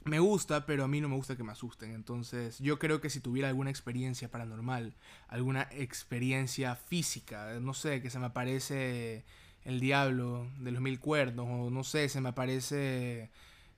me 0.05 0.19
gusta, 0.19 0.65
pero 0.65 0.85
a 0.85 0.89
mí 0.89 1.01
no 1.01 1.09
me 1.09 1.17
gusta 1.17 1.37
que 1.37 1.45
me 1.45 1.53
asusten. 1.53 1.93
Entonces, 1.93 2.59
yo 2.59 2.79
creo 2.79 3.01
que 3.01 3.11
si 3.11 3.21
tuviera 3.21 3.49
alguna 3.49 3.71
experiencia 3.71 4.31
paranormal, 4.31 4.95
alguna 5.29 5.69
experiencia 5.73 6.75
física, 6.75 7.59
no 7.61 7.75
sé, 7.75 8.01
que 8.01 8.11
se 8.11 8.19
me 8.19 8.27
aparece 8.27 9.25
el 9.65 9.79
diablo 9.79 10.51
de 10.59 10.73
los 10.73 10.81
mil 10.81 10.99
cuernos, 11.01 11.47
o 11.49 11.71
no 11.71 11.85
sé, 11.85 12.09
se 12.09 12.21
me 12.21 12.31
aparece. 12.31 13.31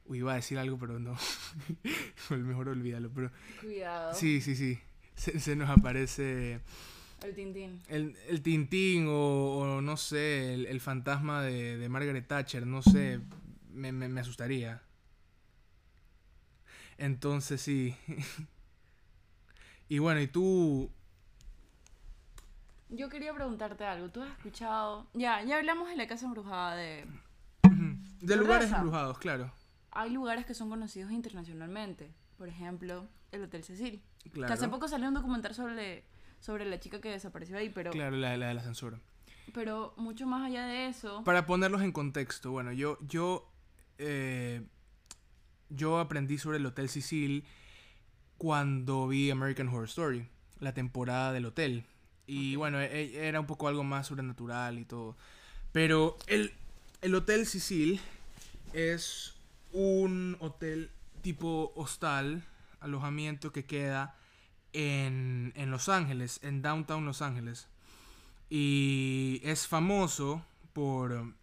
Uy, 0.05 0.19
iba 0.19 0.33
a 0.33 0.37
decir 0.37 0.59
algo, 0.59 0.79
pero 0.79 0.99
no. 0.99 1.17
mejor 2.31 2.69
olvídalo, 2.69 3.11
pero. 3.11 3.31
Cuidado. 3.61 4.15
Sí, 4.15 4.41
sí, 4.41 4.55
sí. 4.55 4.79
Se, 5.15 5.57
nos 5.57 5.71
aparece. 5.71 6.61
El 7.23 7.35
Tintín. 7.35 7.81
El, 7.89 8.17
el 8.29 8.43
Tintín, 8.43 9.07
o, 9.09 9.81
no 9.81 9.97
sé, 9.97 10.55
el, 10.55 10.81
fantasma 10.81 11.43
de, 11.43 11.77
de, 11.77 11.89
Margaret 11.89 12.27
Thatcher, 12.27 12.67
no 12.67 12.83
sé. 12.83 13.21
me, 13.73 13.93
me 13.93 14.21
asustaría. 14.21 14.83
Entonces 17.03 17.61
sí. 17.61 17.97
y 19.89 19.99
bueno, 19.99 20.21
y 20.21 20.29
tú... 20.29 20.89
Yo 22.91 23.09
quería 23.09 23.35
preguntarte 23.35 23.85
algo. 23.85 24.09
¿Tú 24.11 24.23
has 24.23 24.31
escuchado... 24.31 25.09
Ya, 25.13 25.43
ya 25.43 25.57
hablamos 25.57 25.89
de 25.89 25.97
la 25.97 26.07
casa 26.07 26.27
embrujada 26.27 26.77
de... 26.77 27.05
De 28.21 28.37
lugares 28.37 28.71
embrujados, 28.71 29.19
claro. 29.19 29.51
Hay 29.91 30.11
lugares 30.11 30.47
que 30.47 30.55
son 30.55 30.71
conocidos 30.71 31.11
internacionalmente. 31.11 32.13
Por 32.39 32.49
ejemplo, 32.49 33.09
el 33.33 33.43
Hotel 33.43 33.65
Cecil. 33.65 34.01
Claro. 34.33 34.47
Que 34.47 34.53
hace 34.53 34.69
poco 34.69 34.87
salió 34.87 35.09
un 35.09 35.15
documental 35.15 35.57
sobre, 35.57 36.05
sobre 36.39 36.65
la 36.67 36.79
chica 36.79 37.01
que 37.01 37.11
desapareció 37.11 37.59
ahí, 37.59 37.69
pero... 37.69 37.91
Claro, 37.91 38.15
la, 38.15 38.37
la 38.37 38.47
de 38.47 38.55
la 38.55 38.63
censura. 38.63 39.01
Pero 39.53 39.93
mucho 39.97 40.25
más 40.29 40.47
allá 40.47 40.67
de 40.67 40.87
eso... 40.87 41.25
Para 41.25 41.47
ponerlos 41.47 41.83
en 41.83 41.91
contexto, 41.91 42.53
bueno, 42.53 42.71
yo... 42.71 42.97
yo 43.01 43.51
eh, 43.99 44.65
yo 45.75 45.99
aprendí 45.99 46.39
sobre 46.39 46.59
el 46.59 46.67
Hotel 46.67 46.89
Cecil 46.89 47.45
cuando 48.39 49.09
vi 49.09 49.31
American 49.31 49.69
Horror 49.69 49.89
Story, 49.89 50.29
la 50.61 50.75
temporada 50.75 51.33
del 51.33 51.47
hotel. 51.47 51.85
Y 52.27 52.57
bueno, 52.57 52.81
e, 52.81 52.87
e, 52.87 53.29
era 53.29 53.41
un 53.41 53.47
poco 53.47 53.69
algo 53.69 53.85
más 53.85 54.07
sobrenatural 54.07 54.79
y 54.79 54.85
todo. 54.85 55.17
Pero 55.73 56.17
el, 56.27 56.53
el 57.01 57.15
Hotel 57.15 57.47
Cecil 57.47 58.01
es 58.73 59.35
un 59.73 60.37
hotel 60.41 60.91
tipo 61.23 61.73
hostal, 61.77 62.45
alojamiento 62.81 63.53
que 63.53 63.65
queda 63.65 64.17
en, 64.73 65.53
en 65.57 65.71
Los 65.71 65.89
Ángeles, 65.89 66.41
en 66.43 66.63
Downtown 66.63 67.05
Los 67.05 67.23
Ángeles. 67.23 67.69
Y 68.51 69.41
es 69.45 69.67
famoso 69.67 70.45
por. 70.73 71.35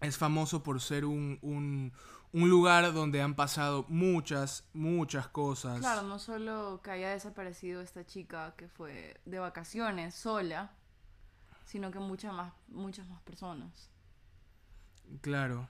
Es 0.00 0.16
famoso 0.16 0.62
por 0.62 0.80
ser 0.80 1.04
un, 1.04 1.38
un, 1.42 1.92
un 2.32 2.48
lugar 2.48 2.92
donde 2.92 3.22
han 3.22 3.34
pasado 3.34 3.86
muchas, 3.88 4.64
muchas 4.74 5.28
cosas. 5.28 5.80
Claro, 5.80 6.02
no 6.02 6.18
solo 6.18 6.80
que 6.82 6.90
haya 6.90 7.10
desaparecido 7.10 7.80
esta 7.80 8.04
chica 8.04 8.54
que 8.56 8.68
fue 8.68 9.18
de 9.24 9.38
vacaciones 9.38 10.14
sola, 10.14 10.72
sino 11.64 11.90
que 11.90 11.98
muchas 11.98 12.34
más, 12.34 12.52
muchas 12.68 13.08
más 13.08 13.20
personas. 13.22 13.90
Claro. 15.20 15.68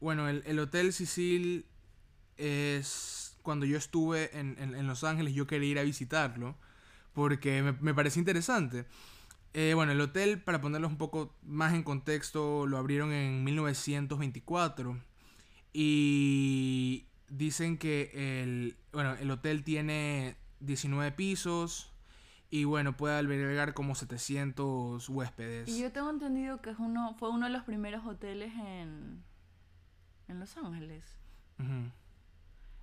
Bueno, 0.00 0.28
el, 0.28 0.58
Hotel 0.58 0.92
Sicil 0.92 1.66
es 2.36 3.36
cuando 3.42 3.66
yo 3.66 3.76
estuve 3.76 4.36
en, 4.38 4.86
Los 4.86 5.04
Ángeles, 5.04 5.34
yo 5.34 5.46
quería 5.46 5.70
ir 5.70 5.78
a 5.78 5.82
visitarlo 5.82 6.56
porque 7.12 7.62
me, 7.62 7.72
me 7.72 7.94
pareció 7.94 8.20
interesante. 8.20 8.86
Eh, 9.52 9.72
bueno, 9.74 9.90
el 9.90 10.00
hotel, 10.00 10.40
para 10.40 10.60
ponerlo 10.60 10.86
un 10.86 10.96
poco 10.96 11.34
más 11.42 11.74
en 11.74 11.82
contexto, 11.82 12.66
lo 12.66 12.78
abrieron 12.78 13.12
en 13.12 13.42
1924 13.42 15.09
y 15.72 17.06
dicen 17.28 17.78
que 17.78 18.10
el, 18.42 18.76
bueno, 18.92 19.14
el 19.14 19.30
hotel 19.30 19.62
tiene 19.62 20.36
19 20.60 21.12
pisos 21.12 21.92
y 22.50 22.64
bueno, 22.64 22.96
puede 22.96 23.16
albergar 23.16 23.74
como 23.74 23.94
700 23.94 25.08
huéspedes. 25.08 25.68
Y 25.68 25.80
yo 25.80 25.92
tengo 25.92 26.10
entendido 26.10 26.60
que 26.60 26.70
es 26.70 26.78
uno, 26.78 27.14
fue 27.18 27.30
uno 27.30 27.46
de 27.46 27.52
los 27.52 27.62
primeros 27.62 28.04
hoteles 28.04 28.52
en, 28.54 29.22
en 30.28 30.40
Los 30.40 30.56
Ángeles. 30.56 31.04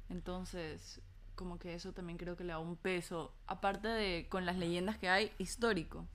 Entonces, 0.09 1.01
como 1.35 1.57
que 1.57 1.73
eso 1.73 1.91
también 1.91 2.17
creo 2.17 2.37
que 2.37 2.43
le 2.43 2.53
da 2.53 2.59
un 2.59 2.75
peso, 2.75 3.33
aparte 3.47 3.87
de 3.87 4.27
con 4.29 4.45
las 4.45 4.57
leyendas 4.57 4.97
que 4.97 5.09
hay, 5.09 5.31
histórico. 5.37 6.05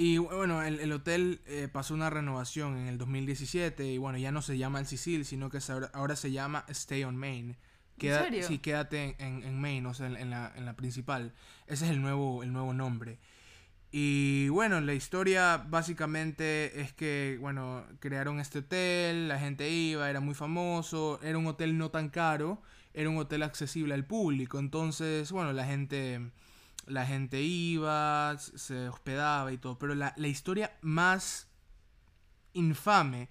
Y 0.00 0.18
bueno, 0.18 0.62
el, 0.62 0.92
hotel 0.92 1.40
eh, 1.46 1.66
pasó 1.72 1.92
una 1.92 2.08
renovación 2.08 2.78
en 2.78 2.86
el 2.86 2.98
2017 2.98 3.84
y 3.84 3.98
bueno, 3.98 4.16
ya 4.16 4.30
no 4.30 4.42
se 4.42 4.56
llama 4.56 4.78
el 4.78 4.86
Sicil, 4.86 5.24
sino 5.24 5.50
que 5.50 5.58
ahora, 5.92 6.14
se 6.14 6.30
llama 6.30 6.64
Stay 6.68 7.02
on 7.02 7.16
Main. 7.16 7.56
Queda, 7.98 8.18
¿En 8.18 8.24
serio? 8.26 8.46
Sí, 8.46 8.58
quédate 8.58 9.16
en, 9.18 9.42
en, 9.42 9.60
Main, 9.60 9.84
o 9.86 9.94
sea, 9.94 10.06
en, 10.06 10.30
la, 10.30 10.52
en 10.54 10.66
la 10.66 10.76
principal. 10.76 11.34
Ese 11.66 11.86
es 11.86 11.90
el 11.90 12.00
nuevo, 12.00 12.44
el 12.44 12.52
nuevo 12.52 12.72
nombre. 12.74 13.18
Y 13.90 14.48
bueno, 14.50 14.80
la 14.80 14.94
historia 14.94 15.64
básicamente 15.68 16.80
es 16.80 16.92
que, 16.92 17.36
bueno, 17.40 17.84
crearon 17.98 18.38
este 18.38 18.60
hotel, 18.60 19.26
la 19.26 19.40
gente 19.40 19.68
iba, 19.68 20.08
era 20.08 20.20
muy 20.20 20.36
famoso, 20.36 21.18
era 21.24 21.38
un 21.38 21.46
hotel 21.48 21.76
no 21.76 21.90
tan 21.90 22.08
caro, 22.08 22.62
era 22.94 23.10
un 23.10 23.16
hotel 23.16 23.42
accesible 23.42 23.94
al 23.94 24.04
público, 24.04 24.60
entonces, 24.60 25.32
bueno, 25.32 25.52
la 25.52 25.64
gente, 25.64 26.30
la 26.88 27.06
gente 27.06 27.40
iba, 27.42 28.36
se 28.38 28.88
hospedaba 28.88 29.52
y 29.52 29.58
todo, 29.58 29.78
pero 29.78 29.94
la, 29.94 30.14
la 30.16 30.28
historia 30.28 30.76
más 30.80 31.48
infame 32.52 33.28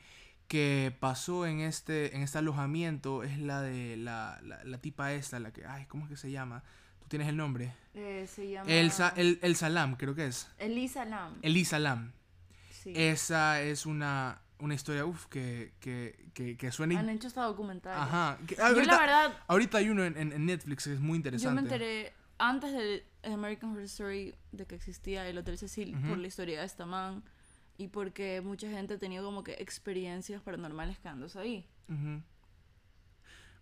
que 0.47 0.95
pasó 0.99 1.45
en 1.45 1.59
este, 1.59 2.15
en 2.15 2.21
este 2.21 2.37
alojamiento 2.37 3.23
es 3.23 3.37
la 3.37 3.61
de 3.61 3.97
la, 3.97 4.39
la, 4.43 4.63
la 4.63 4.77
tipa 4.77 5.13
esta, 5.13 5.39
la 5.39 5.51
que, 5.51 5.65
ay, 5.65 5.85
¿cómo 5.87 6.05
es 6.05 6.09
que 6.09 6.17
se 6.17 6.31
llama? 6.31 6.63
tienes 7.07 7.27
el 7.27 7.37
nombre? 7.37 7.73
Eh, 7.93 8.27
se 8.27 8.49
llama... 8.49 8.69
El, 8.69 8.91
el, 9.15 9.39
el, 9.41 9.55
Salam, 9.55 9.95
creo 9.95 10.15
que 10.15 10.27
es. 10.27 10.49
El 10.57 10.89
Salam. 10.89 11.35
El 11.41 11.65
Salam. 11.65 12.11
Sí. 12.69 12.93
Esa 12.95 13.61
es 13.61 13.85
una, 13.85 14.41
una 14.59 14.73
historia, 14.73 15.05
uff, 15.05 15.25
que, 15.25 15.73
que, 15.79 16.29
que, 16.33 16.57
que, 16.57 16.71
suena... 16.71 16.99
Han 16.99 17.09
hecho 17.09 17.27
esta 17.27 17.43
documental. 17.43 17.97
Ajá. 17.97 18.37
ahorita, 18.61 18.85
la 18.85 18.99
verdad... 18.99 19.37
Ahorita 19.47 19.77
hay 19.79 19.89
uno 19.89 20.03
en, 20.03 20.17
en, 20.17 20.45
Netflix 20.45 20.85
que 20.85 20.93
es 20.93 20.99
muy 20.99 21.17
interesante. 21.17 21.49
Yo 21.49 21.55
me 21.55 21.61
enteré 21.61 22.13
antes 22.37 22.71
de 22.71 23.05
American 23.33 23.71
Horror 23.71 23.83
Story 23.83 24.35
de 24.51 24.65
que 24.65 24.75
existía 24.75 25.27
el 25.27 25.37
Hotel 25.37 25.57
Cecil 25.57 25.97
por 26.07 26.17
la 26.17 26.27
historia 26.27 26.59
de 26.59 26.65
esta 26.65 26.85
man 26.85 27.23
y 27.77 27.87
porque 27.87 28.41
mucha 28.41 28.69
gente 28.69 28.95
ha 28.95 28.97
tenido 28.97 29.23
como 29.23 29.43
que 29.43 29.53
experiencias 29.53 30.41
paranormales 30.41 30.97
quedándose 30.99 31.39
ahí. 31.39 31.67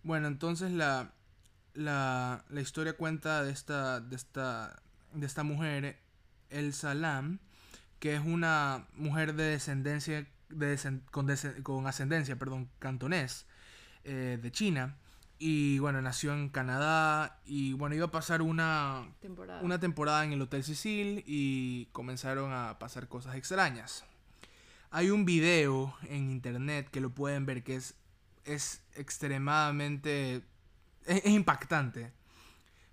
Bueno, 0.02 0.28
entonces 0.28 0.72
la, 0.72 1.12
la, 1.74 2.44
la 2.48 2.60
historia 2.60 2.96
cuenta 2.96 3.44
de 3.44 3.52
esta, 3.52 4.00
de 4.00 4.16
esta, 4.16 4.82
de 5.12 5.26
esta 5.26 5.42
mujer, 5.42 5.98
El 6.50 6.72
Salam, 6.72 7.38
que 7.98 8.14
es 8.14 8.20
una 8.20 8.86
mujer 8.94 9.34
de 9.34 9.44
descendencia, 9.44 10.26
de 10.48 11.00
con, 11.10 11.28
con, 11.62 11.86
ascendencia, 11.86 12.36
perdón, 12.36 12.68
cantonés, 12.78 13.46
eh, 14.04 14.38
de 14.40 14.52
China. 14.52 14.96
Y 15.38 15.78
bueno, 15.80 16.00
nació 16.00 16.32
en 16.32 16.48
Canadá 16.48 17.40
y 17.44 17.74
bueno, 17.74 17.94
iba 17.94 18.06
a 18.06 18.10
pasar 18.10 18.40
una 18.40 19.06
temporada. 19.20 19.60
una 19.62 19.78
temporada 19.78 20.24
en 20.24 20.32
el 20.32 20.40
Hotel 20.40 20.64
Sicil 20.64 21.22
y 21.26 21.86
comenzaron 21.92 22.52
a 22.52 22.78
pasar 22.78 23.08
cosas 23.08 23.36
extrañas. 23.36 24.04
Hay 24.90 25.10
un 25.10 25.26
video 25.26 25.94
en 26.08 26.30
internet 26.30 26.88
que 26.90 27.00
lo 27.00 27.10
pueden 27.10 27.44
ver 27.44 27.62
que 27.62 27.76
es, 27.76 27.94
es 28.44 28.82
extremadamente 28.94 30.42
es, 31.04 31.26
impactante. 31.26 32.12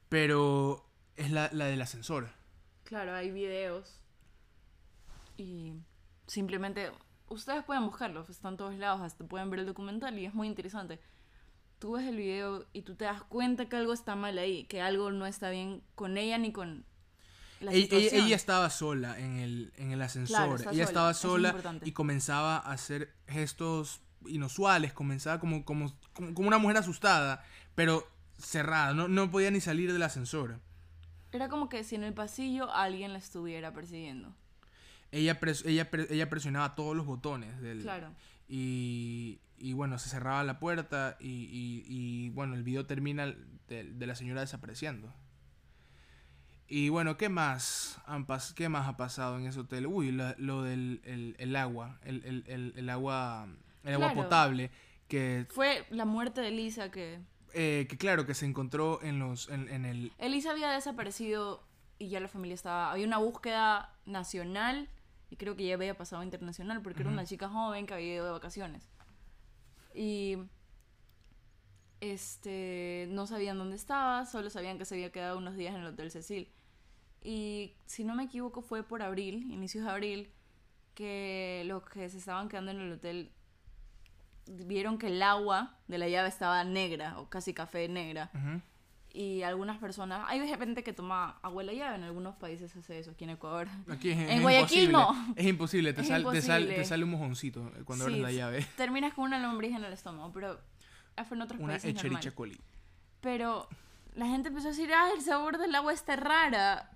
Pero 0.10 0.86
es 1.16 1.32
la, 1.32 1.50
la 1.54 1.66
del 1.66 1.82
ascensor. 1.82 2.30
Claro, 2.84 3.14
hay 3.14 3.32
videos. 3.32 4.00
Y 5.38 5.74
simplemente 6.28 6.92
ustedes 7.30 7.64
pueden 7.64 7.86
buscarlos, 7.86 8.30
están 8.30 8.58
todos 8.58 8.76
lados, 8.76 9.02
hasta 9.02 9.24
pueden 9.26 9.50
ver 9.50 9.62
el 9.62 9.66
documental 9.66 10.18
y 10.20 10.26
es 10.26 10.34
muy 10.34 10.48
interesante. 10.48 11.00
Tú 11.84 11.92
ves 11.92 12.08
el 12.08 12.16
video 12.16 12.66
y 12.72 12.84
tú 12.84 12.96
te 12.96 13.04
das 13.04 13.24
cuenta 13.24 13.68
que 13.68 13.76
algo 13.76 13.92
está 13.92 14.16
mal 14.16 14.38
ahí, 14.38 14.64
que 14.64 14.80
algo 14.82 15.12
no 15.12 15.26
está 15.26 15.50
bien 15.50 15.84
con 15.96 16.18
ella 16.18 16.38
ni 16.38 16.54
con 16.54 16.86
la 17.60 17.74
ella, 17.74 17.98
ella, 17.98 18.38
estaba 18.38 18.70
sola 18.70 19.20
en 19.20 19.36
el, 19.36 19.74
en 19.76 19.92
el 19.92 20.02
ascensor, 20.02 20.62
ella 20.72 20.86
estaba 20.86 21.14
sola 21.14 21.54
y 21.84 21.92
comenzaba 21.92 22.56
a 22.56 22.72
hacer 22.72 23.14
gestos 23.28 24.00
inusuales, 24.26 24.94
comenzaba 24.94 25.42
como, 25.42 25.66
como, 25.66 25.94
como 26.14 26.48
una 26.48 26.58
mujer 26.58 26.78
asustada 26.78 27.44
pero 27.76 28.08
cerrada, 28.38 28.94
no, 28.94 29.10
no 29.10 29.30
podía 29.30 29.52
ni 29.52 29.60
salir 29.60 29.92
del 29.92 30.04
ascensor. 30.04 30.62
Era 31.34 31.50
como 31.50 31.68
que 31.68 31.84
si 31.84 31.96
en 31.96 32.06
el 32.06 32.14
pasillo 32.14 32.72
alguien 32.72 33.12
la 33.12 33.20
estuviera 33.20 33.74
persiguiendo. 33.74 34.34
Ella, 35.12 35.38
ella, 35.66 35.90
ella 36.10 36.30
presionaba 36.30 36.76
todos 36.76 36.96
los 36.96 37.06
botones 37.06 37.60
del... 37.60 37.82
Claro. 37.82 38.14
Y, 38.56 39.40
y 39.58 39.74
bueno, 39.74 39.98
se 39.98 40.10
cerraba 40.10 40.44
la 40.44 40.60
puerta 40.60 41.18
y, 41.20 41.84
y, 41.88 42.30
bueno, 42.30 42.54
el 42.54 42.62
video 42.62 42.86
termina 42.86 43.34
de, 43.68 44.06
la 44.06 44.14
señora 44.14 44.42
desapareciendo. 44.42 45.12
Y 46.68 46.90
bueno, 46.90 47.18
¿qué 47.18 47.30
más, 47.30 48.00
han 48.06 48.28
¿qué 48.56 48.70
más 48.70 48.88
ha 48.88 48.96
pasado 48.96 49.40
en 49.40 49.48
ese 49.48 49.62
hotel? 49.62 49.88
Uy, 49.88 50.12
lo, 50.12 50.62
del 50.62 51.02
el, 51.40 51.56
agua, 51.56 51.98
el, 52.04 52.24
el, 52.46 52.74
el, 52.76 52.90
agua, 52.92 53.48
el 53.84 53.96
agua 53.96 54.14
potable. 54.14 54.70
Que... 55.08 55.48
Fue 55.50 55.88
la 55.90 56.06
muerte 56.06 56.42
de 56.42 56.52
Lisa 56.52 56.92
que 56.92 57.22
eh, 57.56 57.88
que 57.90 57.98
claro, 57.98 58.28
que 58.28 58.36
se 58.36 58.46
encontró 58.46 59.02
en 59.02 59.18
los 59.18 59.50
en, 59.50 59.84
el... 59.84 60.12
Elisa 60.20 60.52
había 60.52 60.70
desaparecido 60.70 61.64
y 61.98 62.10
ya 62.10 62.20
la 62.20 62.28
familia 62.28 62.54
estaba... 62.54 62.92
Había 62.92 63.08
una 63.08 63.18
búsqueda 63.18 63.96
nacional 64.06 64.90
y 65.34 65.36
creo 65.36 65.56
que 65.56 65.66
ya 65.66 65.74
había 65.74 65.98
pasado 65.98 66.22
internacional 66.22 66.84
porque 66.84 67.02
era 67.02 67.10
una 67.10 67.26
chica 67.26 67.50
joven 67.50 67.88
que 67.88 67.96
había 67.96 68.14
ido 68.14 68.26
de 68.26 68.32
vacaciones. 68.32 68.88
Y... 69.96 70.38
Este... 72.02 73.08
No 73.10 73.26
sabían 73.26 73.58
dónde 73.58 73.76
estaba, 73.76 74.28
solo 74.28 74.52
sabían 74.52 74.78
que 74.78 74.86
se 74.86 74.94
había 74.94 75.12
quedado 75.12 75.40
unos 75.40 75.56
días 75.56 75.74
en 75.74 75.82
el 75.82 75.88
Hotel 75.88 76.12
Cecil. 76.12 76.52
Y 77.24 77.74
si 77.88 78.04
no 78.04 78.14
me 78.14 78.26
equivoco 78.26 78.62
fue 78.62 78.84
por 78.84 79.02
abril, 79.02 79.52
inicios 79.52 79.86
de 79.86 79.90
abril, 79.90 80.32
que 80.94 81.64
los 81.66 81.84
que 81.84 82.08
se 82.12 82.20
estaban 82.20 82.48
quedando 82.48 82.70
en 82.70 82.82
el 82.82 82.92
hotel 82.92 83.32
vieron 84.46 85.00
que 85.00 85.08
el 85.08 85.24
agua 85.24 85.80
de 85.88 85.98
la 85.98 86.10
llave 86.10 86.30
estaba 86.30 86.64
negra 86.64 87.18
o 87.20 87.28
casi 87.28 87.56
café 87.56 87.88
negra. 87.88 88.30
Y 89.16 89.44
algunas 89.44 89.78
personas, 89.78 90.26
hay 90.28 90.40
gente 90.48 90.84
que 90.84 90.92
toma 90.92 91.38
agua 91.44 91.62
de 91.62 91.68
la 91.68 91.74
llave, 91.74 91.96
en 91.98 92.04
algunos 92.04 92.36
países 92.36 92.76
hace 92.76 92.98
eso, 92.98 93.12
aquí 93.12 93.26
en 93.26 93.30
Ecuador. 93.30 93.68
Aquí 93.88 94.10
es, 94.10 94.18
en 94.18 94.42
Guayaquil 94.42 94.92
no. 94.92 95.34
Es 95.36 95.46
imposible, 95.46 95.94
te, 95.94 96.04
sale 96.04 97.04
un 97.04 97.12
mojoncito 97.12 97.72
cuando 97.86 98.06
abres 98.06 98.20
la 98.20 98.32
llave. 98.32 98.66
Terminas 98.76 99.14
con 99.14 99.26
una 99.26 99.38
lombriz 99.38 99.76
en 99.76 99.84
el 99.84 99.94
estómago, 99.94 100.32
pero 100.34 100.60
fue 101.28 101.38
en 101.38 101.44
otros 101.44 101.62
una 101.62 101.74
países 101.74 101.94
normal. 101.94 102.34
coli. 102.34 102.60
Pero 103.22 103.70
la 104.16 104.26
gente 104.26 104.50
empezó 104.50 104.70
a 104.70 104.72
decir, 104.72 104.92
ah, 104.92 105.10
el 105.16 105.22
sabor 105.22 105.60
del 105.60 105.76
agua 105.76 105.94
está 105.94 106.16
rara. 106.16 106.90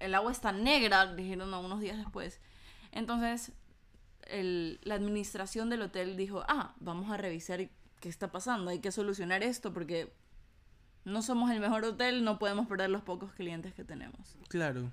El 0.00 0.16
agua 0.16 0.32
está 0.32 0.50
negra, 0.50 1.14
dijeron 1.14 1.54
unos 1.54 1.80
días 1.80 1.98
después. 1.98 2.40
Entonces, 2.90 3.52
la 4.32 4.94
administración 4.96 5.70
del 5.70 5.82
hotel 5.82 6.16
dijo, 6.16 6.42
ah, 6.48 6.74
vamos 6.80 7.10
a 7.12 7.16
revisar 7.16 7.68
qué 8.00 8.08
está 8.08 8.32
pasando, 8.32 8.70
hay 8.70 8.80
que 8.80 8.90
solucionar 8.90 9.42
esto 9.42 9.72
porque 9.72 10.12
no 11.04 11.22
somos 11.22 11.50
el 11.50 11.60
mejor 11.60 11.84
hotel, 11.84 12.24
no 12.24 12.38
podemos 12.38 12.66
perder 12.66 12.90
los 12.90 13.02
pocos 13.02 13.32
clientes 13.32 13.74
que 13.74 13.84
tenemos. 13.84 14.36
Claro. 14.48 14.92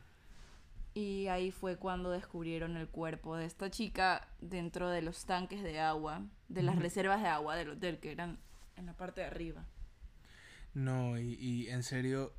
Y 0.94 1.28
ahí 1.28 1.52
fue 1.52 1.78
cuando 1.78 2.10
descubrieron 2.10 2.76
el 2.76 2.88
cuerpo 2.88 3.38
de 3.38 3.46
esta 3.46 3.70
chica 3.70 4.28
dentro 4.42 4.90
de 4.90 5.02
los 5.02 5.26
tanques 5.26 5.62
de 5.62 5.80
agua, 5.80 6.24
de 6.50 6.64
las 6.64 6.78
reservas 6.80 7.22
de 7.22 7.28
agua 7.28 7.56
del 7.56 7.70
hotel, 7.70 8.00
que 8.00 8.12
eran 8.12 8.40
en 8.78 8.88
la 8.88 8.94
parte 8.94 9.22
de 9.22 9.28
arriba. 9.28 9.66
No, 10.74 11.20
y, 11.20 11.34
y 11.36 11.70
en 11.70 11.84
serio 11.84 12.34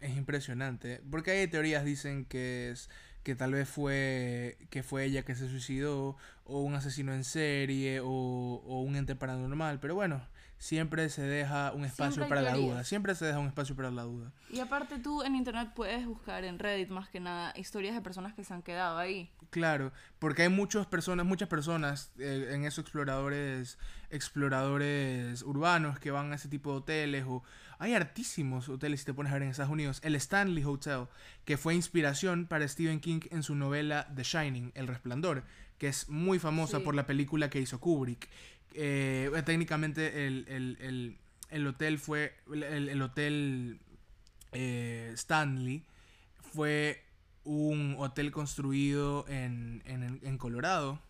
es 0.00 0.16
impresionante, 0.16 1.00
porque 1.10 1.30
hay 1.30 1.46
teorías 1.46 1.84
dicen 1.84 2.24
que 2.24 2.70
es 2.70 2.90
que 3.22 3.34
tal 3.34 3.52
vez 3.52 3.68
fue 3.68 4.56
que 4.70 4.82
fue 4.82 5.04
ella 5.04 5.24
que 5.24 5.34
se 5.34 5.48
suicidó 5.48 6.16
o 6.44 6.62
un 6.62 6.74
asesino 6.74 7.12
en 7.12 7.24
serie 7.24 8.00
o, 8.00 8.06
o 8.08 8.80
un 8.80 8.96
ente 8.96 9.14
paranormal 9.14 9.78
pero 9.78 9.94
bueno 9.94 10.22
siempre 10.60 11.08
se 11.08 11.22
deja 11.22 11.72
un 11.72 11.84
espacio 11.84 12.28
para 12.28 12.42
la 12.42 12.54
duda 12.54 12.84
siempre 12.84 13.16
se 13.16 13.24
deja 13.24 13.40
un 13.40 13.48
espacio 13.48 13.74
para 13.74 13.90
la 13.90 14.02
duda 14.02 14.30
y 14.48 14.60
aparte 14.60 15.00
tú 15.00 15.24
en 15.24 15.34
internet 15.34 15.70
puedes 15.74 16.06
buscar 16.06 16.44
en 16.44 16.60
Reddit 16.60 16.90
más 16.90 17.08
que 17.08 17.18
nada 17.18 17.52
historias 17.56 17.96
de 17.96 18.00
personas 18.00 18.34
que 18.34 18.44
se 18.44 18.54
han 18.54 18.62
quedado 18.62 18.96
ahí 18.98 19.32
Claro, 19.50 19.92
porque 20.20 20.42
hay 20.42 20.48
muchas 20.48 20.86
personas, 20.86 21.26
muchas 21.26 21.48
personas 21.48 22.12
eh, 22.18 22.50
en 22.52 22.64
esos 22.64 22.84
exploradores, 22.84 23.78
exploradores 24.08 25.42
urbanos 25.42 25.98
que 25.98 26.12
van 26.12 26.30
a 26.32 26.36
ese 26.36 26.48
tipo 26.48 26.70
de 26.70 26.76
hoteles 26.78 27.24
o 27.26 27.42
hay 27.80 27.94
hartísimos 27.94 28.68
hoteles 28.68 29.00
si 29.00 29.06
te 29.06 29.14
pones 29.14 29.32
a 29.32 29.34
ver 29.34 29.42
en 29.42 29.50
Estados 29.50 29.72
Unidos. 29.72 30.00
El 30.04 30.14
Stanley 30.14 30.62
Hotel, 30.64 31.06
que 31.44 31.56
fue 31.56 31.74
inspiración 31.74 32.46
para 32.46 32.68
Stephen 32.68 33.00
King 33.00 33.20
en 33.30 33.42
su 33.42 33.56
novela 33.56 34.06
The 34.14 34.22
Shining, 34.22 34.70
El 34.74 34.86
Resplandor, 34.86 35.42
que 35.78 35.88
es 35.88 36.08
muy 36.08 36.38
famosa 36.38 36.80
por 36.80 36.94
la 36.94 37.06
película 37.06 37.50
que 37.50 37.60
hizo 37.60 37.80
Kubrick. 37.80 38.28
Eh, 38.74 39.30
técnicamente 39.44 40.26
el, 40.26 41.66
hotel 41.66 41.98
fue, 41.98 42.34
el, 42.52 43.02
hotel 43.02 43.80
eh, 44.52 45.10
Stanley 45.14 45.84
fue 46.52 47.04
un 47.44 47.96
hotel 47.98 48.30
construido 48.30 49.26
en, 49.28 49.82
en, 49.86 50.38
Colorado. 50.38 51.00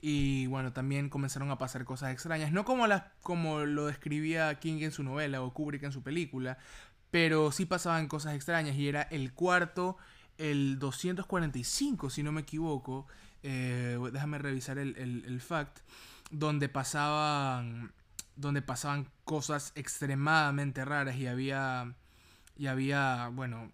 Y 0.00 0.46
bueno, 0.46 0.72
también 0.72 1.08
comenzaron 1.08 1.50
a 1.50 1.58
pasar 1.58 1.84
cosas 1.84 2.12
extrañas. 2.12 2.52
No 2.52 2.64
como, 2.64 2.86
las, 2.86 3.04
como 3.22 3.60
lo 3.60 3.86
describía 3.86 4.58
King 4.58 4.82
en 4.82 4.90
su 4.90 5.02
novela 5.04 5.42
o 5.42 5.54
Kubrick 5.54 5.84
en 5.84 5.92
su 5.92 6.02
película, 6.02 6.58
pero 7.10 7.52
sí 7.52 7.66
pasaban 7.66 8.08
cosas 8.08 8.34
extrañas. 8.34 8.76
Y 8.76 8.88
era 8.88 9.02
el 9.02 9.32
cuarto, 9.32 9.96
el 10.38 10.78
245, 10.78 12.10
si 12.10 12.22
no 12.22 12.32
me 12.32 12.40
equivoco. 12.42 13.06
Eh, 13.44 13.98
déjame 14.12 14.38
revisar 14.38 14.78
el, 14.78 14.96
el, 14.96 15.24
el, 15.26 15.40
fact. 15.40 15.78
Donde 16.32 16.68
pasaban. 16.68 17.92
Donde 18.34 18.60
pasaban 18.60 19.08
cosas 19.24 19.72
extremadamente 19.76 20.84
raras. 20.84 21.14
Y 21.16 21.28
había. 21.28 21.94
Y 22.58 22.66
había. 22.66 23.28
Bueno. 23.32 23.70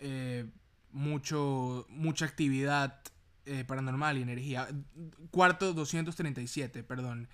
Eh, 0.00 0.44
mucho, 0.90 1.86
mucha 1.88 2.24
actividad 2.24 3.00
eh, 3.46 3.64
paranormal 3.64 4.16
y 4.16 4.22
energía. 4.22 4.68
Cuarto 5.30 5.74
237, 5.74 6.82
perdón. 6.82 7.28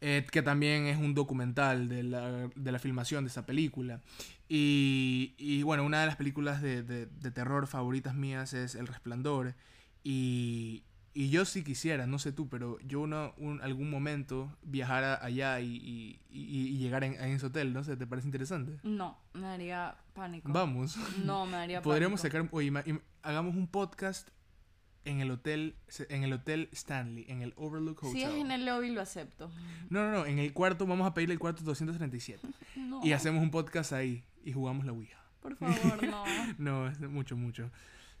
Eh, 0.00 0.24
que 0.30 0.42
también 0.42 0.86
es 0.86 0.96
un 0.96 1.14
documental 1.14 1.88
de 1.88 2.04
la, 2.04 2.48
de 2.54 2.72
la 2.72 2.78
filmación 2.78 3.24
de 3.24 3.30
esa 3.30 3.46
película. 3.46 4.00
Y, 4.48 5.34
y, 5.38 5.62
bueno, 5.62 5.84
una 5.84 6.00
de 6.00 6.06
las 6.06 6.16
películas 6.16 6.62
de, 6.62 6.82
de, 6.82 7.06
de 7.06 7.30
terror 7.30 7.66
favoritas 7.66 8.14
mías 8.14 8.52
es 8.52 8.74
El 8.74 8.86
Resplandor. 8.86 9.54
Y, 10.04 10.82
y 11.14 11.30
yo 11.30 11.44
sí 11.44 11.64
quisiera, 11.64 12.06
no 12.06 12.18
sé 12.18 12.32
tú, 12.32 12.48
pero 12.48 12.78
yo 12.80 13.00
uno, 13.00 13.34
un, 13.38 13.60
algún 13.62 13.90
momento 13.90 14.56
viajar 14.62 15.18
allá 15.22 15.60
y, 15.60 16.20
y, 16.30 16.78
llegar 16.78 17.04
en, 17.04 17.14
ese 17.14 17.46
hotel, 17.46 17.72
¿no 17.72 17.82
sé? 17.84 17.96
¿Te 17.96 18.06
parece 18.06 18.28
interesante? 18.28 18.78
No, 18.82 19.18
me 19.32 19.42
daría 19.42 19.96
pánico. 20.14 20.50
Vamos. 20.52 20.96
No, 21.24 21.46
me 21.46 21.52
daría 21.52 21.78
pánico. 21.78 21.90
Podríamos 21.90 22.20
sacar, 22.20 22.48
oye, 22.52 22.72
hagamos 23.22 23.56
un 23.56 23.66
podcast 23.66 24.28
en 25.04 25.20
el 25.20 25.30
hotel 25.30 25.76
en 26.10 26.22
el 26.22 26.32
hotel 26.34 26.68
Stanley, 26.72 27.24
en 27.28 27.42
el 27.42 27.54
Overlook 27.56 28.04
Hotel. 28.04 28.12
Si 28.12 28.22
es 28.22 28.30
en 28.30 28.50
el 28.50 28.66
lobby 28.66 28.90
lo 28.90 29.00
acepto. 29.00 29.50
No, 29.90 30.02
no, 30.02 30.12
no, 30.12 30.26
en 30.26 30.38
el 30.38 30.52
cuarto 30.52 30.86
vamos 30.86 31.06
a 31.06 31.14
pedirle 31.14 31.32
el 31.32 31.38
cuarto 31.38 31.62
237. 31.64 32.46
no. 32.76 33.00
Y 33.04 33.12
hacemos 33.12 33.42
un 33.42 33.50
podcast 33.50 33.92
ahí 33.92 34.24
y 34.44 34.52
jugamos 34.52 34.84
la 34.84 34.92
Ouija. 34.92 35.18
Por 35.40 35.56
favor, 35.56 36.06
no. 36.06 36.24
no, 36.58 36.88
es 36.88 37.00
mucho, 37.00 37.36
mucho. 37.36 37.70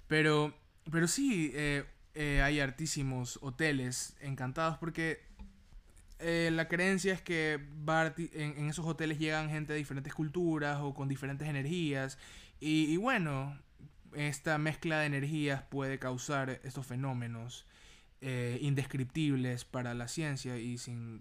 Pero, 0.06 0.54
pero 0.90 1.06
sí, 1.06 1.50
eh, 1.54 1.84
eh, 2.20 2.42
hay 2.42 2.58
hartísimos 2.58 3.38
hoteles 3.42 4.16
encantados 4.20 4.76
porque 4.78 5.20
eh, 6.18 6.50
la 6.52 6.66
creencia 6.66 7.12
es 7.12 7.22
que 7.22 7.64
en, 8.32 8.68
esos 8.68 8.84
hoteles 8.86 9.20
llegan 9.20 9.48
gente 9.50 9.72
de 9.72 9.78
diferentes 9.78 10.12
culturas 10.14 10.80
o 10.80 10.94
con 10.94 11.08
diferentes 11.08 11.46
energías 11.46 12.18
y, 12.58 12.96
bueno, 12.96 13.56
esta 14.16 14.58
mezcla 14.58 14.98
de 14.98 15.06
energías 15.06 15.62
puede 15.62 16.00
causar 16.00 16.60
estos 16.64 16.84
fenómenos 16.84 17.66
eh, 18.20 18.58
indescriptibles 18.62 19.64
para 19.64 19.94
la 19.94 20.08
ciencia 20.08 20.58
y 20.58 20.76
sin, 20.76 21.20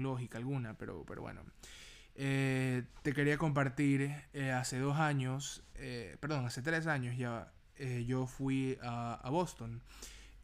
lógica 0.00 0.38
alguna, 0.38 0.78
pero, 0.78 1.04
pero 1.04 1.22
bueno. 1.22 1.42
te 2.14 3.12
quería 3.12 3.38
compartir 3.38 4.14
hace 4.54 4.78
dos 4.78 4.98
años, 4.98 5.64
perdón, 6.20 6.46
hace 6.46 6.62
tres 6.62 6.86
años 6.86 7.16
ya, 7.16 7.52
yo 8.06 8.28
fui 8.28 8.78
a 8.82 9.28
Boston 9.30 9.82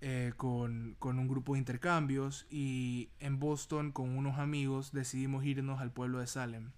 eh, 0.07 0.35
con, 0.37 0.99
un 1.01 1.29
grupo 1.29 1.55
de 1.55 1.61
intercambios 1.61 2.47
y 2.51 3.09
en 3.21 3.39
Boston 3.39 3.91
con 3.91 4.11
unos 4.11 4.39
amigos 4.39 4.93
decidimos 4.93 5.47
irnos 5.47 5.81
al 5.81 5.93
pueblo 5.93 6.19
de 6.19 6.27
Salem, 6.27 6.73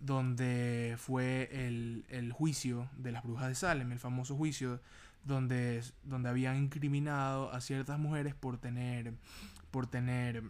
donde 0.00 0.96
fue 0.98 1.48
el, 1.52 2.32
juicio 2.32 2.90
de 2.96 3.12
las 3.12 3.22
brujas 3.22 3.46
de 3.46 3.54
Salem, 3.54 3.92
el 3.92 4.00
famoso 4.00 4.34
juicio 4.34 4.80
donde, 5.22 5.80
donde 6.02 6.28
habían 6.28 6.56
incriminado 6.56 7.52
a 7.52 7.60
ciertas 7.60 8.00
mujeres 8.00 8.34
por 8.34 8.58
tener, 8.58 9.14
por 9.70 9.86
tener 9.86 10.42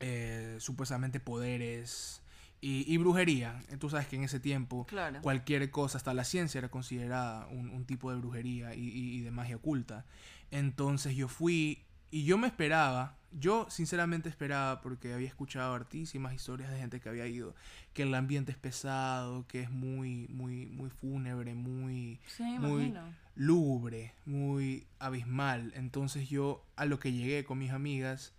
eh, 0.00 0.56
supuestamente 0.60 1.20
poderes 1.20 2.22
y, 2.66 2.96
brujería. 2.96 3.60
Tú 3.78 3.90
sabes 3.90 4.06
que 4.08 4.16
en 4.16 4.22
ese 4.22 4.40
tiempo 4.40 4.86
cualquier 5.20 5.70
cosa, 5.70 5.98
hasta 5.98 6.14
la 6.14 6.24
ciencia 6.24 6.58
era 6.58 6.70
considerada 6.70 7.46
un, 7.48 7.84
tipo 7.84 8.10
de 8.10 8.16
brujería 8.16 8.74
y, 8.74 9.20
de 9.20 9.30
magia 9.30 9.56
oculta. 9.56 10.06
Entonces 10.54 11.16
yo 11.16 11.26
fui 11.26 11.82
y 12.12 12.24
yo 12.24 12.38
me 12.38 12.46
esperaba, 12.46 13.18
yo 13.32 13.66
sinceramente 13.68 14.28
esperaba 14.28 14.80
porque 14.82 15.12
había 15.12 15.26
escuchado 15.26 15.74
hartísimas 15.74 16.32
historias 16.32 16.70
de 16.70 16.78
gente 16.78 17.00
que 17.00 17.08
había 17.08 17.26
ido, 17.26 17.56
que 17.92 18.02
el 18.02 18.14
ambiente 18.14 18.52
es 18.52 18.58
pesado, 18.58 19.48
que 19.48 19.62
es 19.62 19.70
muy, 19.72 20.28
muy, 20.28 20.66
muy 20.66 20.90
fúnebre, 20.90 21.54
muy, 21.54 22.20
muy 22.60 22.94
lúgubre, 23.34 24.14
muy 24.26 24.86
abismal. 25.00 25.72
Entonces 25.74 26.28
yo 26.28 26.64
a 26.76 26.84
lo 26.84 27.00
que 27.00 27.10
llegué 27.10 27.44
con 27.44 27.58
mis 27.58 27.72
amigas, 27.72 28.32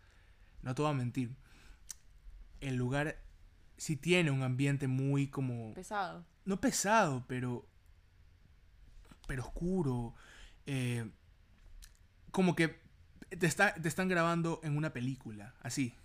no 0.62 0.74
te 0.74 0.84
voy 0.84 0.92
a 0.92 0.94
mentir, 0.94 1.36
el 2.62 2.78
lugar 2.78 3.18
sí 3.76 3.98
tiene 3.98 4.32
un 4.32 4.42
ambiente 4.42 4.88
muy 4.88 5.28
como... 5.28 5.74
Pesado. 5.74 6.24
No 6.46 6.62
pesado, 6.62 7.26
pero... 7.28 7.68
Pero 9.28 9.44
oscuro. 9.44 10.14
Eh, 10.66 11.12
como 12.36 12.54
que 12.54 12.76
te, 13.40 13.48
está, 13.48 13.74
te 13.76 13.88
están 13.88 14.10
grabando 14.10 14.60
en 14.62 14.76
una 14.76 14.92
película, 14.92 15.56
así. 15.62 15.96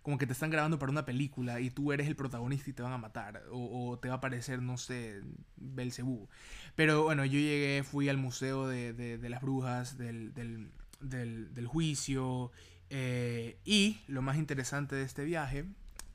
Como 0.00 0.16
que 0.16 0.26
te 0.26 0.32
están 0.32 0.48
grabando 0.48 0.78
para 0.78 0.90
una 0.90 1.04
película 1.04 1.60
y 1.60 1.68
tú 1.68 1.92
eres 1.92 2.06
el 2.06 2.16
protagonista 2.16 2.70
y 2.70 2.72
te 2.72 2.82
van 2.82 2.94
a 2.94 2.96
matar. 2.96 3.42
O, 3.50 3.98
te 4.00 4.08
va 4.08 4.14
a 4.14 4.16
aparecer, 4.16 4.62
no 4.62 4.78
sé, 4.78 5.20
Belcebú. 5.56 6.30
Pero 6.74 7.02
bueno, 7.02 7.26
yo 7.26 7.38
llegué, 7.38 7.84
fui 7.84 8.08
al 8.08 8.16
museo 8.16 8.66
de, 8.66 8.94
de, 8.94 9.28
las 9.28 9.42
brujas, 9.42 9.98
del, 9.98 10.32
del, 10.32 10.72
del, 11.00 11.66
juicio. 11.66 12.50
Eh, 12.88 13.58
y 13.66 14.00
lo 14.08 14.22
más 14.22 14.38
interesante 14.38 14.96
de 14.96 15.02
este 15.02 15.22
viaje 15.24 15.66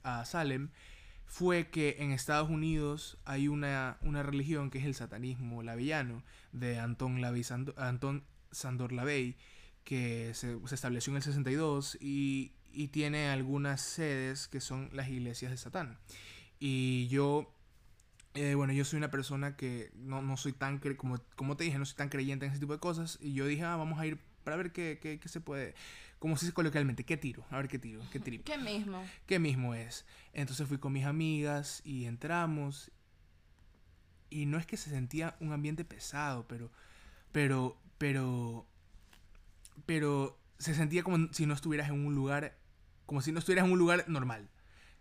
a 0.02 0.26
Salem 0.26 0.70
fue 1.28 1.68
que 1.68 1.98
en 2.00 2.12
Estados 2.12 2.50
Unidos 2.50 3.20
hay 3.24 3.50
una, 3.50 3.98
una 4.02 4.24
religión 4.24 4.72
que 4.72 4.80
es 4.80 4.86
el 4.86 4.96
satanismo 4.96 5.62
lavellano 5.62 6.24
de 6.54 6.80
Anton, 6.80 7.22
Lavey, 7.22 7.46
Anton 7.78 8.24
Sandor 8.52 8.92
Lavey 8.92 9.38
que 9.84 10.34
se, 10.34 10.58
estableció 10.72 11.12
en 11.12 11.18
el 11.18 11.24
62 11.24 11.98
y, 12.00 12.54
y, 12.72 12.90
tiene 12.90 13.30
algunas 13.30 13.82
sedes 13.82 14.48
que 14.48 14.62
son 14.62 14.90
las 14.94 15.10
iglesias 15.10 15.52
de 15.52 15.58
Satán. 15.58 15.98
Y 16.60 17.08
yo, 17.08 17.52
eh, 18.36 18.54
bueno, 18.56 18.74
yo 18.74 18.86
soy 18.86 18.98
una 18.98 19.10
persona 19.10 19.56
que 19.56 19.92
no, 19.96 20.22
no 20.22 20.38
soy 20.38 20.54
tan, 20.54 20.80
como, 20.98 21.18
como 21.36 21.58
te 21.58 21.64
dije, 21.64 21.80
no 21.80 21.86
soy 21.86 21.96
tan 21.96 22.10
creyente 22.10 22.46
en 22.46 22.52
ese 22.52 22.60
tipo 22.60 22.74
de 22.74 22.80
cosas 22.80 23.18
y 23.22 23.34
yo 23.34 23.48
dije, 23.48 23.64
ah, 23.64 23.78
vamos 23.78 24.00
a 24.00 24.06
ir 24.06 24.20
para 24.44 24.58
ver 24.58 24.72
qué, 24.72 25.00
qué, 25.02 25.20
qué 25.20 25.30
se 25.30 25.40
puede 25.40 25.74
como 26.20 26.36
se 26.36 26.46
dice 26.46 26.54
coloquialmente, 26.54 27.06
¿qué 27.06 27.18
tiro? 27.18 27.46
A 27.50 27.58
ver 27.58 27.70
qué 27.70 27.80
tiro, 27.80 28.02
qué 28.12 28.20
tiro. 28.20 28.44
¿Qué 28.44 28.58
mismo? 28.58 29.04
¿Qué 29.26 29.40
mismo 29.40 29.74
es? 29.74 30.06
Entonces 30.34 30.68
fui 30.68 30.78
con 30.78 30.92
mis 30.92 31.06
amigas 31.06 31.82
y 31.86 32.06
entramos. 32.06 32.92
Y 34.30 34.46
no 34.46 34.58
es 34.60 34.66
que 34.66 34.78
se 34.78 34.90
sentía 34.90 35.36
un 35.40 35.54
ambiente 35.54 35.86
pesado, 35.86 36.46
pero. 36.48 36.72
Pero. 37.32 37.78
Pero. 38.00 38.66
Pero. 39.86 40.40
Se 40.58 40.74
sentía 40.74 41.04
como 41.04 41.32
si 41.32 41.46
no 41.46 41.54
estuvieras 41.54 41.90
en 41.90 42.04
un 42.04 42.16
lugar. 42.16 42.58
Como 43.06 43.22
si 43.22 43.32
no 43.32 43.38
estuvieras 43.38 43.66
en 43.66 43.72
un 43.72 43.78
lugar 43.78 44.06
normal. 44.08 44.50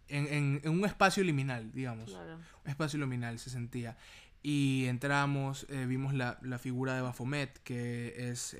En, 0.09 0.61
en, 0.63 0.71
un 0.71 0.85
espacio 0.85 1.25
liminal, 1.25 1.73
digamos. 1.73 2.11
Claro. 2.11 2.37
Un 2.37 2.71
espacio 2.71 2.99
liminal 2.99 3.39
se 3.39 3.49
sentía. 3.49 3.97
Y 4.43 4.87
entramos, 4.87 5.67
eh, 5.69 5.85
vimos 5.87 6.15
la, 6.15 6.39
figura 6.59 6.95
de 6.95 7.03
Baphomet, 7.03 7.61
que 7.65 8.31
es 8.31 8.57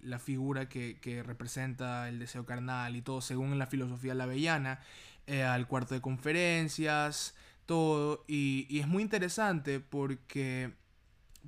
la 0.00 0.18
figura 0.18 0.68
que, 0.68 1.22
representa 1.24 2.08
el 2.08 2.18
deseo 2.18 2.44
carnal 2.44 2.96
y 2.96 3.02
todo, 3.02 3.20
según 3.20 3.58
la 3.58 3.66
filosofía 3.66 4.14
lavellana, 4.14 4.80
eh, 5.26 5.44
al 5.44 5.68
cuarto 5.68 5.94
de 5.94 6.00
conferencias, 6.00 7.36
todo. 7.66 8.24
Y, 8.26 8.78
es 8.80 8.88
muy 8.88 9.02
interesante 9.02 9.78
porque 9.78 10.74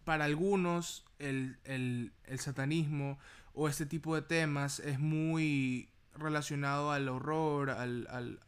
para 0.05 0.25
algunos 0.27 1.05
el, 1.21 2.12
satanismo 2.39 3.18
o 3.55 3.68
este 3.68 3.87
tipo 3.87 4.14
de 4.14 4.23
temas 4.23 4.81
es 4.81 4.99
muy 4.99 5.89
relacionado 6.16 6.91
al 6.93 7.09
horror, 7.09 7.71
al, 7.71 8.07
al, 8.11 8.39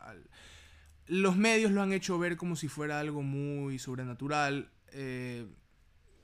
los 1.06 1.36
medios 1.36 1.72
lo 1.72 1.82
han 1.82 1.92
hecho 1.92 2.18
ver 2.18 2.36
como 2.36 2.56
si 2.56 2.68
fuera 2.68 3.00
algo 3.00 3.22
muy 3.22 3.78
sobrenatural. 3.78 4.70
Eh, 4.92 5.46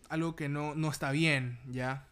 algo 0.08 0.36
que 0.36 0.48
no, 0.48 0.74
no 0.74 0.90
está 0.90 1.10
bien, 1.10 1.58
¿ya? 1.68 2.08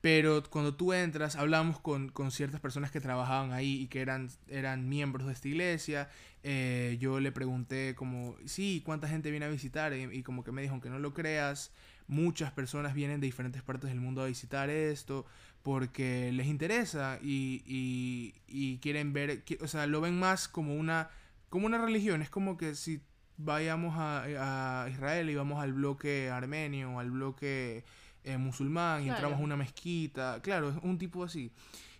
pero 0.00 0.42
cuando 0.48 0.74
tú 0.74 0.92
entras, 0.92 1.36
hablamos 1.36 1.80
con, 1.80 2.08
con, 2.10 2.30
ciertas 2.30 2.60
personas 2.60 2.90
que 2.90 3.00
trabajaban 3.00 3.52
ahí 3.52 3.82
y 3.82 3.86
que 3.88 4.00
eran, 4.00 4.30
eran 4.46 4.88
miembros 4.88 5.26
de 5.26 5.32
esta 5.32 5.48
iglesia. 5.48 6.08
Eh, 6.44 6.96
yo 7.00 7.18
le 7.18 7.32
pregunté 7.32 7.94
como, 7.96 8.36
sí, 8.46 8.82
¿cuánta 8.84 9.08
gente 9.08 9.30
viene 9.30 9.46
a 9.46 9.48
visitar? 9.48 9.92
Y, 9.92 10.22
como 10.22 10.44
que 10.44 10.52
me 10.52 10.62
dijo, 10.62 10.72
aunque 10.72 10.90
no 10.90 11.00
lo 11.00 11.14
creas, 11.14 11.72
muchas 12.08 12.50
personas 12.52 12.94
vienen 12.94 13.20
de 13.20 13.26
diferentes 13.26 13.62
partes 13.62 13.90
del 13.90 14.00
mundo 14.00 14.22
a 14.22 14.26
visitar 14.26 14.70
esto 14.70 15.26
porque 15.62 16.32
les 16.32 16.46
interesa 16.46 17.18
y, 17.22 17.62
y, 17.66 18.34
y 18.46 18.78
quieren 18.78 19.12
ver, 19.12 19.44
o 19.60 19.68
sea, 19.68 19.86
lo 19.86 20.00
ven 20.00 20.18
más 20.18 20.48
como 20.48 20.74
una, 20.74 21.10
como 21.50 21.66
una 21.66 21.78
religión. 21.78 22.22
Es 22.22 22.30
como 22.30 22.56
que 22.56 22.74
si 22.74 23.00
vayamos 23.36 23.94
a, 23.96 24.84
a 24.84 24.90
Israel 24.90 25.30
y 25.30 25.34
vamos 25.34 25.62
al 25.62 25.72
bloque 25.72 26.30
armenio 26.30 26.92
o 26.92 27.00
al 27.00 27.10
bloque 27.10 27.84
eh, 28.24 28.36
musulmán 28.36 29.04
y 29.04 29.08
entramos 29.08 29.38
a 29.38 29.42
una 29.42 29.56
mezquita. 29.56 30.40
Claro, 30.42 30.70
es 30.70 30.76
un 30.82 30.98
tipo 30.98 31.24
así. 31.24 31.52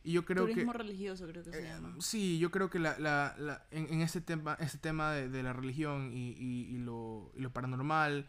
Y 0.04 0.12
yo 0.12 0.24
creo 0.24 0.46
Turismo 0.46 0.72
religioso 0.72 1.26
creo 1.26 1.42
que 1.42 1.52
se 1.52 1.60
eh, 1.60 1.64
llama. 1.64 1.94
Sí, 2.00 2.38
yo 2.38 2.50
creo 2.50 2.70
que 2.70 2.78
la, 2.78 2.98
la, 2.98 3.34
la 3.38 3.66
en, 3.70 3.92
en, 3.92 4.00
este 4.00 4.20
tema, 4.20 4.56
este 4.60 4.78
tema 4.78 5.12
de, 5.12 5.28
de 5.28 5.42
la 5.42 5.52
religión 5.52 6.12
y, 6.12 6.30
y, 6.30 6.74
y, 6.74 6.78
lo, 6.78 7.30
y 7.36 7.40
lo, 7.40 7.50
paranormal, 7.50 8.26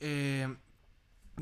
eh, 0.00 0.54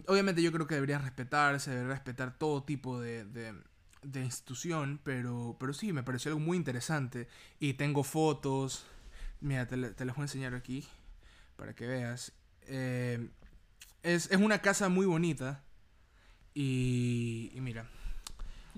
obviamente 0.06 0.42
yo 0.42 0.52
creo 0.52 0.66
que 0.66 0.74
debería 0.74 0.98
respetarse, 0.98 1.70
debería 1.70 1.94
respetar 1.94 2.36
todo 2.38 2.62
tipo 2.62 3.00
de, 3.00 3.24
de, 3.24 3.54
de, 4.02 4.24
institución, 4.24 5.00
pero, 5.02 5.56
pero 5.58 5.72
sí, 5.72 5.92
me 5.92 6.02
pareció 6.02 6.30
algo 6.30 6.40
muy 6.40 6.56
interesante. 6.56 7.28
Y 7.58 7.74
tengo 7.74 8.04
fotos, 8.04 8.86
mira, 9.40 9.66
te, 9.66 9.76
te 9.76 10.04
las 10.04 10.16
voy 10.16 10.22
a 10.22 10.24
enseñar 10.24 10.54
aquí 10.54 10.86
para 11.56 11.74
que 11.74 11.86
veas. 11.86 12.32
Eh, 12.62 13.28
es, 14.02 14.30
es, 14.30 14.38
una 14.38 14.60
casa 14.60 14.88
muy 14.88 15.06
bonita. 15.06 15.64
Y, 16.54 17.50
y 17.54 17.60
mira, 17.60 17.88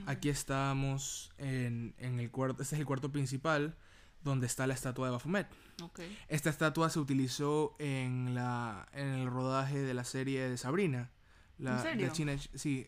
aquí 0.07 0.29
estamos 0.29 1.33
en, 1.39 1.95
en, 1.99 2.21
el 2.21 2.31
cuarto, 2.31 2.63
este 2.63 2.75
es 2.75 2.81
el 2.81 2.87
cuarto 2.87 3.11
principal 3.11 3.77
donde 4.23 4.47
está 4.47 4.67
la 4.67 4.75
estatua 4.75 5.07
de 5.07 5.13
Baphomet. 5.13 5.49
Okay. 5.83 6.17
Esta 6.29 6.51
estatua 6.51 6.91
se 6.91 6.99
utilizó 6.99 7.77
en, 7.79 8.35
la, 8.35 8.89
en 8.93 9.09
el 9.09 9.27
rodaje 9.29 9.79
de 9.79 9.95
la 9.95 10.05
serie 10.05 10.49
de 10.49 10.57
Sabrina. 10.59 11.11
La, 11.59 11.77
¿En 11.77 11.83
serio? 11.83 12.07
De 12.07 12.13
China, 12.13 12.37
sí, 12.55 12.87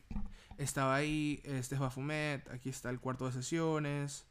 estaba 0.58 0.94
ahí, 0.94 1.40
este 1.44 1.74
es 1.74 1.80
Baphomet, 1.80 2.48
aquí 2.50 2.68
está 2.68 2.90
el 2.90 3.00
cuarto 3.00 3.26
de 3.26 3.32
sesiones, 3.32 4.26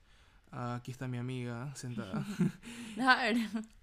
aquí 0.51 0.91
está 0.91 1.07
mi 1.07 1.17
amiga 1.17 1.73
sentada. 1.75 2.25
A 3.01 3.23
ver. 3.23 3.37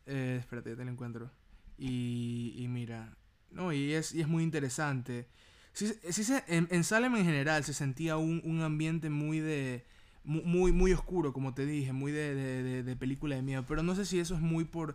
eh, 0.07 0.37
espérate, 0.41 0.71
ya 0.71 0.77
te 0.77 0.85
lo 0.85 0.91
encuentro. 0.91 1.31
Y, 1.77 2.55
y 2.57 2.69
mira, 2.69 3.17
no, 3.51 3.73
y 3.73 3.93
es, 3.93 4.15
y 4.15 4.21
es 4.21 4.29
muy 4.29 4.43
interesante. 4.43 5.29
Sí, 5.73 5.93
sí 6.11 6.25
se, 6.25 6.43
en, 6.49 6.67
en, 6.71 6.83
Salem 6.83 7.15
en 7.17 7.25
general 7.25 7.63
se 7.65 7.73
sentía 7.73 8.17
un, 8.17 8.43
un 8.45 8.63
ambiente 8.63 9.11
muy 9.11 9.39
de... 9.39 9.87
Muy, 10.29 10.73
muy 10.73 10.93
oscuro, 10.93 11.33
como 11.33 11.55
te 11.55 11.65
dije, 11.65 11.95
muy 11.95 12.13
de, 12.13 12.35
de, 12.35 12.83
de, 12.83 12.97
película 12.97 13.35
de 13.35 13.41
miedo. 13.41 13.65
Pero 13.67 13.83
no 13.83 13.95
sé 13.95 14.05
si 14.05 14.19
eso 14.21 14.35
es 14.35 14.41
muy 14.41 14.65
por... 14.65 14.95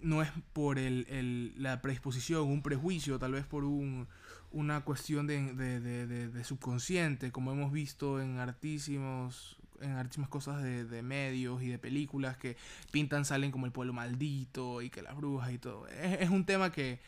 No 0.00 0.22
es 0.22 0.30
por 0.52 0.78
el, 0.78 1.06
el, 1.08 1.54
la 1.56 1.80
predisposición, 1.80 2.46
un 2.46 2.62
prejuicio, 2.62 3.18
tal 3.18 3.32
vez 3.32 3.44
por 3.46 3.64
un, 3.64 4.06
una 4.52 4.82
cuestión 4.82 5.26
de, 5.26 5.54
de, 5.54 6.44
subconsciente, 6.44 7.32
como 7.32 7.50
hemos 7.50 7.72
visto 7.72 8.20
en 8.20 8.38
artísimos 8.38 9.56
en 9.80 9.92
artísimas 9.92 10.28
cosas 10.28 10.62
de, 10.62 10.84
de, 10.84 11.02
medios 11.02 11.62
y 11.62 11.68
de 11.68 11.78
películas 11.78 12.36
que 12.36 12.56
pintan, 12.90 13.24
salen 13.24 13.52
como 13.52 13.66
el 13.66 13.72
pueblo 13.72 13.92
maldito 13.92 14.82
y 14.82 14.90
que 14.90 15.02
las 15.02 15.16
brujas 15.16 15.52
y 15.52 15.58
todo. 15.58 15.86
Es, 15.88 16.20
es 16.20 16.30
un 16.30 16.44
tema 16.44 16.72
que, 16.72 17.00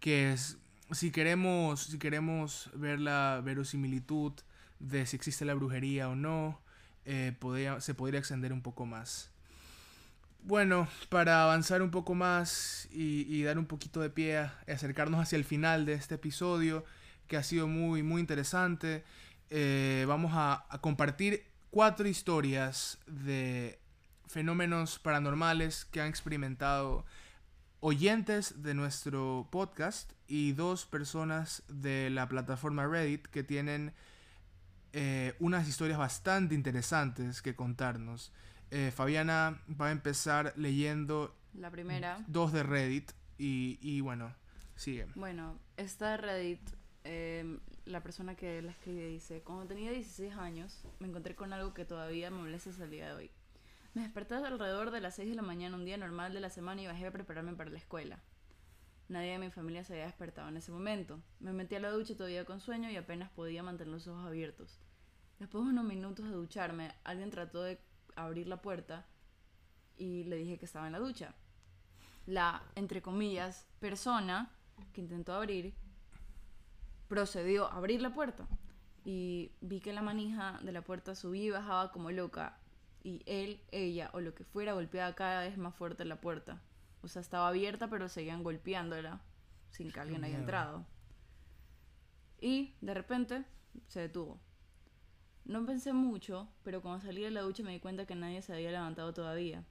que 0.00 0.32
es, 0.32 0.58
si 0.90 1.10
queremos, 1.10 1.84
si 1.84 1.98
queremos 1.98 2.70
ver 2.74 3.00
la 3.00 3.40
verosimilitud 3.44 4.32
de 4.78 5.06
si 5.06 5.16
existe 5.16 5.44
la 5.44 5.54
brujería 5.54 6.08
o 6.08 6.16
no, 6.16 6.60
eh, 7.04 7.36
se 7.80 7.94
podría 7.94 8.18
extender 8.18 8.52
un 8.52 8.62
poco 8.62 8.86
más. 8.86 9.30
Bueno, 10.42 10.88
para 11.08 11.42
avanzar 11.42 11.82
un 11.82 11.90
poco 11.90 12.14
más 12.14 12.88
y, 12.90 13.26
y, 13.28 13.42
dar 13.42 13.58
un 13.58 13.66
poquito 13.66 14.00
de 14.00 14.08
pie 14.08 14.38
a 14.38 14.54
acercarnos 14.66 15.20
hacia 15.20 15.36
el 15.36 15.44
final 15.44 15.84
de 15.84 15.94
este 15.94 16.14
episodio, 16.14 16.84
que 17.26 17.36
ha 17.36 17.42
sido 17.42 17.66
muy, 17.66 18.02
muy 18.02 18.20
interesante, 18.20 19.04
eh, 19.50 20.04
vamos 20.06 20.32
a 20.34 20.66
compartir 20.80 21.44
cuatro 21.70 22.08
historias 22.08 22.98
de 23.06 23.78
fenómenos 24.26 24.98
paranormales 24.98 25.84
que 25.86 26.00
han 26.00 26.08
experimentado 26.08 27.04
oyentes 27.80 28.62
de 28.62 28.74
nuestro 28.74 29.48
podcast 29.50 30.12
y 30.26 30.52
dos 30.52 30.84
personas 30.86 31.62
de 31.68 32.10
la 32.10 32.28
plataforma 32.28 32.86
Reddit 32.86 33.26
que 33.28 33.42
tienen 33.42 33.92
eh, 35.00 35.36
unas 35.38 35.68
historias 35.68 35.96
bastante 35.96 36.56
interesantes 36.56 37.40
que 37.40 37.54
contarnos. 37.54 38.32
Eh, 38.72 38.90
Fabiana 38.90 39.62
va 39.80 39.86
a 39.86 39.90
empezar 39.92 40.52
leyendo 40.56 41.36
la 41.54 41.70
primera. 41.70 42.24
Dos 42.26 42.52
de 42.52 42.64
Reddit 42.64 43.12
y, 43.38 43.78
y 43.80 44.00
bueno, 44.00 44.34
sigue. 44.74 45.06
Bueno, 45.14 45.56
esta 45.76 46.10
de 46.10 46.16
Reddit, 46.16 46.70
eh, 47.04 47.60
la 47.84 48.02
persona 48.02 48.34
que 48.34 48.60
la 48.60 48.72
escribe 48.72 49.06
dice, 49.06 49.40
cuando 49.42 49.66
tenía 49.66 49.92
16 49.92 50.34
años 50.34 50.82
me 50.98 51.06
encontré 51.06 51.36
con 51.36 51.52
algo 51.52 51.74
que 51.74 51.84
todavía 51.84 52.32
me 52.32 52.38
molesta 52.38 52.70
hasta 52.70 52.82
el 52.82 52.90
día 52.90 53.06
de 53.06 53.12
hoy. 53.12 53.30
Me 53.94 54.02
desperté 54.02 54.34
alrededor 54.34 54.90
de 54.90 55.00
las 55.00 55.14
6 55.14 55.30
de 55.30 55.36
la 55.36 55.42
mañana 55.42 55.76
un 55.76 55.84
día 55.84 55.96
normal 55.96 56.34
de 56.34 56.40
la 56.40 56.50
semana 56.50 56.82
y 56.82 56.88
bajé 56.88 57.06
a 57.06 57.12
prepararme 57.12 57.52
para 57.52 57.70
la 57.70 57.78
escuela. 57.78 58.18
Nadie 59.08 59.30
de 59.30 59.38
mi 59.38 59.50
familia 59.52 59.84
se 59.84 59.92
había 59.92 60.06
despertado 60.06 60.48
en 60.48 60.56
ese 60.56 60.72
momento. 60.72 61.20
Me 61.38 61.52
metí 61.52 61.76
a 61.76 61.80
la 61.80 61.90
ducha 61.90 62.16
todavía 62.16 62.44
con 62.44 62.60
sueño 62.60 62.90
y 62.90 62.96
apenas 62.96 63.30
podía 63.30 63.62
mantener 63.62 63.92
los 63.92 64.08
ojos 64.08 64.26
abiertos. 64.26 64.80
Después 65.38 65.64
de 65.64 65.70
unos 65.70 65.84
minutos 65.84 66.26
de 66.26 66.32
ducharme, 66.32 66.94
alguien 67.04 67.30
trató 67.30 67.62
de 67.62 67.78
abrir 68.16 68.48
la 68.48 68.60
puerta 68.60 69.06
y 69.96 70.24
le 70.24 70.36
dije 70.36 70.58
que 70.58 70.64
estaba 70.64 70.86
en 70.86 70.92
la 70.92 70.98
ducha. 70.98 71.34
La, 72.26 72.62
entre 72.74 73.02
comillas, 73.02 73.66
persona 73.78 74.50
que 74.92 75.00
intentó 75.00 75.32
abrir 75.32 75.74
procedió 77.08 77.66
a 77.66 77.76
abrir 77.76 78.02
la 78.02 78.12
puerta 78.12 78.46
y 79.04 79.52
vi 79.60 79.80
que 79.80 79.92
la 79.92 80.02
manija 80.02 80.58
de 80.62 80.72
la 80.72 80.82
puerta 80.82 81.14
subía 81.14 81.44
y 81.44 81.50
bajaba 81.50 81.90
como 81.92 82.10
loca 82.10 82.58
y 83.02 83.22
él, 83.26 83.62
ella 83.70 84.10
o 84.12 84.20
lo 84.20 84.34
que 84.34 84.44
fuera 84.44 84.74
golpeaba 84.74 85.14
cada 85.14 85.42
vez 85.42 85.56
más 85.56 85.74
fuerte 85.74 86.04
la 86.04 86.20
puerta. 86.20 86.60
O 87.02 87.08
sea, 87.08 87.22
estaba 87.22 87.48
abierta 87.48 87.88
pero 87.88 88.08
seguían 88.08 88.42
golpeándola 88.42 89.20
sin 89.70 89.90
que 89.90 90.00
alguien 90.00 90.24
haya 90.24 90.36
entrado. 90.36 90.84
Y 92.40 92.74
de 92.80 92.94
repente 92.94 93.44
se 93.86 94.00
detuvo. 94.00 94.40
No 95.48 95.66
pensé 95.66 95.92
mucho, 95.92 96.46
pero 96.62 96.82
cuando 96.82 97.04
salí 97.04 97.22
de 97.22 97.30
la 97.30 97.40
ducha 97.40 97.64
me 97.64 97.72
di 97.72 97.80
cuenta 97.80 98.06
que 98.06 98.14
nadie 98.14 98.42
se 98.42 98.52
había 98.52 98.70
levantado 98.70 99.12
todavía. 99.12 99.64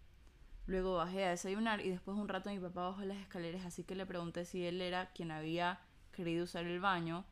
Luego 0.65 0.95
bajé 0.95 1.23
a 1.23 1.29
desayunar 1.29 1.79
y 1.79 1.89
después 1.89 2.17
de 2.17 2.23
un 2.23 2.27
rato 2.27 2.49
mi 2.49 2.59
papá 2.59 2.89
bajó 2.89 3.05
las 3.05 3.17
escaleras, 3.17 3.63
así 3.65 3.83
que 3.83 3.95
le 3.95 4.05
pregunté 4.05 4.43
si 4.43 4.65
él 4.65 4.81
era 4.81 5.11
quien 5.11 5.31
había 5.31 5.79
querido 6.11 6.43
usar 6.43 6.65
el 6.65 6.79
baño 6.81 7.23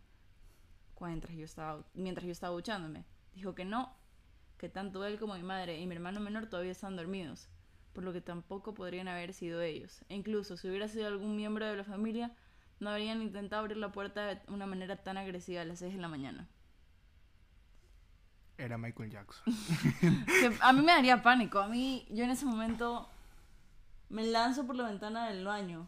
mientras 1.02 1.36
yo 1.36 1.46
estaba, 1.46 1.84
mientras 1.94 2.26
yo 2.26 2.32
estaba 2.32 2.54
duchándome. 2.54 3.04
Dijo 3.34 3.56
que 3.56 3.66
no, 3.66 3.92
que 4.58 4.70
tanto 4.70 5.06
él 5.06 5.20
como 5.20 5.36
mi 5.36 5.44
madre 5.44 5.80
y 5.80 5.88
mi 5.88 5.96
hermano 5.96 6.20
menor 6.20 6.48
todavía 6.48 6.72
están 6.72 6.96
dormidos, 6.96 7.50
por 7.94 8.04
lo 8.04 8.14
que 8.14 8.22
tampoco 8.22 8.74
podrían 8.74 9.08
haber 9.08 9.34
sido 9.34 9.62
ellos. 9.62 10.02
E 10.08 10.16
incluso 10.16 10.56
si 10.56 10.70
hubiera 10.70 10.88
sido 10.88 11.08
algún 11.08 11.36
miembro 11.36 11.66
de 11.66 11.76
la 11.76 11.84
familia, 11.84 12.32
no 12.80 12.90
habrían 12.90 13.22
intentado 13.22 13.62
abrir 13.62 13.78
la 13.78 13.92
puerta 13.92 14.36
de 14.36 14.42
una 14.48 14.66
manera 14.66 14.98
tan 14.98 15.18
agresiva 15.18 15.62
a 15.62 15.66
las 15.66 15.80
6 15.80 15.96
de 15.96 16.02
la 16.02 16.08
mañana. 16.08 16.48
Era 18.58 18.78
Michael 18.78 19.12
Jackson. 19.12 19.44
a 20.62 20.74
mí 20.74 20.82
me 20.82 20.94
daría 20.94 21.22
pánico. 21.22 21.60
A 21.60 21.68
mí, 21.68 22.06
yo 22.10 22.24
en 22.24 22.30
ese 22.30 22.46
momento 22.46 23.10
me 24.10 24.24
lanzo 24.24 24.66
por 24.66 24.76
la 24.76 24.88
ventana 24.88 25.28
del 25.28 25.46
baño. 25.46 25.88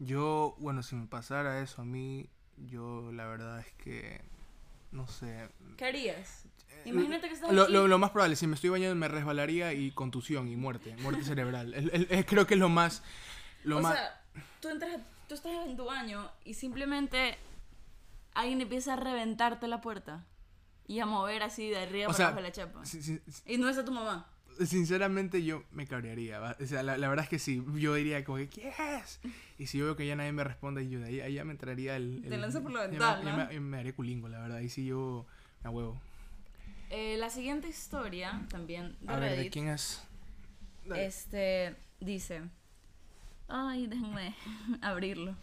Yo, 0.00 0.56
bueno, 0.58 0.82
si 0.82 0.96
me 0.96 1.06
pasara 1.06 1.60
eso 1.60 1.82
a 1.82 1.84
mí, 1.84 2.28
yo 2.56 3.12
la 3.12 3.26
verdad 3.26 3.60
es 3.60 3.72
que 3.74 4.20
no 4.90 5.06
sé. 5.06 5.48
¿Qué 5.76 5.84
harías? 5.86 6.44
Imagínate 6.84 7.28
que 7.28 7.34
estás 7.34 7.52
lo, 7.52 7.68
lo, 7.68 7.88
lo, 7.88 7.98
más 7.98 8.10
probable, 8.10 8.36
si 8.36 8.46
me 8.46 8.56
estoy 8.56 8.70
bañando 8.70 8.94
me 8.94 9.08
resbalaría 9.08 9.72
y 9.72 9.90
contusión 9.92 10.48
y 10.48 10.56
muerte, 10.56 10.94
muerte 10.98 11.24
cerebral. 11.24 11.72
el, 11.72 11.90
el, 11.94 12.06
el, 12.10 12.26
creo 12.26 12.46
que 12.46 12.54
es 12.54 12.60
lo 12.60 12.68
más... 12.68 13.02
Lo 13.62 13.78
o 13.78 13.80
más... 13.80 13.94
sea, 13.94 14.22
tú, 14.60 14.68
entras, 14.68 15.00
tú 15.26 15.34
estás 15.34 15.52
en 15.66 15.76
tu 15.76 15.86
baño 15.86 16.30
y 16.44 16.54
simplemente 16.54 17.38
alguien 18.34 18.60
empieza 18.60 18.94
a 18.94 18.96
reventarte 18.96 19.66
la 19.66 19.80
puerta 19.80 20.26
y 20.86 21.00
a 21.00 21.06
mover 21.06 21.42
así 21.42 21.68
de 21.68 21.78
arriba 21.78 22.06
o 22.06 22.08
para 22.08 22.16
sea, 22.16 22.26
abajo 22.28 22.40
la 22.40 22.52
chapa. 22.52 22.84
Si, 22.84 23.02
si, 23.02 23.20
y 23.46 23.58
no 23.58 23.68
es 23.68 23.78
a 23.78 23.84
tu 23.84 23.92
mamá. 23.92 24.28
Sinceramente 24.64 25.42
yo 25.42 25.64
me 25.72 25.86
cabrearía. 25.86 26.38
¿va? 26.38 26.56
O 26.60 26.66
sea, 26.66 26.82
la, 26.82 26.96
la, 26.96 27.08
verdad 27.08 27.24
es 27.24 27.28
que 27.28 27.38
sí. 27.38 27.64
Yo 27.74 27.94
diría 27.94 28.24
como 28.24 28.38
que, 28.38 28.48
¿qué 28.48 28.68
es? 28.68 29.20
Y 29.58 29.66
si 29.66 29.78
yo 29.78 29.86
veo 29.86 29.96
que 29.96 30.06
ya 30.06 30.14
nadie 30.14 30.32
me 30.32 30.44
responde, 30.44 30.88
yo 30.88 31.00
de 31.00 31.06
ahí, 31.06 31.20
ahí 31.20 31.34
ya 31.34 31.44
me 31.44 31.52
entraría 31.52 31.96
el... 31.96 32.22
el 32.24 32.30
Te 32.30 32.38
lanzo 32.38 32.62
por 32.62 32.72
la 32.72 32.86
ventana. 32.86 33.48
Me, 33.50 33.60
me, 33.60 33.78
haré 33.78 33.92
culingo, 33.94 34.28
la 34.28 34.40
verdad. 34.40 34.58
Ahí 34.58 34.68
sí 34.68 34.86
yo 34.86 35.26
me 35.64 35.70
huevo. 35.70 36.00
Eh, 36.90 37.16
la 37.18 37.30
siguiente 37.30 37.68
historia, 37.68 38.46
también 38.48 38.96
de 39.00 39.12
A 39.12 39.16
Reddit. 39.16 39.36
ver, 39.36 39.44
¿de 39.44 39.50
quién 39.50 39.68
es? 39.68 40.02
Dale. 40.86 41.06
Este, 41.06 41.76
dice... 42.00 42.42
Ay, 43.48 43.86
déjenme 43.86 44.34
abrirlo. 44.80 45.36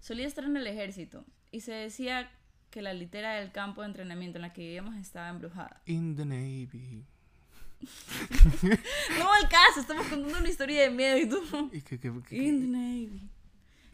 Solía 0.00 0.26
estar 0.26 0.44
en 0.44 0.56
el 0.56 0.66
ejército 0.66 1.24
y 1.50 1.60
se 1.60 1.72
decía 1.72 2.30
que 2.70 2.82
la 2.82 2.92
litera 2.92 3.34
del 3.34 3.50
campo 3.52 3.82
de 3.82 3.88
entrenamiento 3.88 4.38
en 4.38 4.42
la 4.42 4.52
que 4.52 4.62
vivíamos 4.62 4.96
estaba 4.96 5.28
embrujada. 5.28 5.80
In 5.86 6.16
the 6.16 6.24
Navy. 6.24 7.04
no 9.18 9.32
al 9.32 9.48
caso, 9.48 9.80
estamos 9.80 10.06
contando 10.06 10.38
una 10.38 10.48
historia 10.48 10.82
de 10.82 10.90
miedo 10.90 11.16
y 11.18 11.28
tú. 11.28 11.70
¿Y 11.72 11.80
qué, 11.82 11.98
qué, 11.98 12.12
qué- 12.28 12.36
In 12.36 12.60
the 12.60 12.66
Navy. 12.78 13.28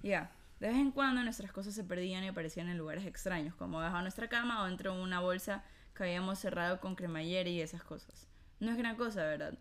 Ya. 0.02 0.30
De 0.60 0.68
vez 0.68 0.76
en 0.76 0.90
cuando 0.90 1.22
nuestras 1.22 1.52
cosas 1.52 1.74
se 1.74 1.84
perdían 1.84 2.24
y 2.24 2.28
aparecían 2.28 2.68
en 2.68 2.78
lugares 2.78 3.04
extraños, 3.04 3.54
como 3.54 3.78
debajo 3.78 3.96
de 3.98 4.02
nuestra 4.02 4.28
cama 4.28 4.62
o 4.62 4.66
dentro 4.66 4.94
de 4.94 5.02
una 5.02 5.20
bolsa 5.20 5.62
que 5.94 6.04
habíamos 6.04 6.38
cerrado 6.38 6.80
con 6.80 6.94
cremallera 6.96 7.48
y 7.48 7.60
esas 7.60 7.82
cosas. 7.82 8.26
No 8.60 8.70
es 8.70 8.76
gran 8.78 8.96
cosa, 8.96 9.22
¿verdad? 9.24 9.58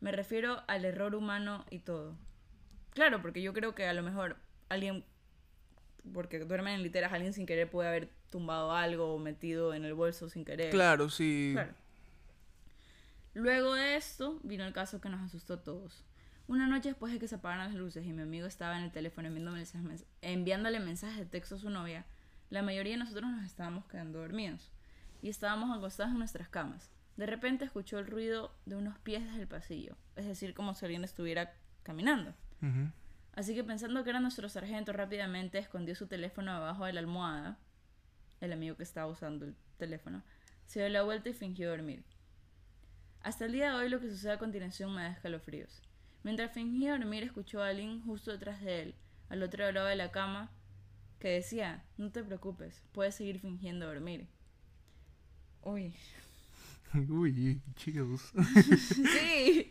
Me 0.00 0.10
refiero 0.12 0.62
al 0.66 0.84
error 0.84 1.14
humano 1.14 1.64
y 1.70 1.78
todo. 1.78 2.16
Claro, 2.90 3.22
porque 3.22 3.40
yo 3.40 3.52
creo 3.52 3.74
que 3.74 3.86
a 3.86 3.92
lo 3.92 4.02
mejor 4.02 4.36
alguien, 4.68 5.04
porque 6.12 6.40
duermen 6.40 6.74
en 6.74 6.82
literas, 6.82 7.12
alguien 7.12 7.32
sin 7.32 7.46
querer 7.46 7.70
puede 7.70 7.88
haber 7.88 8.10
tumbado 8.30 8.72
algo 8.72 9.14
o 9.14 9.18
metido 9.18 9.74
en 9.74 9.84
el 9.84 9.94
bolso 9.94 10.28
sin 10.28 10.44
querer. 10.44 10.70
Claro, 10.70 11.08
sí. 11.10 11.50
Claro. 11.54 11.74
Luego 13.34 13.74
de 13.74 13.96
esto, 13.96 14.40
vino 14.42 14.64
el 14.64 14.72
caso 14.72 15.00
que 15.00 15.08
nos 15.08 15.20
asustó 15.20 15.54
a 15.54 15.62
todos. 15.62 16.04
Una 16.48 16.66
noche 16.66 16.90
después 16.90 17.12
de 17.12 17.18
que 17.18 17.28
se 17.28 17.34
apagaran 17.34 17.66
las 17.66 17.74
luces 17.74 18.06
y 18.06 18.12
mi 18.12 18.22
amigo 18.22 18.46
estaba 18.46 18.78
en 18.78 18.84
el 18.84 18.92
teléfono 18.92 19.28
enviándole 20.22 20.80
mensajes, 20.80 21.18
de 21.18 21.26
texto 21.26 21.56
a 21.56 21.58
su 21.58 21.70
novia, 21.70 22.06
la 22.50 22.62
mayoría 22.62 22.92
de 22.92 22.98
nosotros 22.98 23.28
nos 23.30 23.44
estábamos 23.44 23.84
quedando 23.86 24.20
dormidos 24.20 24.70
y 25.20 25.28
estábamos 25.28 25.76
acostados 25.76 26.12
en 26.12 26.18
nuestras 26.18 26.48
camas. 26.48 26.90
De 27.16 27.26
repente 27.26 27.64
escuchó 27.64 27.98
el 27.98 28.06
ruido 28.06 28.54
de 28.64 28.76
unos 28.76 28.98
pies 28.98 29.24
desde 29.24 29.42
el 29.42 29.48
pasillo, 29.48 29.96
es 30.14 30.26
decir, 30.26 30.54
como 30.54 30.74
si 30.74 30.84
alguien 30.84 31.02
estuviera 31.02 31.52
caminando. 31.82 32.34
Así 33.34 33.54
que 33.54 33.64
pensando 33.64 34.04
que 34.04 34.10
era 34.10 34.20
nuestro 34.20 34.48
sargento, 34.48 34.92
rápidamente 34.92 35.58
escondió 35.58 35.94
su 35.94 36.06
teléfono 36.06 36.54
debajo 36.54 36.84
de 36.84 36.92
la 36.92 37.00
almohada. 37.00 37.58
El 38.46 38.52
amigo 38.52 38.76
que 38.76 38.82
estaba 38.84 39.10
usando 39.10 39.44
el 39.44 39.54
teléfono 39.76 40.22
se 40.66 40.80
dio 40.80 40.88
la 40.88 41.02
vuelta 41.02 41.28
y 41.28 41.34
fingió 41.34 41.70
dormir. 41.70 42.04
Hasta 43.20 43.44
el 43.46 43.52
día 43.52 43.70
de 43.70 43.76
hoy 43.76 43.88
lo 43.88 44.00
que 44.00 44.08
sucede 44.08 44.32
a 44.32 44.38
continuación 44.38 44.94
me 44.94 45.02
da 45.02 45.10
escalofríos. 45.10 45.82
Mientras 46.22 46.52
fingía 46.52 46.96
dormir 46.96 47.24
escuchó 47.24 47.62
a 47.62 47.68
alguien 47.68 48.02
justo 48.02 48.30
detrás 48.30 48.62
de 48.62 48.82
él, 48.82 48.94
al 49.28 49.42
otro 49.42 49.70
lado 49.70 49.88
de 49.88 49.96
la 49.96 50.12
cama, 50.12 50.50
que 51.18 51.28
decía, 51.28 51.84
no 51.98 52.10
te 52.10 52.22
preocupes, 52.22 52.82
puedes 52.92 53.16
seguir 53.16 53.40
fingiendo 53.40 53.86
dormir. 53.86 54.28
Uy, 55.62 55.94
Uy, 57.08 57.60
chills. 57.74 58.32
Sí. 59.18 59.70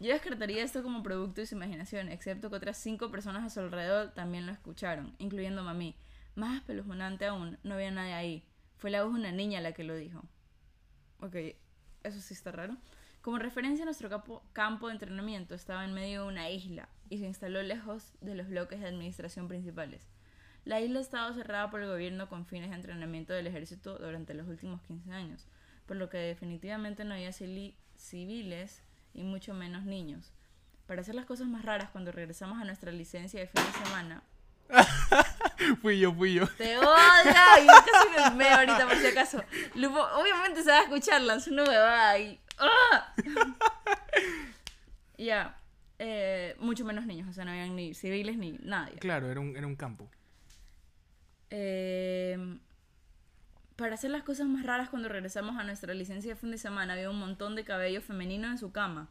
Yo 0.00 0.12
descartaría 0.12 0.62
esto 0.62 0.82
como 0.82 1.02
producto 1.02 1.40
de 1.40 1.46
su 1.46 1.54
imaginación, 1.54 2.08
excepto 2.08 2.50
que 2.50 2.56
otras 2.56 2.76
cinco 2.76 3.10
personas 3.10 3.44
a 3.44 3.50
su 3.50 3.60
alrededor 3.60 4.12
también 4.12 4.46
lo 4.46 4.52
escucharon, 4.52 5.14
incluyendo 5.18 5.62
mami. 5.62 5.96
Más 6.34 6.56
espeluznante 6.56 7.26
aún, 7.26 7.58
no 7.62 7.74
había 7.74 7.90
nadie 7.90 8.12
ahí. 8.14 8.44
Fue 8.76 8.90
la 8.90 9.02
voz 9.04 9.14
de 9.14 9.20
una 9.20 9.32
niña 9.32 9.60
la 9.60 9.72
que 9.72 9.84
lo 9.84 9.94
dijo. 9.96 10.22
Ok, 11.20 11.36
eso 12.02 12.20
sí 12.20 12.34
está 12.34 12.50
raro. 12.52 12.76
Como 13.22 13.38
referencia, 13.38 13.84
nuestro 13.84 14.10
capo- 14.10 14.42
campo 14.52 14.88
de 14.88 14.94
entrenamiento 14.94 15.54
estaba 15.54 15.84
en 15.84 15.94
medio 15.94 16.22
de 16.22 16.28
una 16.28 16.50
isla 16.50 16.88
y 17.08 17.18
se 17.18 17.26
instaló 17.26 17.62
lejos 17.62 18.12
de 18.20 18.34
los 18.34 18.48
bloques 18.48 18.80
de 18.80 18.86
administración 18.88 19.48
principales. 19.48 20.06
La 20.64 20.80
isla 20.80 21.00
estaba 21.00 21.32
cerrada 21.34 21.70
por 21.70 21.80
el 21.82 21.88
gobierno 21.88 22.28
con 22.28 22.46
fines 22.46 22.70
de 22.70 22.76
entrenamiento 22.76 23.32
del 23.32 23.46
ejército 23.46 23.98
durante 23.98 24.34
los 24.34 24.46
últimos 24.48 24.82
15 24.82 25.12
años, 25.12 25.46
por 25.86 25.96
lo 25.96 26.08
que 26.10 26.18
definitivamente 26.18 27.04
no 27.04 27.14
había 27.14 27.32
civiles 27.32 28.82
y 29.14 29.22
mucho 29.22 29.54
menos 29.54 29.84
niños. 29.84 30.32
Para 30.86 31.00
hacer 31.02 31.14
las 31.14 31.24
cosas 31.26 31.46
más 31.48 31.64
raras, 31.64 31.90
cuando 31.90 32.12
regresamos 32.12 32.60
a 32.60 32.64
nuestra 32.64 32.92
licencia 32.92 33.40
de 33.40 33.46
fin 33.46 33.62
de 33.64 33.84
semana, 33.86 34.22
fui 35.82 35.98
yo, 35.98 36.12
fui 36.14 36.34
yo. 36.34 36.46
te 36.56 36.76
odio 36.78 36.86
y 37.62 37.66
casi 37.66 38.08
me 38.30 38.36
meo 38.36 38.56
ahorita 38.56 38.86
por 38.88 38.96
si 38.96 39.06
acaso. 39.06 39.42
Lupo, 39.74 40.00
obviamente 40.16 40.62
se 40.62 40.70
va 40.70 40.78
a 40.78 40.82
escuchar, 40.82 41.20
lanzó 41.22 41.50
una 41.50 41.64
huevada 41.64 42.18
y... 42.18 42.40
¡ah! 42.58 43.14
Ya, 45.16 45.56
eh, 46.00 46.56
mucho 46.58 46.84
menos 46.84 47.06
niños, 47.06 47.28
o 47.28 47.32
sea, 47.32 47.44
no 47.44 47.52
habían 47.52 47.76
ni 47.76 47.94
civiles 47.94 48.36
ni 48.36 48.52
nadie. 48.62 48.96
Claro, 48.96 49.30
era 49.30 49.38
un, 49.40 49.56
era 49.56 49.66
un 49.66 49.76
campo. 49.76 50.10
Eh, 51.50 52.58
para 53.76 53.94
hacer 53.94 54.10
las 54.10 54.22
cosas 54.22 54.46
más 54.48 54.64
raras 54.64 54.88
cuando 54.88 55.08
regresamos 55.08 55.56
a 55.56 55.62
nuestra 55.64 55.94
licencia 55.94 56.34
de 56.34 56.40
fin 56.40 56.50
de 56.50 56.58
semana 56.58 56.94
había 56.94 57.10
un 57.10 57.18
montón 57.18 57.54
de 57.54 57.64
cabello 57.64 58.00
femenino 58.02 58.48
en 58.48 58.58
su 58.58 58.72
cama. 58.72 59.08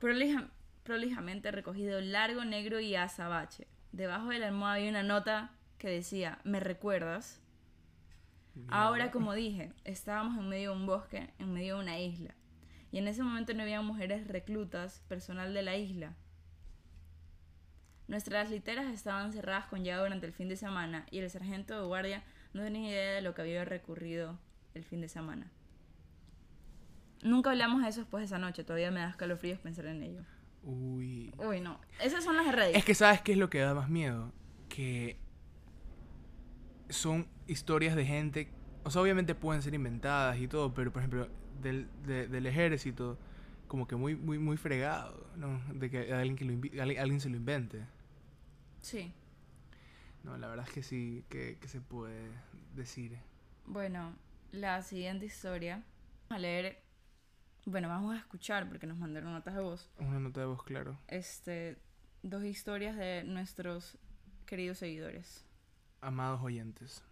Prolija- 0.00 0.48
prolijamente 0.84 1.50
recogido 1.50 2.00
largo, 2.00 2.44
negro 2.44 2.78
y 2.80 2.94
azabache. 2.94 3.66
Debajo 3.92 4.28
de 4.28 4.38
la 4.38 4.48
almohada 4.48 4.76
había 4.76 4.90
una 4.90 5.02
nota 5.02 5.50
que 5.78 5.88
decía, 5.88 6.38
¿me 6.44 6.60
recuerdas? 6.60 7.40
Ahora, 8.68 9.10
como 9.10 9.34
dije, 9.34 9.72
estábamos 9.84 10.38
en 10.38 10.48
medio 10.48 10.70
de 10.70 10.76
un 10.76 10.86
bosque, 10.86 11.30
en 11.38 11.52
medio 11.52 11.76
de 11.76 11.82
una 11.82 11.98
isla. 11.98 12.34
Y 12.90 12.98
en 12.98 13.08
ese 13.08 13.22
momento 13.22 13.54
no 13.54 13.62
había 13.62 13.80
mujeres 13.80 14.26
reclutas, 14.26 15.00
personal 15.08 15.54
de 15.54 15.62
la 15.62 15.76
isla. 15.76 16.14
Nuestras 18.08 18.50
literas 18.50 18.86
estaban 18.86 19.32
cerradas 19.32 19.66
con 19.66 19.84
llave 19.84 20.02
durante 20.02 20.26
el 20.26 20.32
fin 20.32 20.48
de 20.48 20.56
semana 20.56 21.06
y 21.10 21.18
el 21.18 21.30
sargento 21.30 21.78
de 21.78 21.86
guardia 21.86 22.22
no 22.52 22.62
tenía 22.62 22.90
idea 22.90 23.12
de 23.12 23.22
lo 23.22 23.34
que 23.34 23.42
había 23.42 23.64
recurrido 23.64 24.38
el 24.74 24.84
fin 24.84 25.00
de 25.00 25.08
semana. 25.08 25.50
Nunca 27.22 27.50
hablamos 27.50 27.82
de 27.82 27.88
eso 27.88 28.00
después 28.00 28.20
de 28.20 28.26
esa 28.26 28.38
noche, 28.38 28.64
todavía 28.64 28.90
me 28.90 29.00
da 29.00 29.10
escalofríos 29.10 29.58
pensar 29.60 29.86
en 29.86 30.02
ello. 30.02 30.24
Uy. 30.64 31.34
Uy, 31.38 31.60
no. 31.60 31.80
Esas 32.00 32.22
son 32.24 32.36
las 32.36 32.46
de 32.46 32.52
Reddit. 32.52 32.76
Es 32.76 32.84
que 32.84 32.94
sabes 32.94 33.20
qué 33.22 33.32
es 33.32 33.38
lo 33.38 33.50
que 33.50 33.58
da 33.60 33.74
más 33.74 33.88
miedo. 33.88 34.32
Que 34.68 35.16
son 36.88 37.26
historias 37.46 37.96
de 37.96 38.04
gente. 38.04 38.48
O 38.84 38.90
sea, 38.90 39.02
obviamente 39.02 39.34
pueden 39.34 39.62
ser 39.62 39.74
inventadas 39.74 40.38
y 40.38 40.48
todo, 40.48 40.74
pero 40.74 40.92
por 40.92 41.00
ejemplo, 41.02 41.28
del, 41.60 41.88
de- 42.04 42.28
del 42.28 42.46
ejército, 42.46 43.18
como 43.68 43.86
que 43.86 43.96
muy, 43.96 44.14
muy, 44.16 44.38
muy 44.38 44.56
fregado, 44.56 45.26
¿no? 45.36 45.60
De 45.74 45.88
que 45.90 46.12
alguien, 46.12 46.36
que 46.36 46.44
lo 46.44 46.52
alguien, 46.82 47.00
alguien 47.00 47.20
se 47.20 47.28
lo 47.28 47.36
invente. 47.36 47.84
Sí. 48.80 49.12
No, 50.24 50.36
la 50.36 50.48
verdad 50.48 50.66
es 50.68 50.72
que 50.74 50.82
sí, 50.82 51.24
que, 51.28 51.58
que 51.60 51.68
se 51.68 51.80
puede 51.80 52.28
decir. 52.74 53.18
Bueno, 53.66 54.14
la 54.52 54.82
siguiente 54.82 55.26
historia. 55.26 55.82
A 56.28 56.38
leer. 56.38 56.80
Bueno, 57.64 57.88
vamos 57.88 58.14
a 58.14 58.18
escuchar 58.18 58.68
porque 58.68 58.86
nos 58.86 58.98
mandaron 58.98 59.32
notas 59.32 59.54
de 59.54 59.60
voz. 59.60 59.88
Una 59.98 60.18
nota 60.18 60.40
de 60.40 60.46
voz, 60.46 60.62
claro. 60.64 60.98
Este. 61.08 61.76
Dos 62.22 62.44
historias 62.44 62.96
de 62.96 63.24
nuestros 63.24 63.96
queridos 64.46 64.78
seguidores. 64.78 65.44
Amados 66.00 66.40
oyentes. 66.42 67.02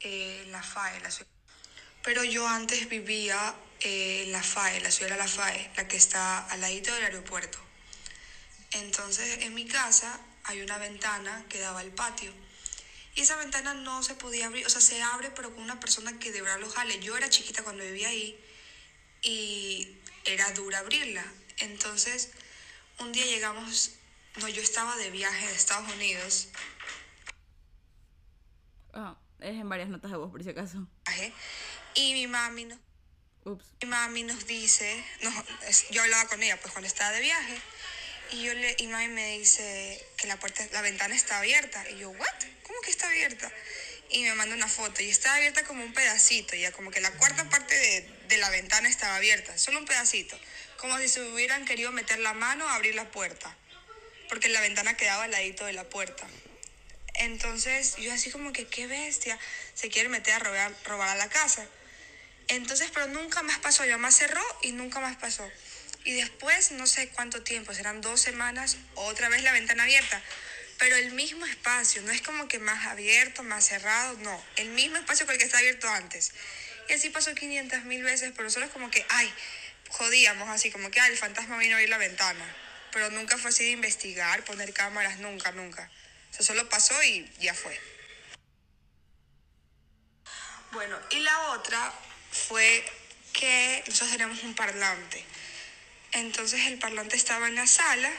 eh, 0.00 0.46
La 0.50 0.62
FAE, 0.62 1.00
la 1.00 1.10
ciudad. 1.10 1.30
Pero 2.04 2.22
yo 2.24 2.46
antes 2.48 2.88
vivía 2.88 3.54
eh, 3.80 4.24
en 4.26 4.32
La 4.32 4.42
FAE, 4.42 4.80
la 4.80 4.90
ciudad 4.90 5.12
de 5.12 5.18
La 5.18 5.28
FAE, 5.28 5.70
la 5.76 5.88
que 5.88 5.96
está 5.96 6.46
al 6.48 6.60
ladito 6.60 6.92
del 6.94 7.04
aeropuerto. 7.04 7.58
Entonces 8.72 9.44
en 9.44 9.54
mi 9.54 9.66
casa 9.66 10.20
hay 10.44 10.60
una 10.62 10.78
ventana 10.78 11.44
que 11.48 11.58
daba 11.60 11.80
al 11.80 11.90
patio. 11.90 12.32
Y 13.14 13.22
esa 13.22 13.36
ventana 13.36 13.74
no 13.74 14.02
se 14.02 14.14
podía 14.14 14.46
abrir, 14.46 14.66
o 14.66 14.68
sea, 14.70 14.80
se 14.80 15.02
abre 15.02 15.30
pero 15.34 15.52
con 15.54 15.62
una 15.64 15.80
persona 15.80 16.18
que 16.18 16.30
de 16.32 16.42
verdad 16.42 16.60
lo 16.60 16.68
jale. 16.68 17.00
Yo 17.00 17.16
era 17.16 17.28
chiquita 17.30 17.62
cuando 17.64 17.82
vivía 17.84 18.08
ahí 18.08 18.38
y 19.28 19.98
era 20.24 20.50
dura 20.52 20.78
abrirla. 20.78 21.24
Entonces 21.58 22.30
un 22.98 23.12
día 23.12 23.24
llegamos, 23.26 23.90
no, 24.36 24.48
yo 24.48 24.62
estaba 24.62 24.96
de 24.96 25.10
viaje 25.10 25.46
de 25.46 25.54
Estados 25.54 25.92
Unidos 25.92 26.48
Ah, 28.94 29.16
es 29.40 29.50
en 29.50 29.68
varias 29.68 29.88
notas 29.88 30.10
de 30.10 30.16
voz, 30.16 30.30
por 30.30 30.42
si 30.42 30.48
acaso. 30.50 30.86
y 31.94 32.12
mi 32.14 32.26
mami 32.26 32.64
no, 32.66 32.78
Ups. 33.44 33.64
Mi 33.82 33.88
mami 33.88 34.22
nos 34.22 34.46
dice, 34.46 35.04
no, 35.22 35.30
es- 35.68 35.88
yo 35.90 36.02
hablaba 36.02 36.26
con 36.28 36.42
ella 36.42 36.58
pues 36.60 36.72
cuando 36.72 36.88
estaba 36.88 37.12
de 37.12 37.20
viaje 37.20 37.58
y 38.32 38.42
yo 38.44 38.54
le 38.54 38.74
y 38.78 38.86
mami 38.86 39.08
me 39.08 39.38
dice 39.38 40.04
que 40.16 40.26
la 40.26 40.38
puerta, 40.38 40.66
la 40.72 40.80
ventana 40.82 41.14
está 41.14 41.38
abierta 41.38 41.84
y 41.90 41.98
yo, 41.98 42.10
¿what? 42.10 42.42
¿Cómo 42.62 42.80
que 42.80 42.90
está 42.90 43.08
abierta? 43.08 43.52
Y 44.10 44.22
me 44.22 44.34
manda 44.34 44.54
una 44.54 44.68
foto 44.68 45.02
y 45.02 45.10
está 45.10 45.34
abierta 45.34 45.64
como 45.64 45.84
un 45.84 45.92
pedacito, 45.92 46.56
ya 46.56 46.72
como 46.72 46.90
que 46.90 47.00
la 47.00 47.10
cuarta 47.12 47.48
parte 47.50 47.74
de, 47.74 48.15
de 48.28 48.36
la 48.38 48.50
ventana 48.50 48.88
estaba 48.88 49.16
abierta, 49.16 49.56
solo 49.58 49.78
un 49.78 49.86
pedacito, 49.86 50.38
como 50.76 50.98
si 50.98 51.08
se 51.08 51.22
hubieran 51.22 51.64
querido 51.64 51.92
meter 51.92 52.18
la 52.18 52.32
mano 52.32 52.68
a 52.68 52.74
abrir 52.74 52.94
la 52.94 53.10
puerta, 53.10 53.54
porque 54.28 54.48
la 54.48 54.60
ventana 54.60 54.96
quedaba 54.96 55.24
al 55.24 55.30
ladito 55.30 55.64
de 55.66 55.72
la 55.72 55.84
puerta. 55.84 56.26
Entonces 57.14 57.96
yo 57.96 58.12
así 58.12 58.30
como 58.30 58.52
que 58.52 58.66
qué 58.66 58.86
bestia, 58.86 59.38
se 59.74 59.88
quiere 59.88 60.08
meter 60.08 60.34
a 60.34 60.38
robar, 60.40 60.72
robar 60.84 61.08
a 61.08 61.14
la 61.16 61.28
casa. 61.28 61.66
Entonces, 62.48 62.90
pero 62.92 63.08
nunca 63.08 63.42
más 63.42 63.58
pasó. 63.58 63.82
Mi 63.82 63.90
mamá 63.90 64.12
cerró 64.12 64.42
y 64.62 64.72
nunca 64.72 65.00
más 65.00 65.16
pasó. 65.16 65.50
Y 66.04 66.12
después, 66.12 66.70
no 66.70 66.86
sé 66.86 67.08
cuánto 67.08 67.42
tiempo, 67.42 67.74
serán 67.74 68.00
dos 68.00 68.20
semanas, 68.20 68.76
otra 68.94 69.28
vez 69.28 69.42
la 69.42 69.52
ventana 69.52 69.82
abierta. 69.82 70.22
Pero 70.78 70.94
el 70.96 71.10
mismo 71.12 71.44
espacio, 71.46 72.02
no 72.02 72.12
es 72.12 72.22
como 72.22 72.48
que 72.48 72.58
más 72.58 72.86
abierto, 72.86 73.42
más 73.42 73.64
cerrado, 73.66 74.16
no. 74.18 74.44
El 74.56 74.68
mismo 74.68 74.98
espacio 74.98 75.26
con 75.26 75.32
el 75.32 75.38
que 75.38 75.46
está 75.46 75.58
abierto 75.58 75.88
antes. 75.88 76.32
Y 76.88 76.92
así 76.92 77.10
pasó 77.10 77.34
500 77.34 77.84
mil 77.84 78.02
veces, 78.02 78.32
pero 78.32 78.44
nosotros 78.44 78.70
como 78.70 78.90
que, 78.90 79.04
ay, 79.08 79.32
jodíamos 79.88 80.48
así, 80.48 80.70
como 80.70 80.90
que, 80.90 81.00
ay, 81.00 81.12
el 81.12 81.18
fantasma 81.18 81.58
vino 81.58 81.74
a 81.74 81.78
abrir 81.78 81.90
la 81.90 81.98
ventana. 81.98 82.44
Pero 82.92 83.10
nunca 83.10 83.36
fue 83.38 83.50
así 83.50 83.64
de 83.64 83.70
investigar, 83.70 84.44
poner 84.44 84.72
cámaras, 84.72 85.18
nunca, 85.18 85.52
nunca. 85.52 85.90
O 86.30 86.34
sea, 86.34 86.46
solo 86.46 86.68
pasó 86.68 87.00
y 87.02 87.30
ya 87.40 87.54
fue. 87.54 87.78
Bueno, 90.72 90.98
y 91.10 91.20
la 91.20 91.50
otra 91.50 91.92
fue 92.30 92.84
que 93.32 93.82
nosotros 93.86 94.10
teníamos 94.10 94.42
un 94.42 94.54
parlante. 94.54 95.24
Entonces 96.12 96.66
el 96.66 96.78
parlante 96.78 97.16
estaba 97.16 97.48
en 97.48 97.54
la 97.54 97.66
sala 97.66 98.10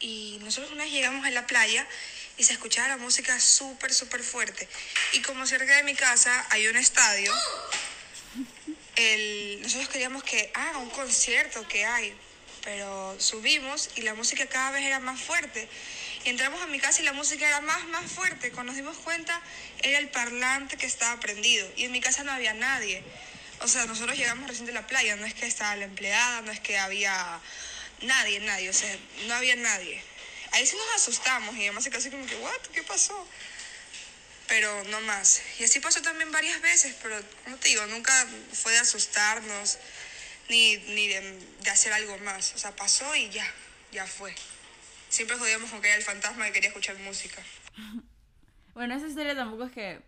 y 0.00 0.38
nosotros 0.42 0.72
una 0.72 0.84
vez 0.84 0.92
llegamos 0.92 1.24
a 1.24 1.30
la 1.30 1.46
playa 1.46 1.86
y 2.38 2.44
se 2.44 2.52
escuchaba 2.52 2.88
la 2.88 2.96
música 2.96 3.38
súper, 3.40 3.92
súper 3.94 4.22
fuerte. 4.22 4.68
Y 5.12 5.22
como 5.22 5.46
cerca 5.46 5.76
de 5.76 5.82
mi 5.82 5.94
casa 5.94 6.46
hay 6.50 6.68
un 6.68 6.76
estadio, 6.76 7.32
el, 8.96 9.60
nosotros 9.62 9.88
queríamos 9.88 10.22
que, 10.22 10.50
ah, 10.54 10.78
un 10.78 10.90
concierto 10.90 11.66
que 11.68 11.84
hay, 11.84 12.14
pero 12.62 13.16
subimos 13.18 13.90
y 13.96 14.02
la 14.02 14.14
música 14.14 14.46
cada 14.46 14.70
vez 14.72 14.84
era 14.84 15.00
más 15.00 15.20
fuerte. 15.20 15.68
Y 16.24 16.30
entramos 16.30 16.60
a 16.60 16.66
mi 16.66 16.80
casa 16.80 17.00
y 17.00 17.04
la 17.04 17.12
música 17.12 17.46
era 17.46 17.60
más, 17.60 17.84
más 17.86 18.10
fuerte. 18.10 18.50
Cuando 18.50 18.72
nos 18.72 18.76
dimos 18.76 18.96
cuenta, 18.98 19.40
era 19.82 19.98
el 19.98 20.08
parlante 20.08 20.76
que 20.76 20.86
estaba 20.86 21.20
prendido. 21.20 21.70
Y 21.76 21.84
en 21.84 21.92
mi 21.92 22.00
casa 22.00 22.24
no 22.24 22.32
había 22.32 22.52
nadie. 22.54 23.04
O 23.60 23.68
sea, 23.68 23.86
nosotros 23.86 24.18
llegamos 24.18 24.48
recién 24.48 24.66
de 24.66 24.72
la 24.72 24.86
playa, 24.86 25.16
no 25.16 25.24
es 25.24 25.34
que 25.34 25.46
estaba 25.46 25.76
la 25.76 25.84
empleada, 25.84 26.42
no 26.42 26.52
es 26.52 26.60
que 26.60 26.76
había 26.78 27.40
nadie, 28.02 28.40
nadie, 28.40 28.68
o 28.68 28.72
sea, 28.72 28.94
no 29.28 29.34
había 29.34 29.56
nadie. 29.56 30.02
Ahí 30.52 30.66
sí 30.66 30.76
nos 30.76 31.02
asustamos 31.02 31.54
y 31.56 31.62
además 31.62 31.84
se 31.84 31.90
casi 31.90 32.10
como 32.10 32.24
que, 32.26 32.36
¿what? 32.36 32.60
¿Qué 32.72 32.82
pasó? 32.82 33.26
Pero 34.48 34.84
no 34.84 35.00
más. 35.02 35.42
Y 35.58 35.64
así 35.64 35.80
pasó 35.80 36.00
también 36.02 36.30
varias 36.32 36.60
veces, 36.62 36.96
pero 37.02 37.16
como 37.44 37.56
te 37.56 37.68
digo, 37.68 37.84
nunca 37.86 38.12
fue 38.52 38.72
de 38.72 38.78
asustarnos 38.78 39.78
ni, 40.48 40.76
ni 40.76 41.08
de, 41.08 41.38
de 41.62 41.70
hacer 41.70 41.92
algo 41.92 42.16
más. 42.18 42.54
O 42.54 42.58
sea, 42.58 42.74
pasó 42.74 43.14
y 43.16 43.28
ya, 43.30 43.44
ya 43.92 44.06
fue. 44.06 44.34
Siempre 45.08 45.36
jodíamos 45.36 45.70
con 45.70 45.80
que 45.80 45.88
era 45.88 45.96
el 45.96 46.02
fantasma 46.02 46.46
que 46.46 46.52
quería 46.52 46.68
escuchar 46.68 46.98
música. 47.00 47.42
bueno, 48.74 48.94
esa 48.94 49.06
historia 49.06 49.34
tampoco 49.34 49.64
es 49.64 49.72
que. 49.72 50.00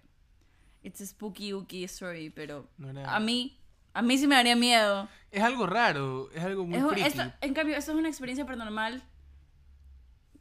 It's 0.82 1.00
a 1.00 1.06
spooky, 1.06 1.52
ooky 1.52 1.84
story, 1.84 2.30
pero. 2.30 2.68
a 3.06 3.18
mí. 3.18 3.58
A 3.94 4.02
mí 4.02 4.16
sí 4.16 4.28
me 4.28 4.36
daría 4.36 4.54
miedo. 4.54 5.08
Es 5.32 5.42
algo 5.42 5.66
raro, 5.66 6.30
es 6.32 6.42
algo 6.42 6.64
muy 6.64 7.02
es, 7.02 7.14
En 7.40 7.52
cambio, 7.52 7.76
esto 7.76 7.90
es 7.92 7.98
una 7.98 8.08
experiencia 8.08 8.46
paranormal 8.46 9.02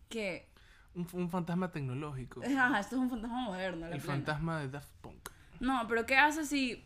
que. 0.10 0.48
Un, 0.94 1.08
un, 1.14 1.30
fantasma 1.30 1.72
tecnológico. 1.72 2.42
Ajá, 2.46 2.80
esto 2.80 2.96
es 2.96 3.02
un 3.02 3.10
fantasma 3.10 3.42
moderno. 3.42 3.88
el 3.88 4.02
fantasma 4.02 4.60
de 4.60 4.70
Daft 4.70 4.92
Punk. 5.02 5.30
No, 5.60 5.86
pero 5.88 6.06
¿qué 6.06 6.18
haces 6.18 6.50
si 6.50 6.84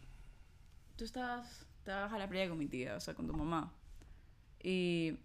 tú 0.96 1.06
estás, 1.06 1.66
te 1.84 1.92
vas 1.92 2.12
a 2.12 2.18
la 2.18 2.28
playa 2.28 2.50
con 2.50 2.58
mi 2.58 2.68
tía, 2.68 2.96
o 2.96 3.00
sea, 3.00 3.14
con 3.14 3.28
tu 3.28 3.34
mamá? 3.34 3.74
Y 4.64 5.18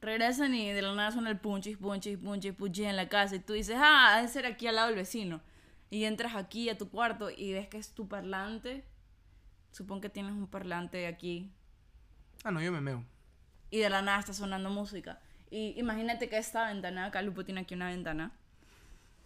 regresan 0.00 0.54
y 0.54 0.70
de 0.72 0.82
la 0.82 0.94
nada 0.94 1.10
suena 1.12 1.30
el 1.30 1.38
punchis, 1.38 1.76
punchis, 1.76 2.18
punchis, 2.18 2.52
punchis 2.54 2.86
en 2.86 2.96
la 2.96 3.08
casa 3.08 3.36
y 3.36 3.40
tú 3.40 3.52
dices, 3.52 3.76
ah, 3.78 4.14
debe 4.16 4.28
ser 4.28 4.46
aquí 4.46 4.66
al 4.66 4.76
lado 4.76 4.88
del 4.88 4.96
vecino. 4.96 5.40
Y 5.90 6.04
entras 6.04 6.34
aquí 6.34 6.68
a 6.68 6.78
tu 6.78 6.88
cuarto 6.90 7.30
y 7.30 7.52
ves 7.52 7.68
que 7.68 7.78
es 7.78 7.92
tu 7.92 8.08
parlante. 8.08 8.84
Supongo 9.70 10.00
que 10.02 10.08
tienes 10.08 10.32
un 10.32 10.46
parlante 10.48 11.06
aquí. 11.06 11.52
Ah, 12.44 12.50
no, 12.50 12.60
yo 12.60 12.72
me 12.72 12.80
meo. 12.80 13.04
Y 13.70 13.78
de 13.78 13.90
la 13.90 14.02
nada 14.02 14.18
está 14.18 14.32
sonando 14.32 14.70
música. 14.70 15.20
Y 15.50 15.78
imagínate 15.78 16.28
que 16.28 16.38
esta 16.38 16.68
ventana, 16.68 17.06
acá 17.06 17.22
Lupo 17.22 17.44
tiene 17.44 17.60
aquí 17.60 17.74
una 17.74 17.88
ventana, 17.88 18.32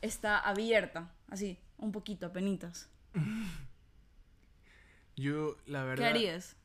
está 0.02 0.38
abierta, 0.38 1.10
así, 1.28 1.58
un 1.78 1.92
poquito, 1.92 2.26
apenitas. 2.26 2.88
yo, 5.16 5.56
la 5.66 5.84
verdad... 5.84 6.04
¿Qué 6.04 6.10
harías? 6.10 6.56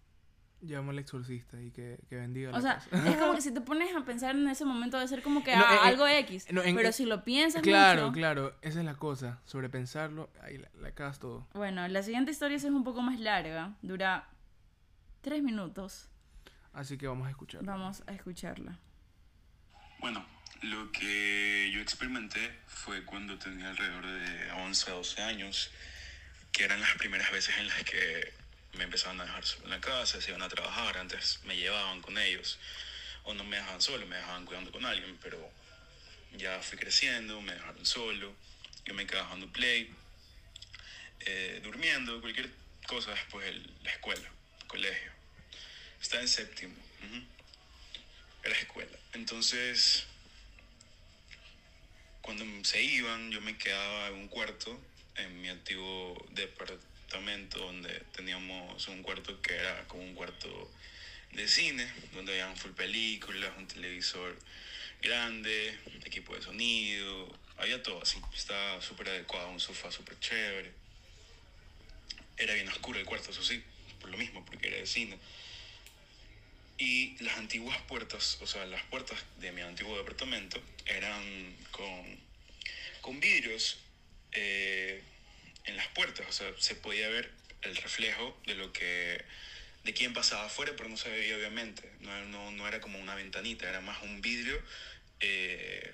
Llamo 0.62 0.91
al 0.91 0.99
exorcista 0.99 1.62
y 1.62 1.70
que, 1.70 1.99
que 2.10 2.16
bendiga 2.16 2.58
O 2.58 2.62
sea, 2.62 2.82
es 2.91 3.18
como 3.18 3.36
que 3.36 3.41
si 3.41 3.53
te 3.53 3.62
pones 3.62 3.95
a 3.95 4.03
pensar 4.03 4.36
en 4.36 4.47
ese 4.47 4.66
momento 4.66 4.97
de 4.97 5.08
ser 5.08 5.22
como 5.22 5.43
que 5.43 5.53
ah, 5.53 5.60
eh, 5.60 5.80
algo 5.84 6.08
X. 6.08 6.47
pero 6.49 6.91
si 6.91 7.06
lo 7.06 7.24
piensas 7.24 7.62
Claro, 7.62 8.12
claro. 8.12 8.56
Esa 8.62 8.80
es 8.80 8.86
la 8.86 8.95
cosa. 8.95 9.41
Sobrepensarlo, 9.45 10.30
ahí 10.41 10.58
la, 10.58 10.70
la 10.82 10.91
cagas 10.91 11.20
todo. 11.20 11.45
Bueno, 11.53 11.88
la 11.88 12.01
siguiente 12.01 12.32
historia 12.32 12.58
es 12.58 12.64
un 12.64 12.84
poco 12.84 13.01
más 13.01 13.20
larga. 13.20 13.76
Dura 13.84 14.28
tres 15.22 15.43
minutos. 15.43 16.10
Así 16.74 16.97
que 16.97 17.08
vamos 17.08 17.28
a 17.28 17.30
escucharla. 17.30 17.72
Vamos 17.72 18.03
a 18.08 18.14
escucharla. 18.14 18.80
Bueno, 20.06 20.24
lo 20.62 20.91
que 20.91 21.72
yo 21.74 21.82
experimenté 21.82 22.60
fue 22.68 23.03
cuando 23.06 23.39
tenía 23.39 23.72
alrededor 23.72 24.06
de 24.06 24.51
11 24.51 24.91
a 24.91 24.93
12 24.93 25.22
años, 25.24 25.72
que 26.51 26.64
eran 26.64 26.80
las 26.80 26.93
primeras 26.93 27.32
veces 27.32 27.58
en 27.58 27.68
las 27.68 27.84
que 27.86 28.32
me 28.74 28.84
empezaban 28.84 29.20
a 29.20 29.26
dejar 29.26 29.43
solo 29.43 29.64
en 29.64 29.72
la 29.72 29.82
casa, 29.82 30.22
se 30.22 30.30
iban 30.30 30.43
a 30.43 30.47
trabajar, 30.47 30.95
antes 30.99 31.39
me 31.45 31.58
llevaban 31.58 32.01
con 32.01 32.20
ellos, 32.20 32.60
o 33.24 33.34
no 33.34 33.43
me 33.45 33.56
dejaban 33.58 33.82
solo, 33.82 34.06
me 34.06 34.18
dejaban 34.18 34.45
cuidando 34.45 34.72
con 34.72 34.86
alguien, 34.86 35.18
pero 35.24 35.51
ya 36.38 36.62
fui 36.62 36.78
creciendo, 36.78 37.41
me 37.41 37.53
dejaron 37.53 37.84
solo, 37.84 38.36
yo 38.86 38.93
me 38.93 39.08
quedaba 39.08 39.26
jugando 39.26 39.51
play, 39.51 39.91
eh, 41.22 41.62
durmiendo, 41.64 42.22
cualquier 42.22 42.51
cosa 42.86 43.10
después 43.10 43.43
de 43.43 43.60
la 43.84 43.89
escuela, 43.89 44.30
el 44.62 44.68
colegio. 44.68 45.12
Estaba 45.99 46.22
en 46.22 46.28
séptimo, 46.28 46.76
era 48.46 48.58
escuela. 48.58 48.98
Entonces, 49.14 50.06
cuando 52.22 52.46
se 52.64 52.82
iban, 52.82 53.32
yo 53.32 53.41
me 53.41 53.58
quedaba 53.58 54.08
en 54.08 54.16
un 54.16 54.28
cuarto 54.28 54.80
en 55.18 55.41
mi 55.41 55.50
antiguo 55.50 56.16
departamento 56.32 57.60
donde 57.60 57.89
teníamos 58.16 58.88
un 58.88 59.02
cuarto 59.02 59.41
que 59.41 59.56
era 59.56 59.88
como 59.88 60.04
un 60.04 60.14
cuarto 60.14 60.72
de 61.32 61.48
cine, 61.48 61.91
donde 62.14 62.34
había 62.41 62.56
full 62.56 62.72
películas, 62.72 63.52
un 63.58 63.68
televisor 63.68 64.38
grande, 65.02 65.78
equipo 66.04 66.36
de 66.36 66.41
sonido, 66.41 67.38
había 67.58 67.82
todo 67.82 68.02
así, 68.02 68.20
estaba 68.34 68.82
súper 68.82 69.10
adecuado, 69.10 69.50
un 69.50 69.60
sofá 69.60 69.91
súper 69.91 70.20
chévere. 70.20 70.72
Era 72.38 72.54
bien 72.54 72.68
oscuro 72.68 73.00
el 73.00 73.06
cuarto, 73.06 73.32
eso 73.32 73.43
sí, 73.43 73.64
por 74.00 74.10
lo 74.10 74.18
mismo, 74.18 74.46
porque 74.46 74.68
era 74.68 74.78
de 74.78 74.86
cine. 74.86 75.18
Y 76.78 77.15
las 77.23 77.38
antiguas 77.38 77.80
puertas, 77.84 78.38
o 78.41 78.47
sea, 78.47 78.65
las 78.65 78.84
puertas 78.84 79.17
de 79.39 79.51
mi 79.51 79.61
antiguo 79.61 79.97
departamento 79.97 80.61
eran 80.86 81.55
con, 81.71 82.19
con 83.01 83.19
vidrios 83.19 83.78
eh, 84.34 85.01
en 85.65 85.78
las 85.78 85.88
puertas, 85.89 86.28
o 86.28 86.32
sea, 86.34 86.51
se 86.57 86.76
podía 86.76 87.07
ver 87.07 87.32
el 87.61 87.76
reflejo 87.78 88.38
de 88.45 88.55
lo 88.55 88.73
que 88.73 89.23
de 89.86 89.93
quién 89.93 90.13
pasaba 90.13 90.45
afuera, 90.45 90.73
pero 90.76 90.89
no 90.89 90.97
se 90.97 91.09
veía 91.09 91.36
obviamente, 91.38 91.89
no, 92.01 92.26
no, 92.26 92.51
no 92.51 92.67
era 92.67 92.82
como 92.82 92.99
una 92.99 93.15
ventanita, 93.15 93.69
era 93.69 93.82
más 93.82 94.01
un 94.01 94.19
vidrio 94.19 94.59
eh, 95.19 95.93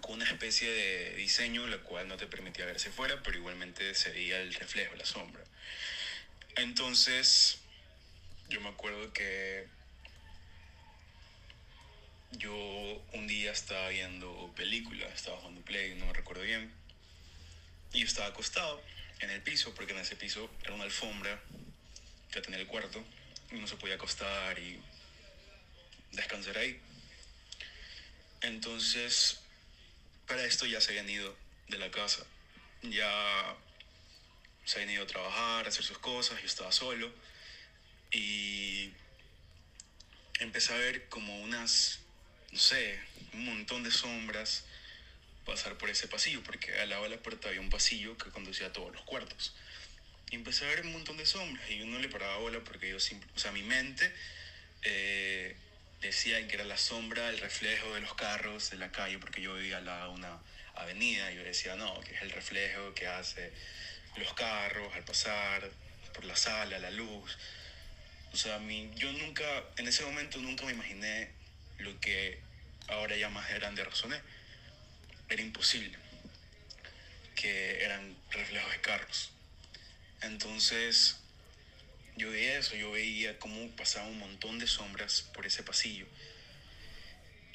con 0.00 0.16
una 0.16 0.24
especie 0.24 0.68
de 0.70 1.14
diseño 1.14 1.66
la 1.68 1.78
cual 1.78 2.08
no 2.08 2.16
te 2.16 2.26
permitía 2.26 2.66
verse 2.66 2.90
fuera, 2.90 3.22
pero 3.22 3.38
igualmente 3.38 3.94
se 3.94 4.10
veía 4.10 4.40
el 4.40 4.52
reflejo, 4.54 4.94
la 4.96 5.06
sombra. 5.06 5.42
Entonces, 6.56 7.61
yo 8.52 8.60
me 8.60 8.68
acuerdo 8.68 9.10
que 9.14 9.66
yo 12.32 12.54
un 13.14 13.26
día 13.26 13.50
estaba 13.50 13.88
viendo 13.88 14.52
películas, 14.54 15.10
estaba 15.14 15.38
jugando 15.38 15.62
Play, 15.62 15.94
no 15.94 16.04
me 16.04 16.12
recuerdo 16.12 16.42
bien, 16.42 16.70
y 17.94 18.02
estaba 18.02 18.26
acostado 18.28 18.82
en 19.20 19.30
el 19.30 19.40
piso, 19.40 19.74
porque 19.74 19.92
en 19.92 20.00
ese 20.00 20.16
piso 20.16 20.50
era 20.62 20.74
una 20.74 20.84
alfombra 20.84 21.40
que 22.30 22.42
tenía 22.42 22.60
el 22.60 22.66
cuarto, 22.66 23.02
y 23.50 23.56
uno 23.56 23.66
se 23.66 23.76
podía 23.76 23.94
acostar 23.94 24.58
y 24.58 24.78
descansar 26.10 26.58
ahí. 26.58 26.78
Entonces, 28.42 29.40
para 30.26 30.44
esto 30.44 30.66
ya 30.66 30.80
se 30.82 30.90
habían 30.90 31.08
ido 31.08 31.34
de 31.68 31.78
la 31.78 31.90
casa. 31.90 32.26
Ya 32.82 33.56
se 34.66 34.76
habían 34.76 34.90
ido 34.94 35.04
a 35.04 35.06
trabajar, 35.06 35.64
a 35.64 35.68
hacer 35.68 35.84
sus 35.84 35.98
cosas, 35.98 36.38
yo 36.40 36.46
estaba 36.46 36.70
solo. 36.70 37.10
Y 38.12 38.92
empecé 40.40 40.74
a 40.74 40.76
ver 40.76 41.08
como 41.08 41.40
unas, 41.40 42.00
no 42.50 42.58
sé, 42.58 42.98
un 43.32 43.44
montón 43.46 43.82
de 43.82 43.90
sombras 43.90 44.64
pasar 45.44 45.76
por 45.76 45.90
ese 45.90 46.06
pasillo, 46.06 46.42
porque 46.42 46.72
al 46.80 46.90
lado 46.90 47.04
de 47.04 47.10
la 47.10 47.16
puerta 47.18 47.48
había 47.48 47.60
un 47.60 47.70
pasillo 47.70 48.16
que 48.16 48.30
conducía 48.30 48.68
a 48.68 48.72
todos 48.72 48.92
los 48.92 49.02
cuartos. 49.02 49.54
Y 50.30 50.36
empecé 50.36 50.64
a 50.64 50.68
ver 50.68 50.82
un 50.82 50.92
montón 50.92 51.16
de 51.16 51.26
sombras 51.26 51.68
y 51.70 51.78
yo 51.78 51.86
no 51.86 51.98
le 51.98 52.08
paraba 52.08 52.38
bola 52.38 52.60
porque 52.60 52.88
yo 52.88 52.96
o 52.96 53.38
sea, 53.38 53.52
mi 53.52 53.62
mente 53.62 54.10
eh, 54.82 55.56
decía 56.00 56.46
que 56.48 56.54
era 56.54 56.64
la 56.64 56.78
sombra, 56.78 57.28
el 57.28 57.38
reflejo 57.38 57.94
de 57.94 58.00
los 58.00 58.14
carros 58.14 58.70
de 58.70 58.76
la 58.76 58.90
calle, 58.90 59.18
porque 59.18 59.40
yo 59.40 59.54
vivía 59.54 59.78
al 59.78 59.84
lado 59.84 60.12
de 60.12 60.18
una 60.18 60.38
avenida 60.74 61.30
y 61.32 61.36
yo 61.36 61.44
decía, 61.44 61.76
no, 61.76 62.00
que 62.00 62.14
es 62.14 62.22
el 62.22 62.30
reflejo 62.30 62.94
que 62.94 63.06
hace 63.06 63.52
los 64.16 64.32
carros 64.34 64.94
al 64.94 65.04
pasar 65.04 65.70
por 66.14 66.24
la 66.24 66.36
sala, 66.36 66.78
la 66.78 66.90
luz. 66.90 67.38
O 68.32 68.36
sea, 68.36 68.58
mi, 68.58 68.90
yo 68.94 69.12
nunca, 69.12 69.44
en 69.76 69.88
ese 69.88 70.04
momento 70.04 70.38
nunca 70.38 70.64
me 70.64 70.72
imaginé 70.72 71.30
lo 71.78 71.98
que 72.00 72.40
ahora 72.88 73.16
ya 73.16 73.28
más 73.28 73.48
grande 73.50 73.84
razoné 73.84 74.20
era 75.28 75.42
imposible, 75.42 75.96
que 77.34 77.84
eran 77.84 78.16
reflejos 78.30 78.70
de 78.72 78.80
carros. 78.80 79.30
Entonces, 80.22 81.16
yo 82.16 82.30
veía 82.30 82.58
eso, 82.58 82.74
yo 82.74 82.92
veía 82.92 83.38
cómo 83.38 83.68
pasaba 83.76 84.06
un 84.06 84.18
montón 84.18 84.58
de 84.58 84.66
sombras 84.66 85.22
por 85.34 85.46
ese 85.46 85.62
pasillo. 85.62 86.06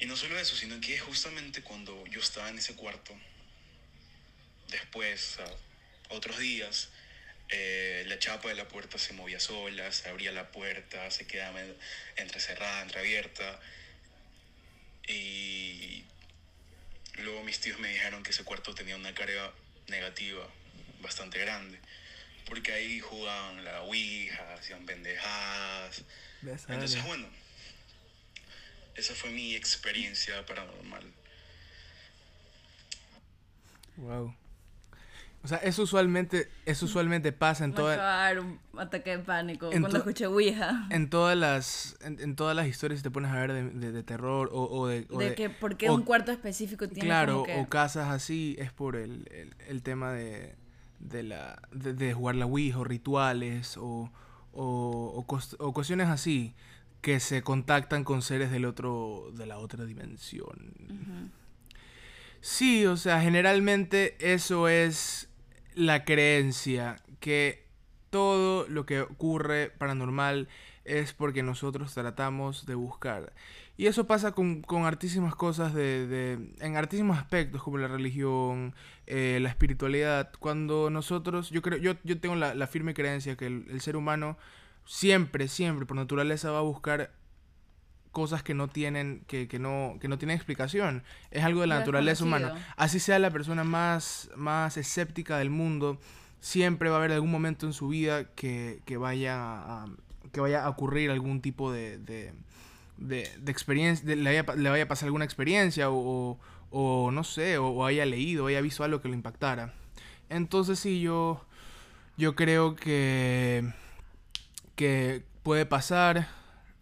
Y 0.00 0.06
no 0.06 0.16
solo 0.16 0.38
eso, 0.38 0.54
sino 0.54 0.80
que 0.80 0.98
justamente 0.98 1.62
cuando 1.62 2.06
yo 2.06 2.20
estaba 2.20 2.48
en 2.50 2.58
ese 2.58 2.74
cuarto, 2.74 3.18
después, 4.68 5.38
Otros 6.10 6.38
días 6.38 6.88
eh, 7.50 8.04
la 8.06 8.18
chapa 8.18 8.48
de 8.48 8.54
la 8.54 8.68
puerta 8.68 8.98
se 8.98 9.14
movía 9.14 9.40
sola, 9.40 9.90
se 9.92 10.08
abría 10.08 10.32
la 10.32 10.50
puerta, 10.50 11.10
se 11.10 11.26
quedaba 11.26 11.60
entrecerrada, 12.16 12.82
entreabierta. 12.82 13.60
Y 15.06 16.04
luego 17.16 17.42
mis 17.44 17.60
tíos 17.60 17.78
me 17.78 17.88
dijeron 17.88 18.22
que 18.22 18.30
ese 18.30 18.44
cuarto 18.44 18.74
tenía 18.74 18.96
una 18.96 19.14
carga 19.14 19.52
negativa 19.86 20.46
bastante 21.00 21.38
grande. 21.38 21.78
Porque 22.44 22.72
ahí 22.72 23.00
jugaban 23.00 23.64
la 23.64 23.82
Ouija, 23.82 24.54
hacían 24.54 24.84
pendejadas. 24.86 26.04
Entonces, 26.42 27.02
bueno, 27.04 27.28
esa 28.94 29.14
fue 29.14 29.30
mi 29.30 29.54
experiencia 29.54 30.44
paranormal. 30.44 31.12
Wow. 33.96 34.34
O 35.48 35.50
sea, 35.50 35.58
eso 35.60 35.84
usualmente, 35.84 36.50
eso 36.66 36.84
usualmente 36.84 37.32
pasa 37.32 37.64
en 37.64 37.72
todas... 37.72 38.36
un 38.36 38.60
ataque 38.78 39.16
de 39.16 39.20
pánico 39.20 39.70
cuando 39.70 39.96
escuché 39.96 40.26
Ouija. 40.26 40.86
En 40.90 41.08
todas 41.08 41.38
las, 41.38 41.96
en, 42.02 42.36
todas 42.36 42.54
las 42.54 42.66
historias 42.66 43.02
te 43.02 43.10
pones 43.10 43.30
a 43.30 43.36
ver 43.36 43.54
de, 43.54 43.92
de, 43.92 44.02
terror 44.02 44.50
o, 44.52 44.64
o 44.64 44.86
de... 44.86 45.06
de, 45.06 45.34
que 45.34 45.48
por 45.48 45.78
qué 45.78 45.88
un 45.88 46.02
cuarto 46.02 46.32
específico 46.32 46.86
tiene 46.86 47.08
Claro, 47.08 47.46
o 47.56 47.66
casas 47.66 48.08
así, 48.10 48.56
es 48.58 48.74
por 48.74 48.94
el, 48.94 49.26
el, 49.30 49.54
el 49.68 49.82
tema 49.82 50.12
de, 50.12 50.54
de, 50.98 51.22
la, 51.22 51.62
de, 51.72 52.12
jugar 52.12 52.34
la 52.34 52.44
Ouija 52.44 52.80
o 52.80 52.84
rituales 52.84 53.78
o, 53.78 54.12
o, 54.52 55.24
o, 55.58 55.72
cuestiones 55.72 56.08
así 56.08 56.54
que 57.00 57.20
se 57.20 57.40
contactan 57.40 58.04
con 58.04 58.20
seres 58.20 58.50
del 58.50 58.66
otro, 58.66 59.30
de 59.32 59.46
la 59.46 59.56
otra 59.56 59.86
dimensión. 59.86 60.74
Sí, 62.42 62.84
o 62.84 62.98
sea, 62.98 63.22
generalmente 63.22 64.14
eso 64.20 64.68
es 64.68 65.27
la 65.78 66.04
creencia, 66.04 66.96
que 67.20 67.64
todo 68.10 68.66
lo 68.68 68.84
que 68.84 69.00
ocurre 69.00 69.70
paranormal 69.70 70.48
es 70.84 71.12
porque 71.12 71.42
nosotros 71.42 71.94
tratamos 71.94 72.66
de 72.66 72.74
buscar. 72.74 73.32
Y 73.76 73.86
eso 73.86 74.08
pasa 74.08 74.32
con, 74.32 74.62
con 74.62 74.86
artísimas 74.86 75.36
cosas, 75.36 75.72
de, 75.72 76.08
de, 76.08 76.52
en 76.58 76.76
artísimos 76.76 77.16
aspectos 77.16 77.62
como 77.62 77.78
la 77.78 77.86
religión, 77.86 78.74
eh, 79.06 79.38
la 79.40 79.50
espiritualidad. 79.50 80.32
Cuando 80.40 80.90
nosotros, 80.90 81.50
yo 81.50 81.62
creo, 81.62 81.78
yo, 81.78 81.94
yo 82.02 82.18
tengo 82.18 82.34
la, 82.34 82.66
firme 82.66 82.92
creencia 82.92 83.36
que 83.36 83.46
el, 83.46 83.80
ser 83.80 83.94
humano 83.94 84.36
siempre, 84.84 85.46
siempre, 85.46 85.86
por 85.86 85.96
naturaleza 85.96 86.50
va 86.50 86.58
a 86.58 86.62
buscar 86.62 87.12
cosas 88.18 88.42
que 88.42 88.52
no 88.52 88.66
tienen, 88.66 89.22
que, 89.28 89.46
que, 89.46 89.60
no, 89.60 89.96
que 90.00 90.08
no 90.08 90.18
tienen 90.18 90.34
explicación. 90.34 91.04
Es 91.30 91.44
algo 91.44 91.60
de 91.60 91.68
la 91.68 91.78
naturaleza 91.78 92.24
humana. 92.24 92.56
Así 92.76 92.98
sea 92.98 93.20
la 93.20 93.30
persona 93.30 93.62
más, 93.62 94.28
más 94.34 94.76
escéptica 94.76 95.38
del 95.38 95.50
mundo, 95.50 96.00
siempre 96.40 96.88
va 96.88 96.96
a 96.96 96.98
haber 96.98 97.12
algún 97.12 97.30
momento 97.30 97.64
en 97.64 97.72
su 97.72 97.86
vida 97.86 98.24
que, 98.34 98.80
que 98.86 98.96
vaya, 98.96 99.36
a, 99.38 99.86
que 100.32 100.40
vaya 100.40 100.64
a 100.64 100.68
ocurrir 100.68 101.12
algún 101.12 101.40
tipo 101.40 101.70
de, 101.70 101.98
de, 101.98 102.32
de, 102.96 103.52
experiencia, 103.52 104.04
le, 104.16 104.42
vaya, 104.42 104.56
le, 104.56 104.68
vaya, 104.68 104.82
a 104.82 104.88
pasar 104.88 105.06
alguna 105.06 105.24
experiencia 105.24 105.88
o, 105.88 106.40
o 106.72 107.10
no 107.12 107.22
sé, 107.22 107.56
o, 107.58 107.86
haya 107.86 108.04
leído, 108.04 108.46
o 108.46 108.48
haya 108.48 108.60
visto 108.60 108.82
algo 108.82 109.00
que 109.00 109.06
lo 109.06 109.14
impactara. 109.14 109.74
Entonces 110.28 110.80
sí, 110.80 111.00
yo, 111.00 111.46
yo 112.16 112.34
creo 112.34 112.74
que, 112.74 113.62
que 114.74 115.22
puede 115.44 115.66
pasar 115.66 116.36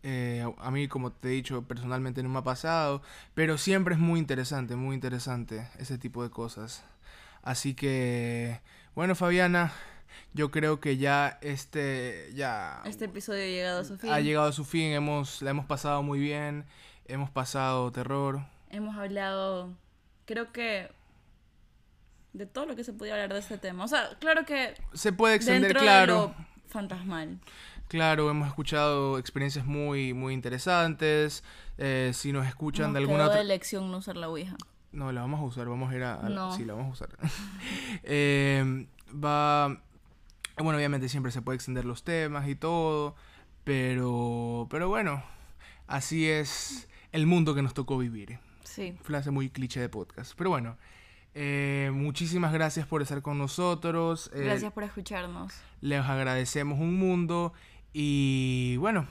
eh, 0.08 0.48
a 0.58 0.70
mí, 0.70 0.86
como 0.86 1.10
te 1.10 1.26
he 1.26 1.30
dicho, 1.32 1.62
personalmente 1.62 2.22
no 2.22 2.28
me 2.28 2.38
ha 2.38 2.44
pasado, 2.44 3.02
pero 3.34 3.58
siempre 3.58 3.94
es 3.94 4.00
muy 4.00 4.20
interesante, 4.20 4.76
muy 4.76 4.94
interesante 4.94 5.68
ese 5.80 5.98
tipo 5.98 6.22
de 6.22 6.30
cosas. 6.30 6.84
Así 7.42 7.74
que, 7.74 8.60
bueno, 8.94 9.16
Fabiana, 9.16 9.72
yo 10.32 10.52
creo 10.52 10.78
que 10.78 10.96
ya 10.96 11.40
este, 11.42 12.30
ya... 12.36 12.82
Este 12.84 13.06
episodio 13.06 13.42
ha 13.42 13.46
llegado 13.46 13.80
a 13.80 13.84
su 13.84 13.98
fin. 13.98 14.12
Ha 14.12 14.20
llegado 14.20 14.46
a 14.46 14.52
su 14.52 14.64
fin, 14.64 14.92
hemos, 14.92 15.42
la 15.42 15.50
hemos 15.50 15.66
pasado 15.66 16.04
muy 16.04 16.20
bien, 16.20 16.66
hemos 17.06 17.28
pasado 17.28 17.90
terror. 17.90 18.46
Hemos 18.70 18.96
hablado, 18.96 19.74
creo 20.24 20.52
que 20.52 20.88
de 22.32 22.46
todo 22.46 22.66
lo 22.66 22.76
que 22.76 22.84
se 22.84 22.92
podía 22.92 23.14
hablar 23.14 23.32
de 23.32 23.40
este 23.40 23.58
tema. 23.58 23.82
O 23.82 23.88
sea, 23.88 24.10
claro 24.20 24.44
que... 24.44 24.74
Se 24.92 25.12
puede 25.12 25.34
extender, 25.34 25.76
claro. 25.76 26.32
fantasmal. 26.68 27.40
Claro, 27.88 28.30
hemos 28.30 28.48
escuchado 28.48 29.18
experiencias 29.18 29.64
muy, 29.64 30.12
muy 30.12 30.34
interesantes. 30.34 31.44
Eh, 31.78 32.10
si 32.14 32.32
nos 32.32 32.46
escuchan 32.46 32.92
de 32.92 32.98
alguna 32.98 33.26
otra... 33.26 33.40
elección 33.40 33.90
no 33.90 33.98
usar 33.98 34.16
la 34.16 34.28
Ouija. 34.28 34.56
No, 34.92 35.12
la 35.12 35.20
vamos 35.20 35.40
a 35.40 35.44
usar, 35.44 35.68
vamos 35.68 35.92
a 35.92 35.96
ir 35.96 36.02
a... 36.02 36.52
Sí, 36.56 36.64
la 36.64 36.74
vamos 36.74 36.88
a 36.88 37.04
usar. 37.04 37.18
eh, 38.02 38.86
va... 39.12 39.82
Bueno, 40.58 40.78
obviamente 40.78 41.08
siempre 41.08 41.30
se 41.30 41.42
puede 41.42 41.56
extender 41.56 41.84
los 41.84 42.02
temas 42.02 42.48
y 42.48 42.56
todo, 42.56 43.14
pero... 43.62 44.66
Pero 44.70 44.88
bueno, 44.88 45.22
así 45.86 46.28
es 46.28 46.88
el 47.12 47.26
mundo 47.26 47.54
que 47.54 47.62
nos 47.62 47.74
tocó 47.74 47.98
vivir. 47.98 48.38
Sí. 48.64 48.96
Frase 49.02 49.30
muy 49.30 49.50
cliché 49.50 49.80
de 49.80 49.88
podcast. 49.88 50.32
Pero 50.36 50.50
bueno, 50.50 50.76
eh, 51.38 51.90
muchísimas 51.92 52.50
gracias 52.54 52.86
por 52.86 53.02
estar 53.02 53.20
con 53.20 53.36
nosotros. 53.36 54.30
Eh, 54.34 54.44
gracias 54.44 54.72
por 54.72 54.84
escucharnos. 54.84 55.52
Les 55.82 56.00
agradecemos 56.00 56.80
un 56.80 56.98
mundo 56.98 57.52
y 57.98 58.76
bueno, 58.76 59.06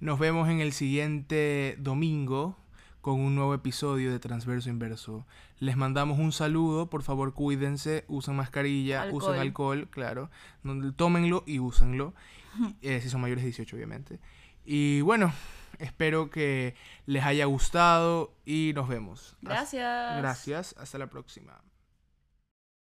nos 0.00 0.18
vemos 0.18 0.48
en 0.48 0.58
el 0.58 0.72
siguiente 0.72 1.76
domingo 1.78 2.56
con 3.00 3.20
un 3.20 3.36
nuevo 3.36 3.54
episodio 3.54 4.10
de 4.10 4.18
Transverso 4.18 4.68
Inverso. 4.68 5.24
Les 5.60 5.76
mandamos 5.76 6.18
un 6.18 6.32
saludo, 6.32 6.90
por 6.90 7.04
favor 7.04 7.32
cuídense, 7.32 8.04
usen 8.08 8.34
mascarilla, 8.34 9.06
usen 9.12 9.36
alcohol, 9.36 9.88
claro. 9.88 10.30
Tómenlo 10.96 11.44
y 11.46 11.60
úsenlo, 11.60 12.12
eh, 12.82 13.00
si 13.00 13.08
son 13.08 13.20
mayores 13.20 13.44
de 13.44 13.50
18 13.50 13.76
obviamente. 13.76 14.18
Y 14.64 15.00
bueno, 15.02 15.32
espero 15.78 16.28
que 16.28 16.74
les 17.06 17.22
haya 17.22 17.44
gustado 17.44 18.34
y 18.44 18.72
nos 18.74 18.88
vemos. 18.88 19.36
Gracias. 19.42 20.18
gracias, 20.18 20.74
hasta 20.76 20.98
la 20.98 21.06
próxima. 21.06 21.60